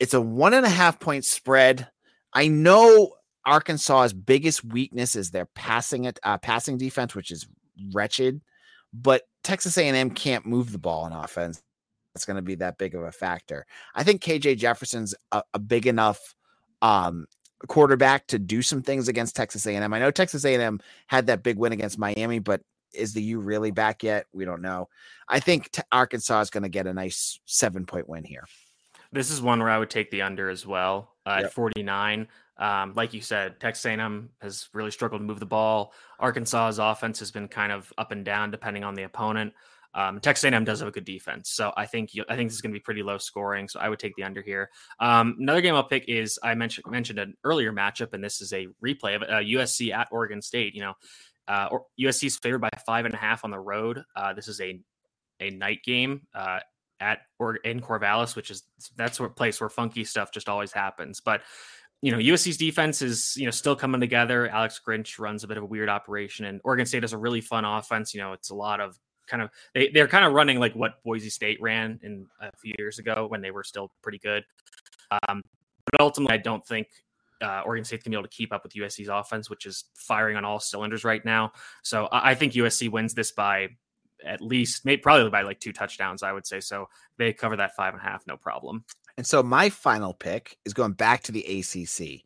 It's 0.00 0.14
a 0.14 0.20
one 0.20 0.54
and 0.54 0.66
a 0.66 0.70
half 0.70 0.98
point 0.98 1.24
spread. 1.24 1.88
I 2.32 2.48
know 2.48 3.14
Arkansas's 3.46 4.12
biggest 4.12 4.64
weakness 4.64 5.16
is 5.16 5.30
their 5.30 5.46
passing 5.46 6.04
it 6.04 6.18
uh, 6.22 6.38
passing 6.38 6.76
defense, 6.78 7.14
which 7.14 7.30
is 7.30 7.46
wretched. 7.92 8.40
But 8.92 9.22
Texas 9.42 9.76
A&M 9.76 10.10
can't 10.10 10.46
move 10.46 10.72
the 10.72 10.78
ball 10.78 11.06
in 11.06 11.12
offense. 11.12 11.62
It's 12.14 12.24
going 12.24 12.36
to 12.36 12.42
be 12.42 12.54
that 12.56 12.78
big 12.78 12.94
of 12.94 13.02
a 13.02 13.10
factor. 13.10 13.66
I 13.94 14.04
think 14.04 14.22
KJ 14.22 14.56
Jefferson's 14.58 15.14
a, 15.32 15.42
a 15.52 15.58
big 15.58 15.86
enough 15.88 16.34
um, 16.80 17.26
quarterback 17.66 18.26
to 18.28 18.38
do 18.38 18.62
some 18.62 18.82
things 18.82 19.08
against 19.08 19.34
Texas 19.34 19.66
A&M. 19.66 19.92
I 19.92 19.98
know 19.98 20.12
Texas 20.12 20.44
A&M 20.44 20.80
had 21.08 21.26
that 21.26 21.42
big 21.42 21.58
win 21.58 21.72
against 21.72 21.98
Miami, 21.98 22.38
but 22.38 22.60
is 22.92 23.14
the 23.14 23.22
U 23.22 23.40
really 23.40 23.72
back 23.72 24.04
yet? 24.04 24.26
We 24.32 24.44
don't 24.44 24.62
know. 24.62 24.88
I 25.28 25.40
think 25.40 25.72
t- 25.72 25.82
Arkansas 25.90 26.42
is 26.42 26.50
going 26.50 26.62
to 26.62 26.68
get 26.68 26.86
a 26.86 26.94
nice 26.94 27.40
seven 27.46 27.84
point 27.86 28.08
win 28.08 28.22
here. 28.22 28.44
This 29.10 29.30
is 29.30 29.42
one 29.42 29.58
where 29.58 29.70
I 29.70 29.78
would 29.78 29.90
take 29.90 30.12
the 30.12 30.22
under 30.22 30.48
as 30.48 30.64
well 30.64 31.10
uh, 31.26 31.36
Yep. 31.38 31.44
at 31.46 31.52
49. 31.52 32.28
Um, 32.56 32.92
like 32.94 33.12
you 33.12 33.20
said, 33.20 33.58
Texas 33.58 33.84
A&M 33.84 34.30
has 34.40 34.68
really 34.72 34.90
struggled 34.90 35.20
to 35.20 35.26
move 35.26 35.40
the 35.40 35.46
ball. 35.46 35.92
Arkansas's 36.20 36.78
offense 36.78 37.18
has 37.18 37.30
been 37.30 37.48
kind 37.48 37.72
of 37.72 37.92
up 37.98 38.12
and 38.12 38.24
down 38.24 38.50
depending 38.50 38.84
on 38.84 38.94
the 38.94 39.02
opponent. 39.02 39.52
Um, 39.94 40.20
Texas 40.20 40.44
A&M 40.44 40.64
does 40.64 40.80
have 40.80 40.88
a 40.88 40.92
good 40.92 41.04
defense, 41.04 41.50
so 41.50 41.72
I 41.76 41.86
think 41.86 42.14
you, 42.14 42.24
I 42.28 42.34
think 42.34 42.50
this 42.50 42.56
is 42.56 42.60
going 42.60 42.72
to 42.72 42.78
be 42.78 42.82
pretty 42.82 43.04
low 43.04 43.16
scoring. 43.16 43.68
So 43.68 43.78
I 43.78 43.88
would 43.88 44.00
take 44.00 44.16
the 44.16 44.24
under 44.24 44.42
here. 44.42 44.70
Um, 44.98 45.36
another 45.38 45.60
game 45.60 45.76
I'll 45.76 45.84
pick 45.84 46.04
is 46.08 46.36
I 46.42 46.54
mentioned 46.56 46.86
mentioned 46.88 47.20
an 47.20 47.36
earlier 47.44 47.72
matchup, 47.72 48.12
and 48.12 48.22
this 48.22 48.40
is 48.40 48.52
a 48.52 48.66
replay 48.84 49.14
of 49.14 49.22
uh, 49.22 49.38
USC 49.38 49.92
at 49.92 50.08
Oregon 50.10 50.42
State. 50.42 50.74
You 50.74 50.80
know, 50.80 50.94
uh, 51.46 51.68
USC 52.00 52.24
is 52.24 52.36
favored 52.38 52.60
by 52.60 52.70
five 52.84 53.04
and 53.04 53.14
a 53.14 53.18
half 53.18 53.44
on 53.44 53.52
the 53.52 53.60
road. 53.60 54.02
Uh, 54.16 54.32
this 54.32 54.48
is 54.48 54.60
a 54.60 54.80
a 55.38 55.50
night 55.50 55.84
game 55.84 56.22
uh, 56.34 56.58
at 56.98 57.20
or 57.38 57.56
in 57.56 57.80
Corvallis, 57.80 58.34
which 58.34 58.50
is 58.50 58.64
that's 58.96 59.20
a 59.20 59.28
place 59.28 59.60
where 59.60 59.70
funky 59.70 60.04
stuff 60.04 60.32
just 60.32 60.48
always 60.48 60.72
happens. 60.72 61.20
But 61.20 61.42
you 62.04 62.10
know, 62.10 62.18
USC's 62.18 62.58
defense 62.58 63.00
is 63.00 63.34
you 63.34 63.46
know 63.46 63.50
still 63.50 63.74
coming 63.74 63.98
together. 63.98 64.46
Alex 64.50 64.78
Grinch 64.86 65.18
runs 65.18 65.42
a 65.42 65.48
bit 65.48 65.56
of 65.56 65.62
a 65.62 65.66
weird 65.66 65.88
operation, 65.88 66.44
and 66.44 66.60
Oregon 66.62 66.84
State 66.84 67.02
has 67.02 67.14
a 67.14 67.18
really 67.18 67.40
fun 67.40 67.64
offense. 67.64 68.12
You 68.12 68.20
know, 68.20 68.34
it's 68.34 68.50
a 68.50 68.54
lot 68.54 68.78
of 68.78 68.98
kind 69.26 69.42
of 69.42 69.48
they 69.72 69.88
they're 69.88 70.06
kind 70.06 70.26
of 70.26 70.34
running 70.34 70.60
like 70.60 70.74
what 70.74 71.02
Boise 71.02 71.30
State 71.30 71.62
ran 71.62 71.98
in 72.02 72.26
a 72.42 72.50
few 72.58 72.74
years 72.78 72.98
ago 72.98 73.24
when 73.30 73.40
they 73.40 73.50
were 73.50 73.64
still 73.64 73.90
pretty 74.02 74.18
good. 74.18 74.44
Um, 75.26 75.40
but 75.90 76.02
ultimately, 76.02 76.34
I 76.34 76.42
don't 76.42 76.62
think 76.66 76.88
uh, 77.40 77.62
Oregon 77.64 77.86
State's 77.86 78.04
gonna 78.04 78.16
be 78.16 78.18
able 78.18 78.28
to 78.28 78.36
keep 78.36 78.52
up 78.52 78.64
with 78.64 78.74
USC's 78.74 79.08
offense, 79.08 79.48
which 79.48 79.64
is 79.64 79.84
firing 79.94 80.36
on 80.36 80.44
all 80.44 80.60
cylinders 80.60 81.04
right 81.04 81.24
now. 81.24 81.52
So 81.84 82.08
I, 82.12 82.32
I 82.32 82.34
think 82.34 82.52
USC 82.52 82.90
wins 82.90 83.14
this 83.14 83.32
by 83.32 83.68
at 84.22 84.42
least, 84.42 84.84
maybe 84.84 85.00
probably 85.00 85.30
by 85.30 85.40
like 85.40 85.58
two 85.58 85.72
touchdowns. 85.72 86.22
I 86.22 86.32
would 86.32 86.46
say 86.46 86.60
so. 86.60 86.86
They 87.16 87.32
cover 87.32 87.56
that 87.56 87.74
five 87.76 87.94
and 87.94 88.02
a 88.02 88.04
half, 88.04 88.26
no 88.26 88.36
problem. 88.36 88.84
And 89.16 89.26
so 89.26 89.42
my 89.42 89.70
final 89.70 90.12
pick 90.12 90.56
is 90.64 90.74
going 90.74 90.92
back 90.92 91.22
to 91.24 91.32
the 91.32 91.44
ACC, 91.44 92.22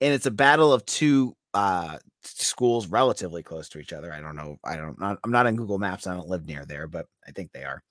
and 0.00 0.14
it's 0.14 0.26
a 0.26 0.30
battle 0.30 0.72
of 0.72 0.84
two 0.86 1.34
uh 1.54 1.98
schools 2.22 2.88
relatively 2.88 3.42
close 3.42 3.68
to 3.70 3.78
each 3.78 3.92
other. 3.92 4.12
I 4.12 4.20
don't 4.20 4.36
know. 4.36 4.58
I 4.64 4.76
don't. 4.76 4.98
Not, 5.00 5.18
I'm 5.24 5.30
not 5.30 5.46
on 5.46 5.56
Google 5.56 5.78
Maps. 5.78 6.06
I 6.06 6.14
don't 6.14 6.28
live 6.28 6.46
near 6.46 6.64
there, 6.64 6.86
but 6.86 7.06
I 7.26 7.32
think 7.32 7.52
they 7.52 7.64
are. 7.64 7.82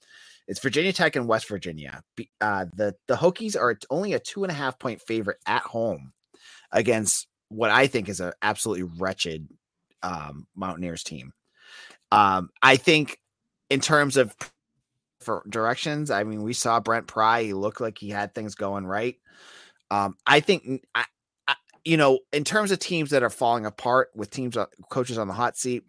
It's 0.48 0.62
Virginia 0.62 0.94
Tech 0.94 1.16
and 1.16 1.28
West 1.28 1.48
Virginia. 1.50 2.02
Uh, 2.40 2.66
the 2.74 2.96
the 3.08 3.16
Hokies 3.16 3.60
are 3.60 3.78
only 3.90 4.14
a 4.14 4.20
two 4.20 4.44
and 4.44 4.52
a 4.52 4.56
half 4.56 4.80
point 4.80 5.02
favorite 5.02 5.38
at 5.46 5.64
home 5.64 6.14
against 6.72 7.28
what 7.50 7.72
I 7.72 7.88
think 7.88 8.10
is 8.10 8.20
an 8.20 8.34
absolutely 8.42 8.84
wretched 8.98 9.48
um, 10.04 10.48
Mountaineers 10.56 11.04
team. 11.04 11.34
Um, 12.12 12.50
I 12.62 12.78
think 12.78 13.20
in 13.70 13.82
terms 13.82 14.16
of 14.16 14.34
for 15.20 15.44
directions, 15.50 16.12
I 16.12 16.24
mean, 16.24 16.44
we 16.44 16.54
saw 16.54 16.80
Brent 16.80 17.08
Pry. 17.08 17.44
He 17.44 17.54
looked 17.54 17.82
like 17.82 17.98
he 17.98 18.10
had 18.10 18.34
things 18.34 18.56
going 18.56 18.86
right. 18.86 19.16
Um, 19.90 20.16
I 20.26 20.40
think, 20.40 20.86
I, 20.94 21.06
I, 21.48 21.56
you 21.86 21.98
know, 21.98 22.20
in 22.34 22.44
terms 22.44 22.72
of 22.72 22.80
teams 22.80 23.12
that 23.12 23.24
are 23.24 23.30
falling 23.30 23.66
apart 23.66 24.10
with 24.16 24.30
teams, 24.30 24.58
uh, 24.58 24.66
coaches 24.90 25.18
on 25.18 25.28
the 25.28 25.34
hot 25.34 25.58
seat, 25.58 25.84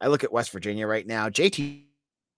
I 0.00 0.08
look 0.08 0.24
at 0.24 0.32
West 0.32 0.50
Virginia 0.50 0.86
right 0.86 1.06
now. 1.06 1.28
JT 1.28 1.84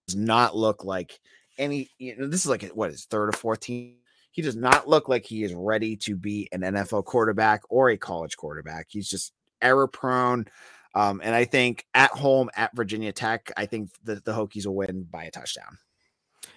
does 0.06 0.16
not 0.16 0.54
look 0.54 0.84
like 0.84 1.18
any. 1.58 1.88
You 1.98 2.16
know, 2.16 2.26
this 2.26 2.44
is 2.44 2.50
like 2.50 2.62
what 2.68 2.90
his 2.90 3.06
third 3.06 3.30
or 3.30 3.32
fourth 3.32 3.60
team. 3.60 3.96
He 4.30 4.42
does 4.42 4.56
not 4.56 4.88
look 4.88 5.08
like 5.08 5.24
he 5.24 5.44
is 5.44 5.54
ready 5.54 5.96
to 5.98 6.16
be 6.16 6.48
an 6.52 6.60
NFL 6.60 7.04
quarterback 7.04 7.62
or 7.70 7.88
a 7.88 7.96
college 7.96 8.37
quarterback. 8.37 8.87
He's 8.90 9.08
just 9.08 9.32
error 9.62 9.87
prone. 9.87 10.46
Um, 10.94 11.20
and 11.24 11.34
I 11.34 11.44
think 11.44 11.87
at 11.94 12.10
home 12.10 12.50
at 12.54 12.74
Virginia 12.74 13.12
Tech, 13.12 13.50
I 13.56 13.66
think 13.66 13.90
the, 14.02 14.16
the 14.16 14.32
Hokies 14.32 14.66
will 14.66 14.76
win 14.76 15.06
by 15.10 15.24
a 15.24 15.30
touchdown. 15.30 15.78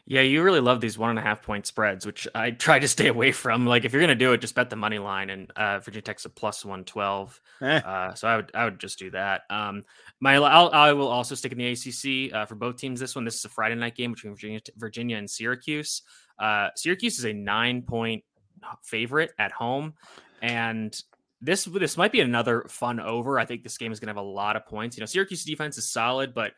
Yeah, 0.10 0.22
you 0.22 0.41
really 0.41 0.62
love 0.62 0.80
these 0.80 0.98
one 0.98 1.10
and 1.10 1.20
a 1.20 1.22
half 1.22 1.41
point 1.41 1.67
spreads, 1.67 2.06
which 2.06 2.30
I 2.34 2.52
try 2.65 2.80
to 2.80 2.88
stay 2.88 3.08
away 3.08 3.34
from. 3.34 3.65
Like 3.65 3.84
if 3.84 3.91
you're 3.91 4.02
gonna 4.02 4.15
do 4.15 4.32
it, 4.32 4.39
just 4.39 4.56
bet 4.56 4.70
the 4.70 4.78
money 4.78 5.00
line, 5.00 5.30
and 5.30 5.52
uh, 5.58 5.80
Virginia 5.80 6.02
Tech's 6.02 6.24
a 6.24 6.30
plus 6.30 6.63
one 6.63 6.86
twelve. 6.86 7.39
Eh. 7.62 7.80
Uh, 7.80 8.13
so 8.13 8.28
I 8.28 8.38
would 8.38 8.52
I 8.56 8.63
would 8.63 8.80
just 8.80 8.98
do 8.98 9.12
that. 9.12 9.41
Um, 9.50 9.84
my 10.22 10.36
I'll, 10.36 10.70
I 10.72 10.93
will 10.93 11.10
also 11.10 11.36
stick 11.36 11.52
in 11.52 11.58
the 11.58 11.72
ACC 11.72 12.34
uh, 12.34 12.46
for 12.46 12.56
both 12.56 12.78
teams. 12.78 13.02
This 13.02 13.15
one, 13.15 13.26
this 13.26 13.36
is 13.36 13.46
a 13.46 13.50
Friday 13.50 13.76
night 13.76 13.96
game 13.96 14.13
between 14.13 14.34
Virginia 14.34 14.62
Virginia 14.78 15.17
and 15.17 15.30
Syracuse. 15.30 16.04
Uh, 16.39 16.70
Syracuse 16.78 17.20
is 17.20 17.26
a 17.26 17.34
nine 17.34 17.82
point 17.82 18.24
favorite 18.84 19.32
at 19.38 19.52
home, 19.52 19.93
and 20.41 20.98
this 21.41 21.65
this 21.65 21.98
might 21.98 22.13
be 22.13 22.22
another 22.22 22.65
fun 22.70 23.02
over. 23.02 23.38
I 23.38 23.46
think 23.46 23.63
this 23.63 23.78
game 23.78 23.91
is 23.91 24.00
going 24.00 24.08
to 24.08 24.17
have 24.17 24.26
a 24.26 24.30
lot 24.30 24.56
of 24.56 24.65
points. 24.65 24.96
You 24.96 25.02
know, 25.02 25.06
Syracuse 25.06 25.43
defense 25.43 25.78
is 25.78 25.91
solid, 25.91 26.34
but 26.34 26.54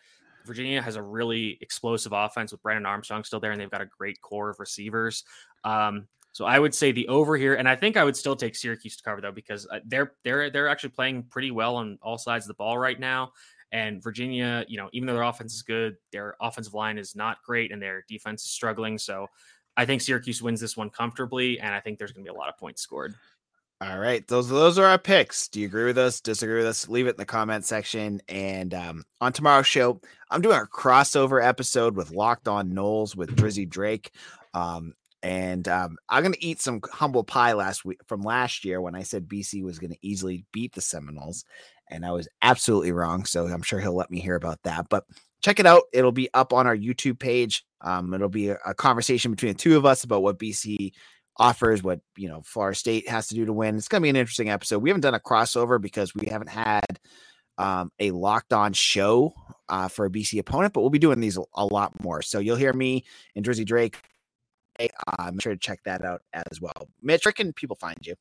Virginia 0.49 0.81
has 0.81 0.95
a 0.95 1.01
really 1.01 1.57
explosive 1.61 2.11
offense 2.11 2.51
with 2.51 2.61
Brennan 2.63 2.85
Armstrong 2.85 3.23
still 3.23 3.39
there, 3.39 3.51
and 3.51 3.61
they've 3.61 3.69
got 3.69 3.81
a 3.81 3.85
great 3.85 4.19
core 4.21 4.49
of 4.49 4.59
receivers. 4.59 5.23
Um, 5.63 6.07
so 6.31 6.45
I 6.45 6.57
would 6.57 6.73
say 6.73 6.91
the 6.91 7.07
over 7.07 7.37
here, 7.37 7.55
and 7.55 7.69
I 7.69 7.75
think 7.75 7.97
I 7.97 8.03
would 8.03 8.17
still 8.17 8.35
take 8.35 8.55
Syracuse 8.55 8.97
to 8.97 9.03
cover 9.03 9.21
though 9.21 9.31
because 9.31 9.67
uh, 9.71 9.79
they're 9.85 10.13
they're 10.23 10.49
they're 10.49 10.67
actually 10.67 10.89
playing 10.89 11.23
pretty 11.23 11.51
well 11.51 11.75
on 11.75 11.99
all 12.01 12.17
sides 12.17 12.45
of 12.45 12.47
the 12.47 12.55
ball 12.55 12.77
right 12.77 12.99
now. 12.99 13.31
And 13.71 14.01
Virginia, 14.01 14.65
you 14.67 14.77
know, 14.77 14.89
even 14.93 15.05
though 15.05 15.13
their 15.13 15.23
offense 15.23 15.53
is 15.53 15.61
good, 15.61 15.95
their 16.11 16.35
offensive 16.41 16.73
line 16.73 16.97
is 16.97 17.15
not 17.15 17.37
great, 17.45 17.71
and 17.71 17.81
their 17.81 18.03
defense 18.07 18.43
is 18.43 18.51
struggling. 18.51 18.97
So 18.97 19.27
I 19.77 19.85
think 19.85 20.01
Syracuse 20.01 20.41
wins 20.41 20.59
this 20.59 20.75
one 20.75 20.89
comfortably, 20.89 21.59
and 21.59 21.73
I 21.73 21.79
think 21.79 21.99
there's 21.99 22.11
going 22.11 22.25
to 22.25 22.31
be 22.31 22.35
a 22.35 22.37
lot 22.37 22.49
of 22.49 22.57
points 22.57 22.81
scored. 22.81 23.13
All 23.81 23.97
right, 23.97 24.27
those 24.27 24.49
those 24.49 24.77
are 24.77 24.85
our 24.85 24.97
picks. 24.97 25.47
Do 25.47 25.61
you 25.61 25.65
agree 25.65 25.85
with 25.85 25.97
us? 25.97 26.19
Disagree 26.19 26.57
with 26.57 26.65
us? 26.65 26.89
Leave 26.89 27.07
it 27.07 27.11
in 27.11 27.15
the 27.15 27.23
comment 27.23 27.63
section. 27.63 28.21
And 28.27 28.73
um, 28.73 29.05
on 29.21 29.31
tomorrow's 29.31 29.67
show, 29.67 30.01
I'm 30.29 30.41
doing 30.41 30.57
a 30.57 30.65
crossover 30.65 31.41
episode 31.41 31.95
with 31.95 32.11
Locked 32.11 32.49
On 32.49 32.71
Noles 32.73 33.15
with 33.15 33.37
Drizzy 33.37 33.69
Drake. 33.69 34.11
Um, 34.53 34.95
and 35.23 35.65
um, 35.69 35.95
I'm 36.09 36.23
gonna 36.23 36.35
eat 36.39 36.59
some 36.59 36.81
humble 36.91 37.23
pie 37.23 37.53
last 37.53 37.85
week 37.85 38.01
from 38.05 38.21
last 38.21 38.65
year 38.65 38.81
when 38.81 38.95
I 38.95 39.03
said 39.03 39.29
BC 39.29 39.63
was 39.63 39.79
gonna 39.79 39.95
easily 40.01 40.43
beat 40.51 40.73
the 40.75 40.81
Seminoles, 40.81 41.45
and 41.89 42.05
I 42.05 42.11
was 42.11 42.27
absolutely 42.41 42.91
wrong. 42.91 43.23
So 43.23 43.47
I'm 43.47 43.61
sure 43.61 43.79
he'll 43.79 43.95
let 43.95 44.11
me 44.11 44.19
hear 44.19 44.35
about 44.35 44.61
that. 44.63 44.87
But 44.89 45.05
check 45.41 45.57
it 45.57 45.65
out; 45.65 45.83
it'll 45.93 46.11
be 46.11 46.29
up 46.33 46.51
on 46.51 46.67
our 46.67 46.75
YouTube 46.75 47.17
page. 47.17 47.65
Um, 47.79 48.13
it'll 48.13 48.27
be 48.27 48.49
a, 48.49 48.57
a 48.65 48.73
conversation 48.73 49.31
between 49.31 49.53
the 49.53 49.57
two 49.57 49.77
of 49.77 49.85
us 49.85 50.03
about 50.03 50.21
what 50.21 50.37
BC 50.37 50.91
offers, 51.39 51.81
what 51.81 52.01
you 52.17 52.27
know 52.27 52.41
Florida 52.45 52.75
State 52.75 53.09
has 53.09 53.27
to 53.29 53.35
do 53.35 53.45
to 53.45 53.53
win. 53.53 53.77
It's 53.77 53.87
going 53.87 54.01
to 54.01 54.03
be 54.03 54.09
an 54.09 54.15
interesting 54.15 54.49
episode. 54.49 54.79
We 54.79 54.89
haven't 54.89 55.01
done 55.01 55.15
a 55.15 55.19
crossover 55.19 55.81
because 55.81 56.13
we 56.13 56.27
haven't 56.27 56.49
had 56.49 56.99
um, 57.57 57.91
a 57.99 58.11
locked 58.11 58.53
on 58.53 58.73
show 58.73 59.33
uh, 59.67 59.87
for 59.87 60.05
a 60.05 60.09
BC 60.09 60.39
opponent, 60.39 60.73
but 60.73 60.81
we'll 60.81 60.89
be 60.89 60.99
doing 60.99 61.19
these 61.19 61.37
a, 61.55 61.65
lot 61.65 62.03
more. 62.03 62.21
So 62.21 62.39
you'll 62.39 62.55
hear 62.55 62.73
me 62.73 63.05
and 63.35 63.45
Drizzy 63.45 63.65
Drake. 63.65 63.97
Uh, 64.79 65.31
make 65.31 65.41
sure 65.41 65.53
to 65.53 65.59
check 65.59 65.81
that 65.83 66.05
out 66.05 66.21
as 66.33 66.61
well. 66.61 66.87
Mitch, 67.01 67.25
where 67.25 67.33
can 67.33 67.51
people 67.51 67.75
find 67.75 67.97
you? 68.01 68.15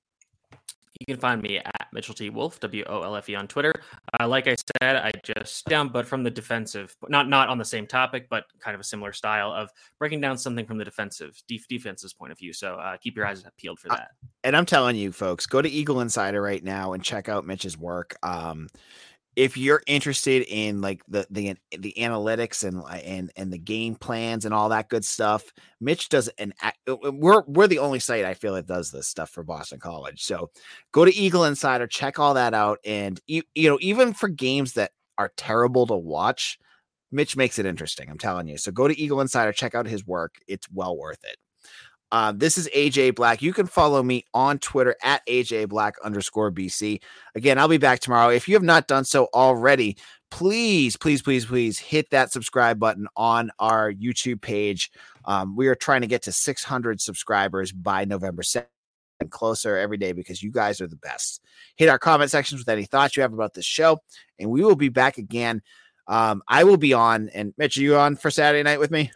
You 1.00 1.14
can 1.14 1.20
find 1.20 1.40
me 1.40 1.58
at 1.58 1.86
Mitchell 1.92 2.14
T. 2.14 2.28
Wolfe, 2.28 2.58
W 2.58 2.82
O 2.88 3.02
L 3.02 3.14
F 3.14 3.28
E 3.28 3.36
on 3.36 3.46
Twitter. 3.46 3.72
Uh, 4.18 4.26
like 4.26 4.48
I 4.48 4.56
said, 4.82 4.96
I 4.96 5.12
just 5.22 5.64
down, 5.66 5.90
but 5.90 6.06
from 6.06 6.24
the 6.24 6.30
defensive, 6.30 6.96
not 7.08 7.28
not 7.28 7.48
on 7.48 7.56
the 7.56 7.64
same 7.64 7.86
topic, 7.86 8.26
but 8.28 8.46
kind 8.58 8.74
of 8.74 8.80
a 8.80 8.84
similar 8.84 9.12
style 9.12 9.52
of 9.52 9.70
breaking 10.00 10.20
down 10.20 10.36
something 10.36 10.66
from 10.66 10.76
the 10.76 10.84
defensive 10.84 11.40
def- 11.46 11.68
defense's 11.68 12.12
point 12.12 12.32
of 12.32 12.38
view. 12.38 12.52
So 12.52 12.74
uh, 12.74 12.96
keep 12.96 13.16
your 13.16 13.26
eyes 13.26 13.44
peeled 13.56 13.78
for 13.78 13.92
Uh, 13.92 13.96
that. 13.96 14.10
and 14.42 14.56
I'm 14.56 14.66
telling 14.66 14.96
you, 14.96 15.12
folks, 15.12 15.46
go 15.46 15.62
to 15.62 15.68
Eagle 15.68 16.00
Insider 16.00 16.42
right 16.42 16.64
now 16.64 16.94
and 16.94 17.02
check 17.02 17.28
out 17.28 17.46
Mitch's 17.46 17.78
work. 17.78 18.16
Um, 18.24 18.66
if 19.38 19.56
you're 19.56 19.84
interested 19.86 20.42
in 20.48 20.80
like 20.80 21.00
the 21.06 21.24
the 21.30 21.54
the 21.78 21.94
analytics 21.96 22.64
and 22.64 22.82
and 23.04 23.30
and 23.36 23.52
the 23.52 23.58
game 23.58 23.94
plans 23.94 24.44
and 24.44 24.52
all 24.52 24.70
that 24.70 24.88
good 24.88 25.04
stuff, 25.04 25.44
Mitch 25.80 26.08
does 26.08 26.26
an. 26.38 26.52
uh, 26.60 26.96
We're 27.12 27.44
we're 27.46 27.68
the 27.68 27.78
only 27.78 28.00
site 28.00 28.24
I 28.24 28.34
feel 28.34 28.54
that 28.54 28.66
does 28.66 28.90
this 28.90 29.06
stuff 29.06 29.30
for 29.30 29.44
Boston 29.44 29.78
College. 29.78 30.24
So 30.24 30.50
go 30.90 31.04
to 31.04 31.14
Eagle 31.14 31.44
Insider, 31.44 31.86
check 31.86 32.18
all 32.18 32.34
that 32.34 32.52
out, 32.52 32.80
and 32.84 33.20
you 33.28 33.44
you 33.54 33.70
know 33.70 33.78
even 33.80 34.12
for 34.12 34.28
games 34.28 34.72
that 34.72 34.90
are 35.18 35.30
terrible 35.36 35.86
to 35.86 35.96
watch, 35.96 36.58
Mitch 37.12 37.36
makes 37.36 37.60
it 37.60 37.66
interesting. 37.66 38.10
I'm 38.10 38.18
telling 38.18 38.48
you. 38.48 38.58
So 38.58 38.72
go 38.72 38.88
to 38.88 38.98
Eagle 39.00 39.20
Insider, 39.20 39.52
check 39.52 39.76
out 39.76 39.86
his 39.86 40.04
work. 40.04 40.34
It's 40.48 40.68
well 40.72 40.96
worth 40.96 41.22
it. 41.22 41.36
Uh, 42.10 42.32
this 42.34 42.56
is 42.56 42.68
AJ 42.74 43.14
Black. 43.14 43.42
You 43.42 43.52
can 43.52 43.66
follow 43.66 44.02
me 44.02 44.24
on 44.32 44.58
Twitter 44.58 44.96
at 45.02 45.26
AJ 45.26 45.68
Black 45.68 45.94
underscore 46.02 46.50
BC. 46.50 47.00
Again, 47.34 47.58
I'll 47.58 47.68
be 47.68 47.78
back 47.78 48.00
tomorrow. 48.00 48.30
If 48.30 48.48
you 48.48 48.54
have 48.54 48.62
not 48.62 48.88
done 48.88 49.04
so 49.04 49.28
already, 49.34 49.96
please, 50.30 50.96
please, 50.96 51.20
please, 51.20 51.44
please 51.44 51.78
hit 51.78 52.10
that 52.10 52.32
subscribe 52.32 52.78
button 52.78 53.06
on 53.16 53.50
our 53.58 53.92
YouTube 53.92 54.40
page. 54.40 54.90
Um, 55.26 55.54
we 55.54 55.68
are 55.68 55.74
trying 55.74 56.00
to 56.00 56.06
get 56.06 56.22
to 56.22 56.32
600 56.32 57.00
subscribers 57.00 57.72
by 57.72 58.04
November 58.04 58.42
7th 58.42 58.66
and 59.20 59.30
closer 59.30 59.76
every 59.76 59.96
day 59.96 60.12
because 60.12 60.42
you 60.42 60.50
guys 60.50 60.80
are 60.80 60.86
the 60.86 60.96
best. 60.96 61.42
Hit 61.76 61.88
our 61.88 61.98
comment 61.98 62.30
sections 62.30 62.60
with 62.60 62.68
any 62.68 62.84
thoughts 62.84 63.16
you 63.16 63.22
have 63.22 63.32
about 63.32 63.52
this 63.52 63.66
show, 63.66 63.98
and 64.38 64.50
we 64.50 64.62
will 64.62 64.76
be 64.76 64.88
back 64.88 65.18
again. 65.18 65.60
Um, 66.06 66.42
I 66.48 66.64
will 66.64 66.78
be 66.78 66.94
on, 66.94 67.28
and 67.34 67.52
Mitch, 67.58 67.76
are 67.76 67.82
you 67.82 67.96
on 67.96 68.16
for 68.16 68.30
Saturday 68.30 68.62
night 68.62 68.80
with 68.80 68.90
me? 68.90 69.10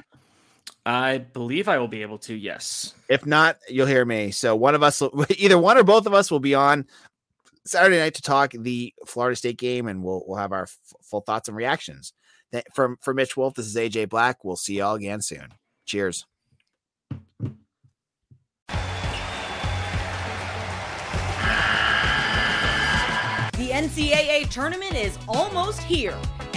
I 0.84 1.18
believe 1.18 1.68
I 1.68 1.78
will 1.78 1.88
be 1.88 2.02
able 2.02 2.18
to. 2.18 2.34
Yes. 2.34 2.94
If 3.08 3.24
not, 3.24 3.58
you'll 3.68 3.86
hear 3.86 4.04
me. 4.04 4.30
So 4.32 4.56
one 4.56 4.74
of 4.74 4.82
us, 4.82 5.02
either 5.38 5.58
one 5.58 5.78
or 5.78 5.84
both 5.84 6.06
of 6.06 6.14
us, 6.14 6.30
will 6.30 6.40
be 6.40 6.54
on 6.54 6.86
Saturday 7.64 7.98
night 7.98 8.14
to 8.14 8.22
talk 8.22 8.52
the 8.52 8.92
Florida 9.06 9.36
State 9.36 9.58
game, 9.58 9.86
and 9.86 10.02
we'll 10.02 10.24
we'll 10.26 10.38
have 10.38 10.52
our 10.52 10.64
f- 10.64 10.78
full 11.02 11.20
thoughts 11.20 11.48
and 11.48 11.56
reactions. 11.56 12.12
From 12.74 12.96
for 13.00 13.14
Mitch 13.14 13.36
Wolfe, 13.36 13.54
this 13.54 13.66
is 13.66 13.76
AJ 13.76 14.08
Black. 14.08 14.44
We'll 14.44 14.56
see 14.56 14.78
y'all 14.78 14.94
again 14.94 15.22
soon. 15.22 15.48
Cheers. 15.86 16.26
The 23.62 23.68
NCAA 23.68 24.48
tournament 24.50 24.96
is 24.96 25.16
almost 25.28 25.80
here, 25.80 26.18